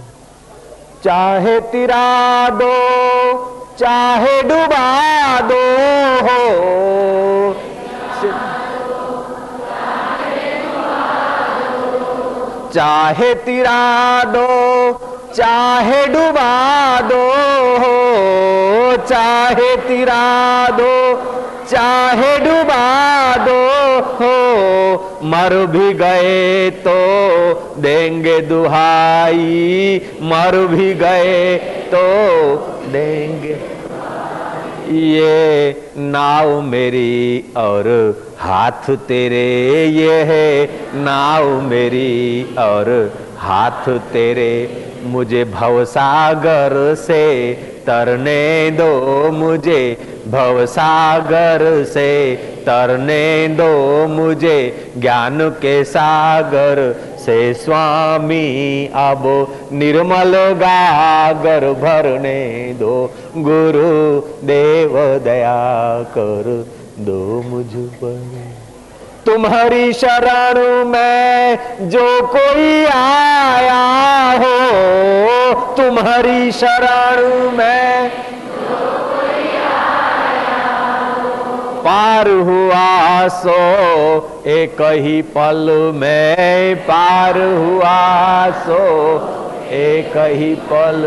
चाहे 1.04 1.60
तिरा 1.60 2.48
दो, 2.48 2.72
चाहे 3.78 4.42
डुबा 4.42 5.40
दो 5.40 5.62
हो। 6.26 6.76
चाहे 12.74 13.34
तिरा 13.34 14.24
दो, 14.24 14.48
चाहे 15.34 16.06
डुबा 16.06 17.00
दो। 17.00 17.65
चाहे 19.08 19.76
तिरा 19.76 20.68
दो, 20.70 20.94
चाहे 21.70 22.38
डुबा 22.38 23.36
दो, 23.44 23.60
हो, 24.18 25.20
मर 25.24 25.54
भी 25.66 25.92
गए 25.94 26.70
तो 26.86 26.94
देंगे 27.80 28.40
दुहाई, 28.40 30.00
मर 30.22 30.56
भी 30.66 30.92
गए 30.94 31.56
तो 31.92 32.04
देंगे। 32.88 33.58
ये 34.88 35.92
नाव 35.98 36.60
मेरी 36.62 37.44
और 37.56 37.88
हाथ 38.38 38.90
तेरे, 39.08 39.46
ये 39.86 40.22
है 40.22 40.66
नाव 40.94 41.48
मेरी 41.60 42.54
और 42.58 42.90
हाथ 43.38 43.88
तेरे। 44.12 44.52
मुझे 45.04 45.44
भवसागर 45.44 46.94
से 46.98 47.24
तरने 47.86 48.70
दो 48.70 49.30
मुझे 49.32 49.96
भवसागर 50.28 51.84
से। 51.84 52.36
तरने 52.36 53.48
दो 53.48 54.06
मुझे 54.06 54.92
ज्ञान 54.98 55.50
के 55.50 55.84
सागर 55.84 56.96
से। 57.18 57.54
स्वामी, 57.54 58.86
अब 58.94 59.22
निर्मल 59.72 60.32
गागर 60.36 61.72
भरने 61.72 62.74
दो। 62.80 63.10
गुरु 63.36 64.20
देव 64.46 65.18
दया 65.24 66.02
कर 66.02 66.66
दो 66.98 67.42
मुझ 67.42 67.90
पर। 68.04 68.55
तुम्हारी 69.26 69.92
शरण 69.92 70.58
में 70.88 71.88
जो 71.90 72.06
कोई 72.26 72.84
आया 72.86 73.82
हो, 74.38 75.74
तुम्हारी 75.76 76.52
शरण 76.52 77.50
में 77.50 78.10
पार 81.84 82.28
हुआ 82.28 83.28
सो, 83.28 83.58
एक 84.50 84.80
ही 85.02 85.20
पल 85.36 85.68
में 85.94 86.76
पार 86.86 87.38
हुआ 87.38 88.50
सो, 88.62 88.82
एक 89.74 90.16
ही 90.16 90.54
पल 90.70 91.04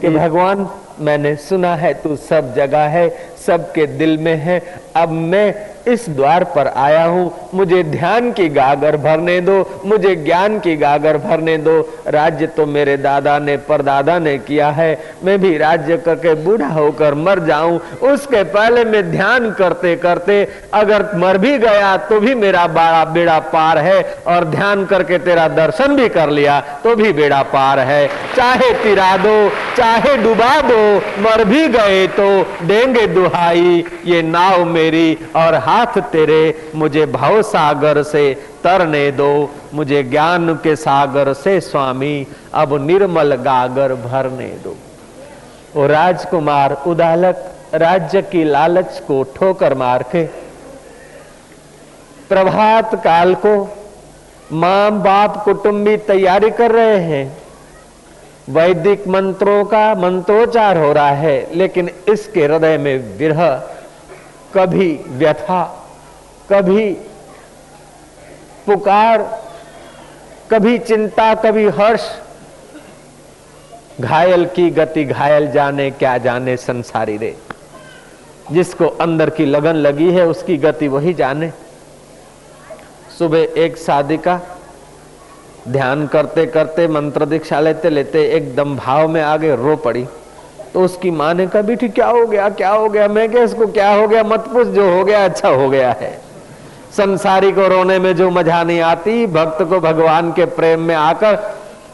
कि 0.00 0.08
भगवान, 0.08 0.68
मैंने 1.00 1.34
सुना 1.38 1.74
है 1.76 1.92
तू 1.94 2.16
सब 2.16 2.54
जगह 2.54 2.88
है, 2.88 3.08
सबके 3.46 3.86
दिल 3.98 4.16
में 4.18 4.36
है, 4.36 4.58
अब 4.96 5.10
मैं 5.10 5.71
इस 5.86 6.08
द्वार 6.08 6.44
पर 6.46 6.68
आया 6.68 7.04
हूँ। 7.04 7.30
मुझे 7.54 7.82
ध्यान 7.84 8.30
की 8.32 8.48
गागर 8.48 8.96
भरने 8.96 9.40
दो, 9.40 9.82
मुझे 9.86 10.14
ज्ञान 10.16 10.58
की 10.58 10.76
गागर 10.76 11.16
भरने 11.18 11.56
दो। 11.58 11.80
राज्य 12.08 12.46
तो 12.46 12.66
मेरे 12.66 12.96
दादा 12.98 13.38
ने, 13.38 13.56
परदादा 13.58 14.18
ने 14.18 14.36
किया 14.40 14.68
है। 14.70 14.98
मैं 15.24 15.38
भी 15.40 15.56
राज्य 15.58 15.96
करके 15.98 16.34
बूढ़ा 16.44 16.68
होकर 16.68 17.14
मर 17.16 17.38
जाऊँ। 17.46 17.78
उसके 18.04 18.42
पहले 18.44 18.84
मैं 18.84 19.10
ध्यान 19.10 19.50
करते 19.52 19.94
करते, 19.96 20.42
अगर 20.74 21.08
मर 21.16 21.38
भी 21.38 21.56
गया 21.58 21.96
तो 22.02 22.20
भी 22.20 22.34
मेरा 22.36 22.66
बड़ा 22.68 23.04
बेड़ा 23.12 23.38
पार 23.48 23.78
है, 23.78 24.00
और 24.26 24.44
ध्यान 24.46 24.84
करके 24.86 25.18
तेरा 25.20 25.46
दर्शन 25.50 25.96
भी 25.96 26.08
कर 26.10 26.30
लिया 26.30 26.60
तो 26.84 26.94
भी 26.96 27.12
बेड़ा 27.12 27.42
पार 27.44 27.78
है। 27.80 28.06
चाहे 28.36 28.72
तिरा 28.82 29.16
दो, 29.16 29.48
चाहे 29.76 30.16
डुबा 30.18 30.60
दो, 30.62 30.82
मर 31.22 31.44
भी 31.44 31.66
गए 31.68 32.06
तो 32.10 32.26
देंगे 32.64 33.06
दुहाई, 33.08 33.84
ये 34.06 34.22
नाव 34.22 34.64
मेरी 34.64 35.18
और 35.36 35.54
हाथ 35.72 36.00
तेरे, 36.02 36.70
मुझे 36.74 37.04
भाव 37.06 37.40
सागर 37.42 38.02
से 38.02 38.34
तरने 38.64 39.10
दो। 39.10 39.50
मुझे 39.74 40.02
ज्ञान 40.02 40.54
के 40.54 40.74
सागर 40.76 41.32
से 41.32 41.60
स्वामी, 41.60 42.26
अब 42.54 42.74
निर्मल 42.86 43.34
गागर 43.34 43.94
भरने 43.94 44.48
दो। 44.64 44.76
वो 45.76 45.86
राजकुमार 45.86 46.72
उदालक, 46.86 47.44
राज्य 47.74 48.22
की 48.22 48.44
लालच 48.44 49.00
को 49.06 49.22
ठोकर 49.36 49.74
मार 49.74 50.02
के, 50.02 50.24
प्रभात 52.28 52.94
काल 52.94 53.34
को 53.34 53.54
माँ 54.52 54.90
बाप 54.92 55.42
कुटुंबी 55.44 55.96
तैयारी 55.96 56.50
कर 56.50 56.70
रहे 56.70 56.98
हैं। 56.98 57.36
वैदिक 58.50 59.08
मंत्रों 59.08 59.64
का 59.64 59.94
मंत्रोच्चार 59.94 60.78
हो 60.78 60.92
रहा 60.92 61.10
है, 61.10 61.46
लेकिन 61.54 61.90
इसके 62.08 62.44
हृदय 62.44 62.78
में 62.78 63.16
विरह 63.18 63.62
कभी 64.54 65.00
व्यथा, 65.08 65.88
कभी 66.52 66.92
पुकार, 68.66 69.42
कभी 70.50 70.78
चिंता, 70.78 71.34
कभी 71.34 71.68
हर्ष। 71.68 72.10
घायल 74.00 74.46
की 74.46 74.70
गति, 74.70 75.04
घायल 75.04 75.50
जाने 75.52 75.90
क्या 75.90 76.18
जाने 76.18 76.56
संसारी 76.56 77.16
रे। 77.16 77.36
जिसको 78.52 78.86
अंदर 78.86 79.30
की 79.30 79.44
लगन 79.44 79.76
लगी 79.76 80.10
है, 80.10 80.26
उसकी 80.26 80.56
गति 80.56 80.88
वही 80.88 81.14
जाने। 81.14 81.52
सुबह 83.18 83.38
एक 83.38 83.76
साधिका, 83.76 84.40
ध्यान 85.68 86.06
करते 86.06 86.46
करते 86.46 86.88
मंत्र 86.88 87.26
दीक्षा 87.26 87.60
लेते 87.60 87.90
लेते 87.90 88.24
एकदम 88.24 88.76
भाव 88.76 89.08
में 89.08 89.22
आगे 89.22 89.56
रो 89.56 89.76
पड़ी। 89.76 90.06
तो 90.74 90.80
उसकी 90.80 91.10
माँ 91.10 91.34
ने 91.34 91.46
कहा, 91.46 91.62
बेटी, 91.62 91.88
क्या 91.88 92.06
हो 92.06 92.26
गया? 92.26 92.48
क्या 92.48 92.70
हो 92.70 92.88
गया? 92.88 93.08
मैं 93.08 93.32
क्या 93.32 93.42
इसको, 93.42 93.66
क्या 93.66 93.90
हो 93.90 94.08
गया? 94.08 94.22
मत 94.22 94.40
पूछ, 94.40 94.66
जो 94.66 94.98
हो 94.98 95.04
गया 95.04 95.24
अच्छा 95.24 95.48
हो 95.48 95.70
गया 95.70 95.90
है। 96.00 96.20
संसारी 96.96 97.52
को 97.52 97.68
रोने 97.68 97.98
में 97.98 98.16
जो 98.16 98.30
मज़ा 98.30 98.62
नहीं 98.62 98.80
आती, 98.80 99.26
भक्त 99.26 99.62
को 99.62 99.80
भगवान 99.80 100.32
के 100.32 100.44
प्रेम 100.44 100.80
में 100.80 100.94
आकर 100.94 101.36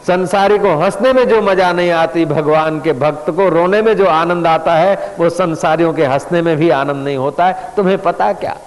संसारी 0.07 0.57
को 0.57 0.75
हंसने 0.75 1.13
में 1.13 1.27
जो 1.27 1.41
मज़ा 1.41 1.71
नहीं 1.71 1.91
आती, 1.91 2.25
भगवान 2.25 2.79
के 2.79 2.93
भक्त 2.93 3.29
को 3.29 3.49
रोने 3.49 3.81
में 3.81 3.97
जो 3.97 4.05
आनंद 4.05 4.47
आता 4.47 4.73
है, 4.75 5.15
वो 5.19 5.29
संसारियों 5.29 5.93
के 5.93 6.05
हंसने 6.05 6.41
में 6.41 6.57
भी 6.57 6.69
आनंद 6.69 7.05
नहीं 7.05 7.17
होता 7.17 7.45
है। 7.45 7.71
तुम्हें 7.75 7.97
पता 7.97 8.33
क्या? 8.33 8.57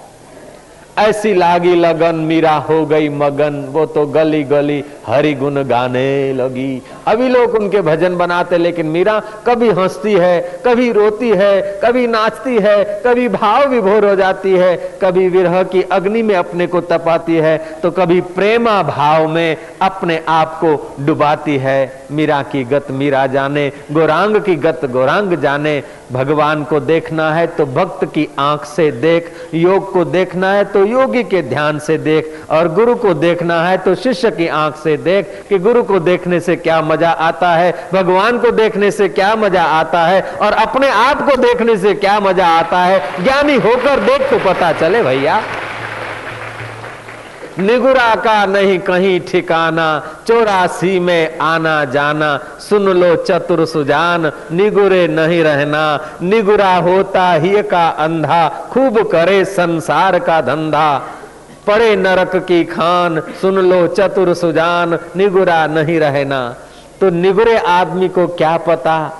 ऐसी 0.97 1.33
लागी 1.33 1.75
लगन, 1.75 2.15
मीरा 2.15 2.53
हो 2.53 2.85
गई 2.85 3.09
मगन, 3.09 3.65
वो 3.69 3.85
तो 3.85 4.05
गली 4.05 4.43
गली 4.43 4.83
हरि 5.07 5.33
गुण 5.33 5.61
गाने 5.63 6.33
लगी। 6.33 6.81
अभी 7.07 7.27
लोग 7.29 7.55
उनके 7.55 7.81
भजन 7.81 8.15
बनाते, 8.17 8.57
लेकिन 8.57 8.85
मीरा 8.87 9.19
कभी 9.45 9.69
हंसती 9.71 10.13
है, 10.13 10.61
कभी 10.65 10.91
रोती 10.91 11.29
है, 11.31 11.61
कभी 11.83 12.05
नाचती 12.07 12.57
है, 12.57 13.01
कभी 13.05 13.27
भाव 13.29 13.67
विभोर 13.69 14.05
हो 14.05 14.15
जाती 14.15 14.51
है, 14.53 14.75
कभी 15.03 15.27
विरह 15.29 15.61
की 15.65 15.81
अग्नि 15.91 16.21
में 16.21 16.35
अपने 16.35 16.67
को 16.67 16.81
तपाती 16.83 17.35
है 17.37 17.57
तो 17.81 17.91
कभी 17.93 18.19
प्रेमा 18.33 18.81
भाव 18.83 19.27
में 19.27 19.57
अपने 19.81 20.19
आप 20.29 20.59
को 20.63 21.03
डुबाती 21.05 21.57
है। 21.57 22.05
मीरा 22.11 22.41
की 22.43 22.63
गत 22.63 22.87
मीरा 22.91 23.25
जाने, 23.27 23.71
गौरांग 23.91 24.35
की 24.35 24.55
गत 24.57 24.85
गौरांग 24.91 25.37
जाने। 25.37 25.81
भगवान 26.11 26.63
को 26.63 26.79
देखना 26.81 27.31
है 27.33 27.45
तो 27.47 27.65
भक्त 27.67 28.03
की 28.05 28.27
आँख 28.39 28.65
से 28.65 28.89
देख, 28.93 29.31
योग 29.53 29.91
को 29.93 30.03
देखना 30.05 30.51
है 30.53 30.63
तो 30.65 30.85
योगी 30.85 31.23
के 31.25 31.41
ध्यान 31.43 31.79
से 31.79 31.97
देख, 31.99 32.33
और 32.49 32.73
गुरु 32.73 32.95
को 32.95 33.13
देखना 33.15 33.61
है 33.63 33.77
तो 33.77 33.95
शिष्य 33.97 34.31
की 34.31 34.47
आँख 34.47 34.75
से 34.77 34.92
देख 34.99 35.33
कि 35.49 35.59
गुरु 35.59 35.83
को 35.83 35.99
देखने 36.01 36.39
से 36.39 36.55
क्या 36.57 36.81
मज़ा 36.81 37.09
आता 37.09 37.53
है, 37.53 37.73
भगवान 37.93 38.39
को 38.39 38.51
देखने 38.53 38.91
से 38.91 39.09
क्या 39.09 39.35
मज़ा 39.35 39.63
आता 39.63 40.05
है 40.05 40.21
और 40.41 40.53
अपने 40.59 40.89
आप 40.89 41.21
को 41.29 41.35
देखने 41.41 41.77
से 41.77 41.93
क्या 41.95 42.19
मज़ा 42.19 42.47
आता 42.49 42.79
है, 42.79 43.23
ज्ञानी 43.23 43.55
होकर 43.57 43.99
देख 44.01 44.29
तो 44.29 44.39
पता 44.45 44.71
चले 44.73 45.03
भैया। 45.03 45.41
निगुरा 47.55 48.13
का 48.15 48.45
नहीं 48.45 48.77
कहीं 48.79 49.19
ठिकाना, 49.21 49.87
चौरासी 50.27 50.99
में 50.99 51.37
आना 51.39 51.83
जाना, 51.85 52.37
सुन 52.59 52.87
लो 52.91 53.15
चतुर 53.17 53.65
सुजान, 53.65 54.31
निगुरे 54.51 55.07
नहीं 55.07 55.43
रहना। 55.43 55.83
निगुरा 56.23 56.73
होता 56.77 57.31
ही 57.33 57.61
का 57.63 57.87
अंधा, 57.87 58.47
खूब 58.71 59.01
करे 59.11 59.43
संसार 59.47 60.17
का 60.19 60.39
धंधा। 60.41 61.01
पड़े 61.67 61.95
नरक 61.95 62.35
की 62.35 62.63
खान, 62.63 63.19
सुन 63.41 63.55
लो 63.55 63.87
चतुर 63.87 64.33
सुजान, 64.33 64.99
निगुरा 65.15 65.67
नहीं 65.67 65.99
रहना। 65.99 66.55
तो 67.01 67.09
निगुरे 67.09 67.57
आदमी 67.57 68.09
को 68.09 68.27
क्या 68.27 68.57
पता? 68.57 69.19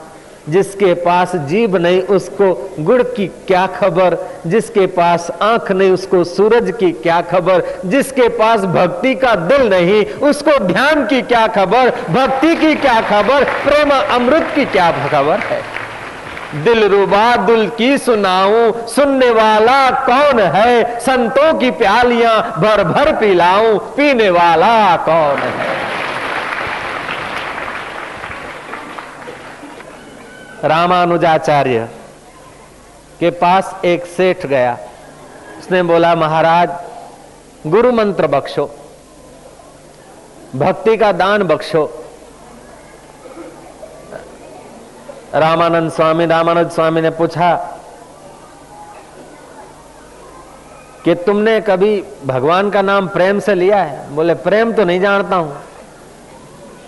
जिसके 0.49 0.93
पास 0.93 1.35
जीभ 1.35 1.75
नहीं, 1.75 2.01
उसको 2.01 2.75
गुड़ 2.79 3.03
की 3.03 3.27
क्या 3.27 3.67
खबर? 3.67 4.17
जिसके 4.47 4.85
पास 4.87 5.31
आँख 5.41 5.71
नहीं, 5.71 5.91
उसको 5.91 6.23
सूरज 6.23 6.73
की 6.79 6.91
क्या 6.91 7.21
खबर? 7.21 7.63
जिसके 7.85 8.29
पास 8.29 8.61
भक्ति 8.61 9.15
का 9.15 9.35
दिल 9.35 9.69
नहीं, 9.69 10.05
उसको 10.05 10.59
ध्यान 10.59 11.05
की 11.05 11.21
क्या 11.21 11.47
खबर? 11.47 11.89
भक्ति 11.89 12.55
की 12.55 12.75
क्या 12.75 13.01
खबर? 13.01 13.43
प्रेम 13.43 13.89
अमृत 13.89 14.51
की 14.55 14.65
क्या 14.65 14.91
खबर 14.91 15.39
है? 15.39 15.82
दिल 16.53 16.83
रुबा, 16.83 17.35
दिल 17.35 17.69
की 17.69 17.97
सुनाऊं, 17.97 18.87
सुनने 18.87 19.29
वाला 19.29 19.89
कौन 19.91 20.39
है? 20.39 20.99
संतों 20.99 21.53
की 21.53 21.71
प्यालियाँ 21.71 22.41
भर 22.59 22.83
भर 22.83 23.11
पिलाऊं, 23.15 23.77
पीने 23.95 24.29
वाला 24.29 24.95
कौन 24.97 25.37
है? 25.37 25.81
रामानुजाचार्य 30.63 31.87
के 33.19 33.29
पास 33.29 33.75
एक 33.85 34.05
सेठ 34.05 34.45
गया। 34.45 34.77
उसने 35.59 35.83
बोला, 35.83 36.15
महाराज, 36.15 36.69
गुरु 37.67 37.91
मंत्र 37.91 38.27
बख्शो, 38.27 38.69
भक्ति 40.55 40.97
का 40.97 41.11
दान 41.11 41.43
बख्शो। 41.43 42.02
रामानंद 45.35 45.91
स्वामी 45.91 46.25
रामानंद 46.25 46.71
स्वामी 46.71 47.01
ने 47.01 47.09
पूछा 47.09 47.55
कि 51.05 51.15
तुमने 51.15 51.61
कभी 51.61 52.03
भगवान 52.25 52.69
का 52.69 52.81
नाम 52.81 53.07
प्रेम 53.07 53.39
से 53.39 53.55
लिया 53.55 53.83
है? 53.83 54.15
बोले, 54.15 54.33
प्रेम 54.33 54.73
तो 54.73 54.83
नहीं 54.83 55.01
जानता 55.01 55.35
हूँ। 55.35 55.63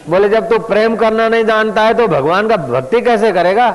बोले, 0.09 0.29
जब 0.29 0.49
तू 0.49 0.59
प्रेम 0.59 0.95
करना 0.95 1.29
नहीं 1.29 1.45
जानता 1.45 1.81
है 1.81 1.93
तो 1.93 2.07
भगवान 2.07 2.47
का 2.47 2.57
भक्ति 2.57 3.01
कैसे 3.01 3.31
करेगा? 3.31 3.71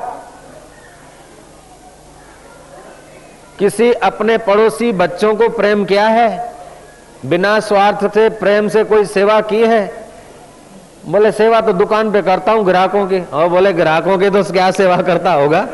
किसी 3.58 3.92
अपने 3.92 4.38
पड़ोसी 4.38 4.92
बच्चों 4.92 5.34
को 5.34 5.48
प्रेम 5.48 5.84
किया 5.84 6.08
है? 6.08 6.54
बिना 7.26 7.60
स्वार्थ 7.60 8.14
से 8.14 8.28
प्रेम 8.28 8.68
से 8.68 8.84
कोई 8.84 9.04
सेवा 9.04 9.40
की 9.40 9.62
है? 9.62 10.09
बोले, 11.04 11.30
सेवा 11.32 11.60
तो 11.60 11.72
दुकान 11.72 12.10
पे 12.12 12.22
करता 12.22 12.52
हूँ 12.52 12.64
ग्राहकों 12.64 13.06
की। 13.06 13.20
और 13.32 13.48
बोले, 13.48 13.72
ग्राहकों 13.72 14.18
की 14.18 14.30
तो 14.30 14.42
क्या 14.44 14.70
सेवा 14.70 14.96
करता 15.02 15.32
होगा? 15.32 15.66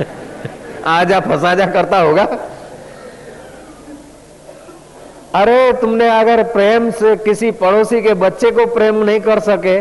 आजा 0.86 1.20
फंसा 1.20 1.54
जा 1.54 1.66
करता 1.66 1.98
होगा। 1.98 2.26
अरे, 5.34 5.72
तुमने 5.72 6.08
अगर 6.10 6.42
प्रेम 6.42 6.90
से 6.90 7.16
किसी 7.16 7.50
पड़ोसी 7.50 8.00
के 8.02 8.14
बच्चे 8.14 8.50
को 8.50 8.66
प्रेम 8.66 9.02
नहीं 9.04 9.20
कर 9.20 9.38
सके 9.40 9.80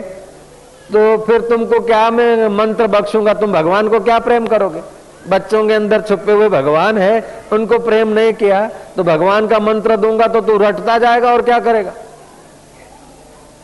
तो 0.83 1.17
फिर 1.17 1.41
तुमको 1.41 1.79
क्या 1.79 2.09
मैं 2.11 2.47
मंत्र 2.47 2.87
बख्शूँगा? 2.87 3.33
तुम 3.33 3.51
भगवान 3.53 3.87
को 3.89 3.99
क्या 3.99 4.17
प्रेम 4.19 4.47
करोगे? 4.47 4.81
बच्चों 5.29 5.67
के 5.67 5.73
अंदर 5.73 6.01
छुपे 6.01 6.31
हुए 6.31 6.49
भगवान 6.49 6.97
है, 6.97 7.23
उनको 7.53 7.79
प्रेम 7.79 8.07
नहीं 8.09 8.33
किया 8.33 8.69
तो 8.95 9.03
भगवान 9.03 9.47
का 9.47 9.59
मंत्र 9.59 9.97
दूँगा 9.97 10.27
तो 10.27 10.41
तू 10.41 10.57
रटता 10.57 10.97
जाएगा 10.97 11.31
और 11.33 11.41
क्या 11.41 11.59
करेगा? 11.59 11.91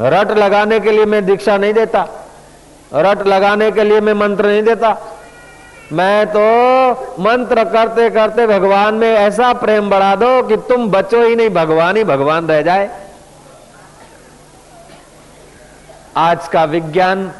रट 0.01 0.31
लगाने 0.31 0.79
के 0.79 0.91
लिए 0.91 1.05
मैं 1.05 1.25
दीक्षा 1.25 1.57
नहीं 1.57 1.73
देता। 1.73 2.07
रट 2.95 3.27
लगाने 3.27 3.71
के 3.71 3.83
लिए 3.83 4.01
मैं 4.01 4.13
मंत्र 4.13 4.47
नहीं 4.47 4.63
देता। 4.63 4.97
मैं 5.91 6.27
तो 6.27 6.41
मंत्र 7.19 7.63
करते 7.63 8.09
करते 8.09 8.47
भगवान 8.47 8.95
में 8.95 9.13
ऐसा 9.13 9.53
प्रेम 9.53 9.89
बढ़ा 9.89 10.15
दो 10.15 10.43
कि 10.43 10.57
तुम 10.57 10.89
बचो 10.91 11.23
ही 11.23 11.35
नहीं, 11.35 11.49
भगवान 11.49 11.97
ही 11.97 12.03
भगवान 12.03 12.47
रह 12.47 12.61
जाए। 12.61 13.09
आज 16.17 16.47
का 16.47 16.63
विज्ञान 16.63 17.31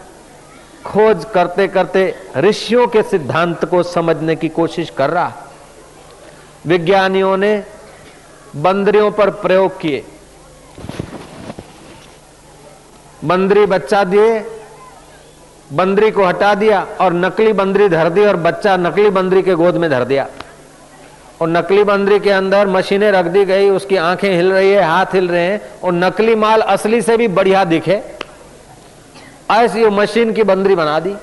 खोज 0.86 1.26
करते 1.34 1.68
करते 1.68 2.16
ऋषियों 2.38 2.88
के 2.88 3.04
सिद्धांत 3.04 3.66
को 3.66 3.84
समझने 3.84 4.36
की 4.36 4.50
कोशिश 4.50 4.90
कर 4.90 5.10
रहा। 5.10 5.32
विज्ञानियों 6.68 7.38
ने 7.38 7.64
बंदरियों 8.56 9.12
पर 9.12 9.30
प्रयोग 9.30 9.80
किए। 9.80 10.06
बंदरी 13.26 13.66
बच्चा 13.66 14.04
दिए, 14.04 14.46
बंदरी 15.74 16.12
को 16.12 16.26
हटा 16.26 16.54
दिया 16.54 16.88
और 17.02 17.14
नकली 17.14 17.54
बंदरी 17.54 17.90
धर 17.90 18.10
दी 18.10 18.26
और 18.26 18.38
बच्चा 18.38 18.78
नकली 18.78 19.10
बंदरी 19.10 19.42
के 19.42 19.54
गोद 19.54 19.76
में 19.76 19.90
धर 19.90 20.04
दिया। 20.04 20.28
और 21.42 21.50
नकली 21.50 21.84
बंदरी 21.84 22.20
के 22.20 22.30
अंदर 22.30 22.68
मशीनें 22.68 23.12
रख 23.12 23.26
दी 23.26 23.46
गई, 23.46 23.70
उसकी 23.70 23.98
आँखें 23.98 24.36
हिल 24.36 24.52
रही 24.54 24.72
है, 24.72 24.84
हाथ 24.84 25.06
हिल 25.14 25.28
रहे 25.28 25.42
हैं, 25.42 25.62
और 25.84 25.94
नकली 25.94 26.36
माल 26.36 26.62
असली 26.62 27.02
से 27.02 27.18
भी 27.18 27.28
बढ़िया 27.28 27.64
दिखे। 27.64 28.02
ऐसी 29.52 29.86
मशीन 29.86 30.34
की 30.34 30.44
बंदरी 30.44 30.76
बना 30.76 31.00
दी। 31.00 31.16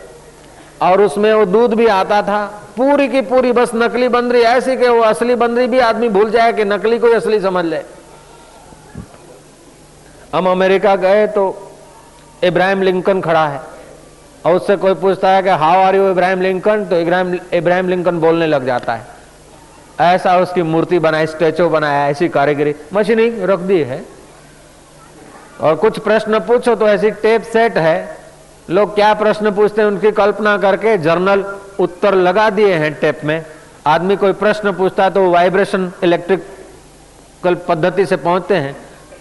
और 0.83 1.03
उसमें 1.03 1.35
वो 1.35 1.45
दूध 1.45 1.75
भी 1.75 1.87
आता 1.87 2.23
था, 2.23 2.63
पूरी 2.77 3.09
की 3.09 3.21
पूरी 3.21 3.53
बस 3.53 3.71
नकली 3.75 4.09
बंदरी, 4.09 4.41
ऐसी 4.41 4.77
कि 4.77 4.89
वो 4.89 5.01
असली 5.01 5.35
बंदरी 5.35 5.67
भी 5.67 5.79
आदमी 5.79 6.09
भूल 6.09 6.31
जाए 6.31 6.53
कि 6.53 6.65
नकली 6.65 6.99
को 6.99 7.09
असली 7.09 7.41
समझ 7.41 7.65
ले। 7.65 7.81
हम 10.35 10.49
अमेरिका 10.49 10.97
गए 10.97 11.27
तो 11.27 11.73
इब्राहिम 12.45 12.83
लिंकन 12.83 13.21
खड़ा 13.21 13.47
है। 13.49 13.61
और 14.47 14.55
उससे 14.55 14.77
कोई 14.77 14.95
पूछता 14.95 15.29
है 15.29 15.43
कि 15.43 15.49
how 15.49 15.81
are 15.81 15.97
you 15.97 16.11
Abraham 16.11 16.41
Lincoln? 16.41 16.85
तो 16.85 16.97
इब्राहिम 16.97 17.39
इब्राहिम 17.53 17.89
लिंकन 17.89 18.21
बोलने 18.21 18.47
लग 18.47 18.67
जाता 18.67 18.95
है। 18.95 19.07
ऐसा 20.01 20.39
उसकी 20.39 20.63
मूर्ति 20.63 20.99
बनाई, 20.99 21.27
स्टेचू 21.27 21.69
बनाया, 21.69 22.09
ऐसी 22.09 22.29
कारीगरी। 22.29 22.75
मशीनिंग 22.95 23.43
रख 23.43 23.59
दी 23.59 23.83
है। 23.83 24.05
और 25.61 25.75
कुछ 25.75 25.99
प्रश्न 25.99 26.39
पूछो 26.39 26.75
तो 26.75 26.89
ऐसी 26.89 27.11
टेप 27.11 27.43
सेट 27.43 27.79
है। 27.79 28.17
लोग 28.71 28.95
क्या 28.95 29.15
प्रश्न 29.15 29.51
पूछते 29.51 29.83
हैं, 29.83 29.89
उनकी 29.89 30.11
कल्पना 30.11 30.57
करके 30.59 30.99
जर्नल 30.99 31.45
उत्तर 31.79 32.15
लगा 32.15 32.51
दिए 32.51 32.75
हैं 32.75 32.95
टेप 32.95 33.21
में। 33.25 33.45
आदमी 33.87 34.17
कोई 34.17 34.33
प्रश्न 34.33 34.73
पूछता 34.73 35.05
है 35.05 35.11
तो 35.11 35.31
वाइब्रेशन 35.31 35.93
इलेक्ट्रिकल 36.05 37.55
पद्धति 37.55 38.07
से 38.07 38.17
पहुँचते 38.17 38.55
हैं। 38.55 38.77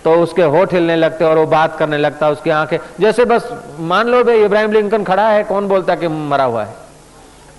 तो 0.05 0.11
उसके 0.13 0.43
होठ 0.45 0.73
हिलने 0.73 0.95
लगते 0.95 1.25
और 1.25 1.37
वो 1.37 1.45
बात 1.47 1.77
करने 1.77 1.97
लगता 1.97 2.29
उसकी 2.29 2.49
आँखें। 2.51 2.77
जैसे 2.99 3.25
बस, 3.25 3.49
मान 3.81 4.07
लो 4.07 4.23
भाई, 4.23 4.43
इब्राहिम 4.43 4.71
लिंकन 4.71 5.03
खड़ा 5.03 5.27
है, 5.29 5.43
कौन 5.43 5.67
बोलता 5.67 5.95
कि 5.95 6.07
मरा 6.07 6.43
हुआ 6.43 6.63
है? 6.63 6.75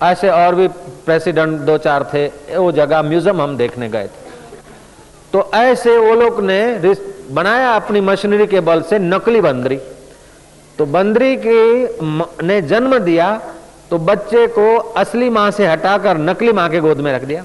ऐसे 0.03 0.29
और 0.31 0.55
भी 0.55 0.69
प्रेसिडेंट 1.07 1.59
दो 1.61 1.77
चार 1.79 2.05
थे, 2.05 2.27
वो 2.57 2.71
जगह, 2.73 3.03
म्यूज़ियम 3.03 3.43
हम 3.43 3.57
देखने 3.57 3.89
गए 3.89 4.05
थे। 4.05 4.25
तो 5.33 5.51
ऐसे 5.55 5.97
वो 5.99 6.15
लोग 6.15 6.41
ने 6.45 6.95
बनाया 7.33 7.75
अपनी 7.77 8.01
मशीनरी 8.03 8.47
के 8.47 8.61
बल 8.63 8.83
से 8.83 8.99
नकली 8.99 9.41
बंदरी। 9.41 9.79
तो 10.79 10.87
बंदरी 10.87 11.37
की 11.37 12.47
ने 12.47 12.61
जन्म 12.63 12.99
दिया 13.01 13.29
तो 13.91 13.99
बच्चे 13.99 14.47
को 14.49 14.77
असली 14.97 15.29
माँ 15.31 15.51
से 15.51 15.67
हटाकर 15.67 16.19
नकली 16.21 16.53
माँ 16.53 16.69
के 16.71 16.81
गोद 16.81 17.01
में 17.01 17.13
रख 17.13 17.25
दिया। 17.25 17.45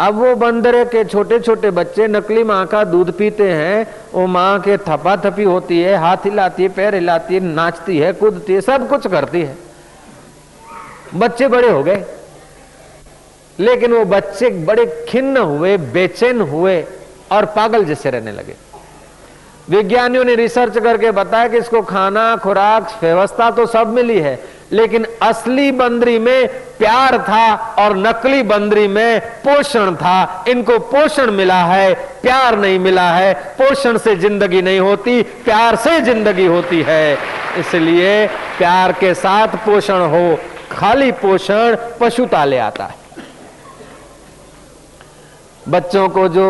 अब 0.00 0.14
वो 0.14 0.36
बंदर 0.36 0.84
के 0.84 1.04
छोटे 1.04 1.40
छोटे 1.40 1.70
बच्चे 1.70 2.08
नकली 2.08 2.44
माँ 2.44 2.66
का 2.66 2.84
दूध 2.84 3.18
पीते 3.18 3.52
हैं, 3.52 3.94
वो 4.14 4.26
माँ 4.26 4.60
के 4.60 4.76
थपा 4.76 5.16
थपी 5.16 5.42
होती 5.42 5.80
है, 5.80 5.96
हाथ 5.96 6.16
हिलाती 6.16 6.62
है, 6.62 6.68
पैर 6.68 6.94
हिलाती 6.94 7.34
है, 7.34 7.40
नाचती 7.40 7.98
है, 7.98 8.12
कूदती 8.12 8.52
है, 8.52 8.60
सब 8.60 8.88
कुछ 8.88 9.06
करती 9.06 9.40
है। 9.40 9.56
बच्चे 11.14 11.48
बड़े 11.48 11.70
हो 11.70 11.82
गए। 11.82 12.04
लेकिन 13.58 13.92
वो 13.92 14.04
बच्चे 14.04 14.50
बड़े 14.50 15.06
खिन्न 15.08 15.36
हुए, 15.36 15.76
बेचैन 15.76 16.40
हुए 16.40 16.84
और 17.32 17.44
पागल 17.44 17.84
जैसे 17.84 18.10
रहने 18.10 18.32
लगे। 18.32 18.63
विज्ञानियों 19.68 20.24
ने 20.24 20.34
रिसर्च 20.34 20.78
करके 20.78 21.10
बताया 21.10 21.48
कि 21.48 21.58
इसको 21.58 21.80
खाना, 21.82 22.34
खुराक, 22.36 22.88
व्यवस्था 23.02 23.50
तो 23.50 23.66
सब 23.66 23.92
मिली 23.94 24.18
है, 24.20 24.38
लेकिन 24.72 25.06
असली 25.22 25.70
बंदरी 25.72 26.18
में 26.18 26.48
प्यार 26.78 27.18
था 27.18 27.54
और 27.78 27.96
नकली 27.98 28.42
बंदरी 28.42 28.86
में 28.88 29.20
पोषण 29.44 29.94
था। 29.94 30.44
इनको 30.48 30.78
पोषण 30.80 31.30
मिला 31.30 31.62
है, 31.64 31.94
प्यार 32.22 32.58
नहीं 32.58 32.78
मिला 32.78 33.08
है। 33.10 33.32
पोषण 33.58 33.98
से 33.98 34.16
ज़िंदगी 34.16 34.62
नहीं 34.62 34.80
होती, 34.80 35.22
प्यार 35.44 35.76
से 35.76 36.00
ज़िंदगी 36.00 36.46
होती 36.46 36.82
है। 36.82 37.16
इसलिए 37.58 38.26
प्यार 38.58 38.92
के 38.92 39.14
साथ 39.14 39.56
पोषण 39.66 40.00
हो, 40.10 40.38
खाली 40.72 41.10
पोषण 41.14 41.76
पशुता 42.00 42.44
ले 42.44 42.58
आता 42.58 42.84
है। 42.84 43.02
बच्चों 45.68 46.08
को 46.08 46.28
जो 46.28 46.46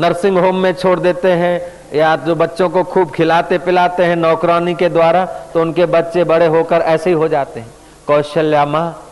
नर्सिंग 0.00 0.38
होम 0.38 0.56
में 0.56 0.72
छोड़ 0.72 0.98
देते 1.00 1.32
हैं 1.32 1.60
या 1.94 2.14
जो 2.16 2.34
बच्चों 2.34 2.68
को 2.68 2.82
खूब 2.84 3.10
खिलाते 3.10 3.58
पिलाते 3.58 4.04
हैं 4.04 4.16
नौकरानी 4.16 4.74
के 4.74 4.88
द्वारा 4.88 5.24
तो 5.54 5.60
उनके 5.60 5.86
बच्चे 5.86 6.24
बड़े 6.24 6.46
होकर 6.46 6.80
ऐसे 6.80 7.10
ही 7.10 7.16
हो 7.16 7.28
जाते 7.28 7.60
हैं। 7.60 7.70
कौशल्या 8.06 8.64
माँ, 8.66 9.02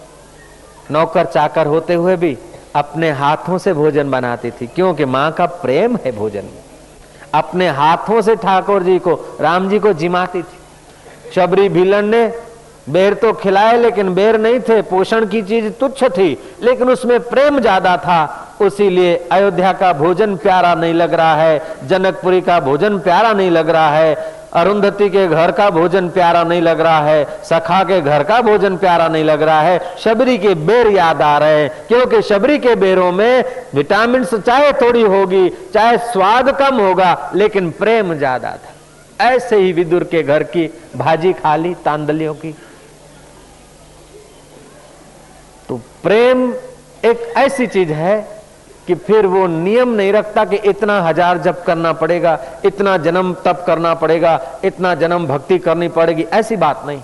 नौकर 0.91 1.25
चाकर 1.25 1.67
होते 1.67 1.95
हुए 1.95 2.17
भी 2.17 2.37
अपने 2.75 3.11
हाथों 3.11 3.59
से 3.59 3.73
भोजन 3.73 4.11
बनाती 4.11 4.51
थी। 4.51 4.67
क्योंकि 4.67 5.05
माँ 5.05 5.31
का 5.33 5.47
प्रेम 5.47 5.97
है 5.97 6.13
भोजन 6.13 6.45
में। 6.45 6.63
अपने 7.35 7.69
हाथों 7.69 8.21
से 8.23 8.37
ठाकुर 8.37 8.83
जी 8.83 8.99
को, 8.99 9.15
राम 9.41 9.69
जी 9.69 9.79
को 9.79 9.93
जिमाती 9.93 10.43
थी। 10.43 11.31
शबरी 11.35 11.69
भीलन 11.69 12.05
ने 12.05 12.27
बेर 12.87 13.15
तो 13.15 13.33
खिलाए, 13.33 13.77
लेकिन 13.79 14.15
बेर 14.15 14.39
नहीं 14.41 14.61
थे। 14.61 14.81
पोषण 14.83 15.27
की 15.27 15.43
चीज़ 15.43 15.69
तुच्छ 15.71 16.05
थी, 16.07 16.37
लेकिन 16.63 16.91
उसमें 16.91 17.19
प्रेम 17.21 17.59
ज़्यादा 17.61 17.97
था। 17.99 18.57
उसीलिए 18.61 19.15
अयोध्या 19.33 19.73
का 19.73 19.93
भोजन 19.95 20.37
प्यारा 20.37 20.75
नहीं 20.75 20.95
लग 20.95 21.15
रहा 21.15 21.35
है, 21.37 21.63
जनकपुरी 21.89 22.41
का 22.41 22.59
भोजन 22.61 22.99
प्यारा 22.99 23.33
नहीं 23.33 23.51
लग 23.51 23.71
रहा 23.71 23.91
है, 23.91 24.15
अरुंधति 24.55 25.09
के 25.11 25.27
घर 25.27 25.51
का 25.51 25.69
भोजन 25.71 26.09
प्यारा 26.09 26.43
नहीं 26.45 26.63
लग 26.63 26.81
रहा 26.81 27.01
है, 27.01 27.25
सखा 27.45 27.83
के 27.85 28.01
घर 28.01 28.23
का 28.23 28.41
भोजन 28.41 28.77
प्यारा 28.77 29.07
नहीं 29.09 29.25
लग 29.25 29.43
रहा 29.43 29.61
है। 29.61 29.81
शबरी 29.99 30.37
के 30.39 30.55
बेर 30.57 30.89
याद 30.89 31.23
आ 31.23 31.37
रहे 31.39 31.63
हैं, 31.63 31.71
क्योंकि 31.89 32.23
शबरी 32.25 32.59
के 32.59 32.75
बेरों 32.75 33.11
में 33.13 33.45
विटामिन 33.75 34.25
चाहे 34.27 34.73
थोड़ी 34.73 35.03
होगी, 35.03 35.49
चाहे 35.75 35.97
स्वाद 36.03 36.51
कम 36.59 36.81
होगा, 36.81 37.31
लेकिन 37.35 37.71
प्रेम 37.71 38.15
ज़्यादा 38.15 38.51
था। 38.51 39.25
ऐसे 39.25 39.57
ही 39.57 39.73
विदुर 39.73 40.05
के 40.05 40.23
घर 40.23 40.43
की 40.45 40.69
भाजी 40.97 41.33
खाली 41.33 41.75
तांदलियों 41.85 42.35
की। 42.35 42.55
तो 45.69 45.77
प्रेम 46.03 46.53
एक 47.05 47.33
ऐसी 47.37 47.67
चीज़ 47.67 47.93
है 47.93 48.21
कि 48.87 48.95
फिर 48.97 49.27
वो 49.27 49.47
नियम 49.47 49.89
नहीं 49.89 50.13
रखता 50.13 50.45
कि 50.45 50.57
इतना 50.65 51.01
हज़ार 51.03 51.39
जप 51.39 51.63
करना 51.67 51.93
पड़ेगा, 51.93 52.39
इतना 52.65 52.97
जन्म 52.97 53.33
तप 53.45 53.63
करना 53.67 53.95
पड़ेगा, 53.95 54.41
इतना 54.65 54.95
जन्म 54.95 55.27
भक्ति 55.27 55.59
करनी 55.59 55.89
पड़ेगी, 55.91 56.23
ऐसी 56.23 56.57
बात 56.57 56.83
नहीं 56.87 57.01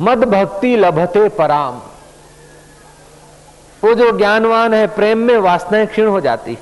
मद 0.00 0.24
भक्ति 0.24 0.74
लभते 0.76 1.28
पराम। 1.28 1.80
वो 3.82 3.94
जो 3.94 4.10
ज्ञानवान 4.18 4.74
है, 4.74 4.86
प्रेम 4.86 5.18
में 5.18 5.36
वासनाएँ 5.38 5.86
क्षीण 5.86 6.06
हो 6.06 6.20
जाती 6.20 6.56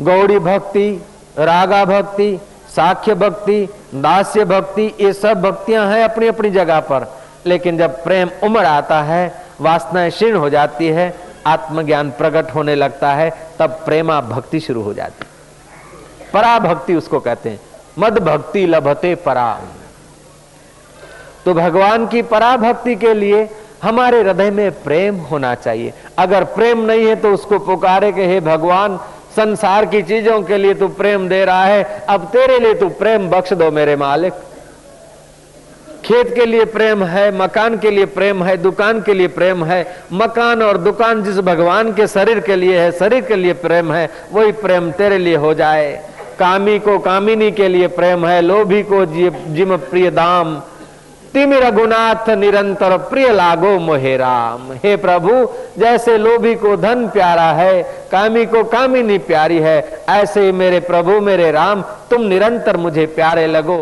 गौड़ी 0.00 0.38
भक्ति, 0.40 0.90
रागा 1.38 1.84
भक्ति, 1.84 2.38
साख्य 2.70 3.14
भक्ति, 3.14 3.68
दास्य 3.94 4.44
भक्ति, 4.44 4.92
ये 5.00 5.12
सब 5.12 5.40
भक्तियाँ 5.42 5.86
हैं 5.88 6.02
अपनी 6.04 6.26
अपनी 6.26 6.50
जगह 6.50 6.80
पर। 6.82 7.06
लेकिन 7.46 7.78
जब 7.78 8.02
प्रेम 8.04 8.30
उमड़ 8.42 8.66
आता 8.66 9.00
है, 9.02 9.32
वासनाएँ 9.60 10.10
क्षीण 10.10 10.36
हो 10.36 10.50
जाती 10.50 10.88
है, 10.88 11.14
आत्मज्ञान 11.46 12.10
प्रकट 12.10 12.54
होने 12.54 12.74
लगता 12.74 13.12
है, 13.12 13.30
तब 13.58 13.80
प्रेमा 13.84 14.20
भक्ति 14.20 14.60
शुरू 14.60 14.82
हो 14.82 14.94
जाती 14.94 15.26
परा 16.34 16.58
भक्ति 16.58 16.94
उसको 16.94 17.18
कहते 17.20 17.48
हैं। 17.48 17.60
मद 17.98 18.18
भक्ति 18.18 18.66
लभते 18.66 19.14
परा 19.14 19.52
तो 21.44 21.54
भगवान 21.54 22.06
की 22.06 22.22
परा 22.22 22.56
भक्ति 22.56 22.94
के 22.96 23.12
लिए 23.14 23.48
हमारे 23.82 24.20
हृदय 24.22 24.50
में 24.50 24.82
प्रेम 24.82 25.16
होना 25.22 25.54
चाहिए। 25.54 25.92
अगर 26.18 26.44
प्रेम 26.54 26.80
नहीं 26.80 27.06
है 27.06 27.14
तो 27.16 27.32
उसको 27.32 27.58
पुकारे 27.58 28.10
के, 28.12 28.26
हे 28.26 28.40
भगवान, 28.40 28.96
संसार 29.36 29.84
की 29.86 30.02
चीज़ों 30.02 30.40
के 30.42 30.56
लिए 30.56 30.74
तू 30.74 30.88
प्रेम 30.88 31.28
दे 31.28 31.44
रहा 31.44 31.64
है। 31.64 31.82
अब 32.08 32.24
तेरे 32.26 32.58
लिए 32.58 32.74
तू 32.74 32.88
प्रेम 32.88 33.28
बख्श 33.30 33.52
दो 33.52 33.70
मेरे 33.70 33.96
मालिक। 33.96 34.32
खेत 36.06 36.34
के 36.34 36.44
लिए 36.46 36.64
प्रेम 36.64 37.02
है, 37.04 37.38
मकान 37.38 37.76
के 37.78 37.90
लिए 37.90 38.04
प्रेम 38.06 38.42
है, 38.44 38.56
दुकान 38.56 39.00
के 39.00 39.14
लिए 39.14 39.28
प्रेम 39.28 39.64
है, 39.64 39.96
मकान 40.12 40.62
और 40.62 40.76
दुकान 40.78 41.22
जिस 41.22 41.38
भगवान 41.38 41.92
के 41.92 42.06
शरीर 42.06 42.40
के 42.40 42.56
लिए 42.56 42.78
है, 42.78 42.92
शरीर 42.92 43.20
के 43.20 43.36
लिए 43.36 43.52
प्रेम 43.52 43.92
है, 43.92 44.08
वही 44.32 44.52
प्रेम 44.52 44.90
तेरे 44.90 45.18
लिए 45.18 45.36
हो 45.36 45.54
जाए। 45.54 45.90
कामी 46.38 46.78
को 46.78 46.98
कामिनी 46.98 47.50
के 47.50 47.68
लिए 47.68 47.86
प्रेम 47.88 48.26
है, 48.26 48.40
लोभी 48.42 48.82
को 48.82 49.04
जिम 49.06 49.76
प्रिय 49.76 50.10
दाम। 50.10 50.54
तिमिर 51.34 51.62
रघुनाथ 51.62 52.28
निरंतर 52.30 52.96
प्रिय 52.96 53.32
लागो 53.32 53.78
मोहे 53.78 54.16
राम। 54.16 54.72
हे 54.84 54.96
प्रभु, 54.96 55.30
जैसे 55.78 56.16
लोभी 56.18 56.54
को 56.54 56.76
धन 56.76 57.06
प्यारा 57.08 57.50
है, 57.52 57.82
कामी 58.12 58.44
को 58.46 58.62
कामिनी 58.64 59.18
प्यारी 59.18 59.58
है, 59.58 60.02
ऐसे 60.08 60.52
मेरे 60.52 60.80
प्रभु, 60.80 61.20
मेरे 61.20 61.50
राम, 61.50 61.82
तुम 62.10 62.22
निरंतर 62.22 62.76
मुझे 62.76 63.06
प्यारे 63.06 63.46
लगो। 63.46 63.74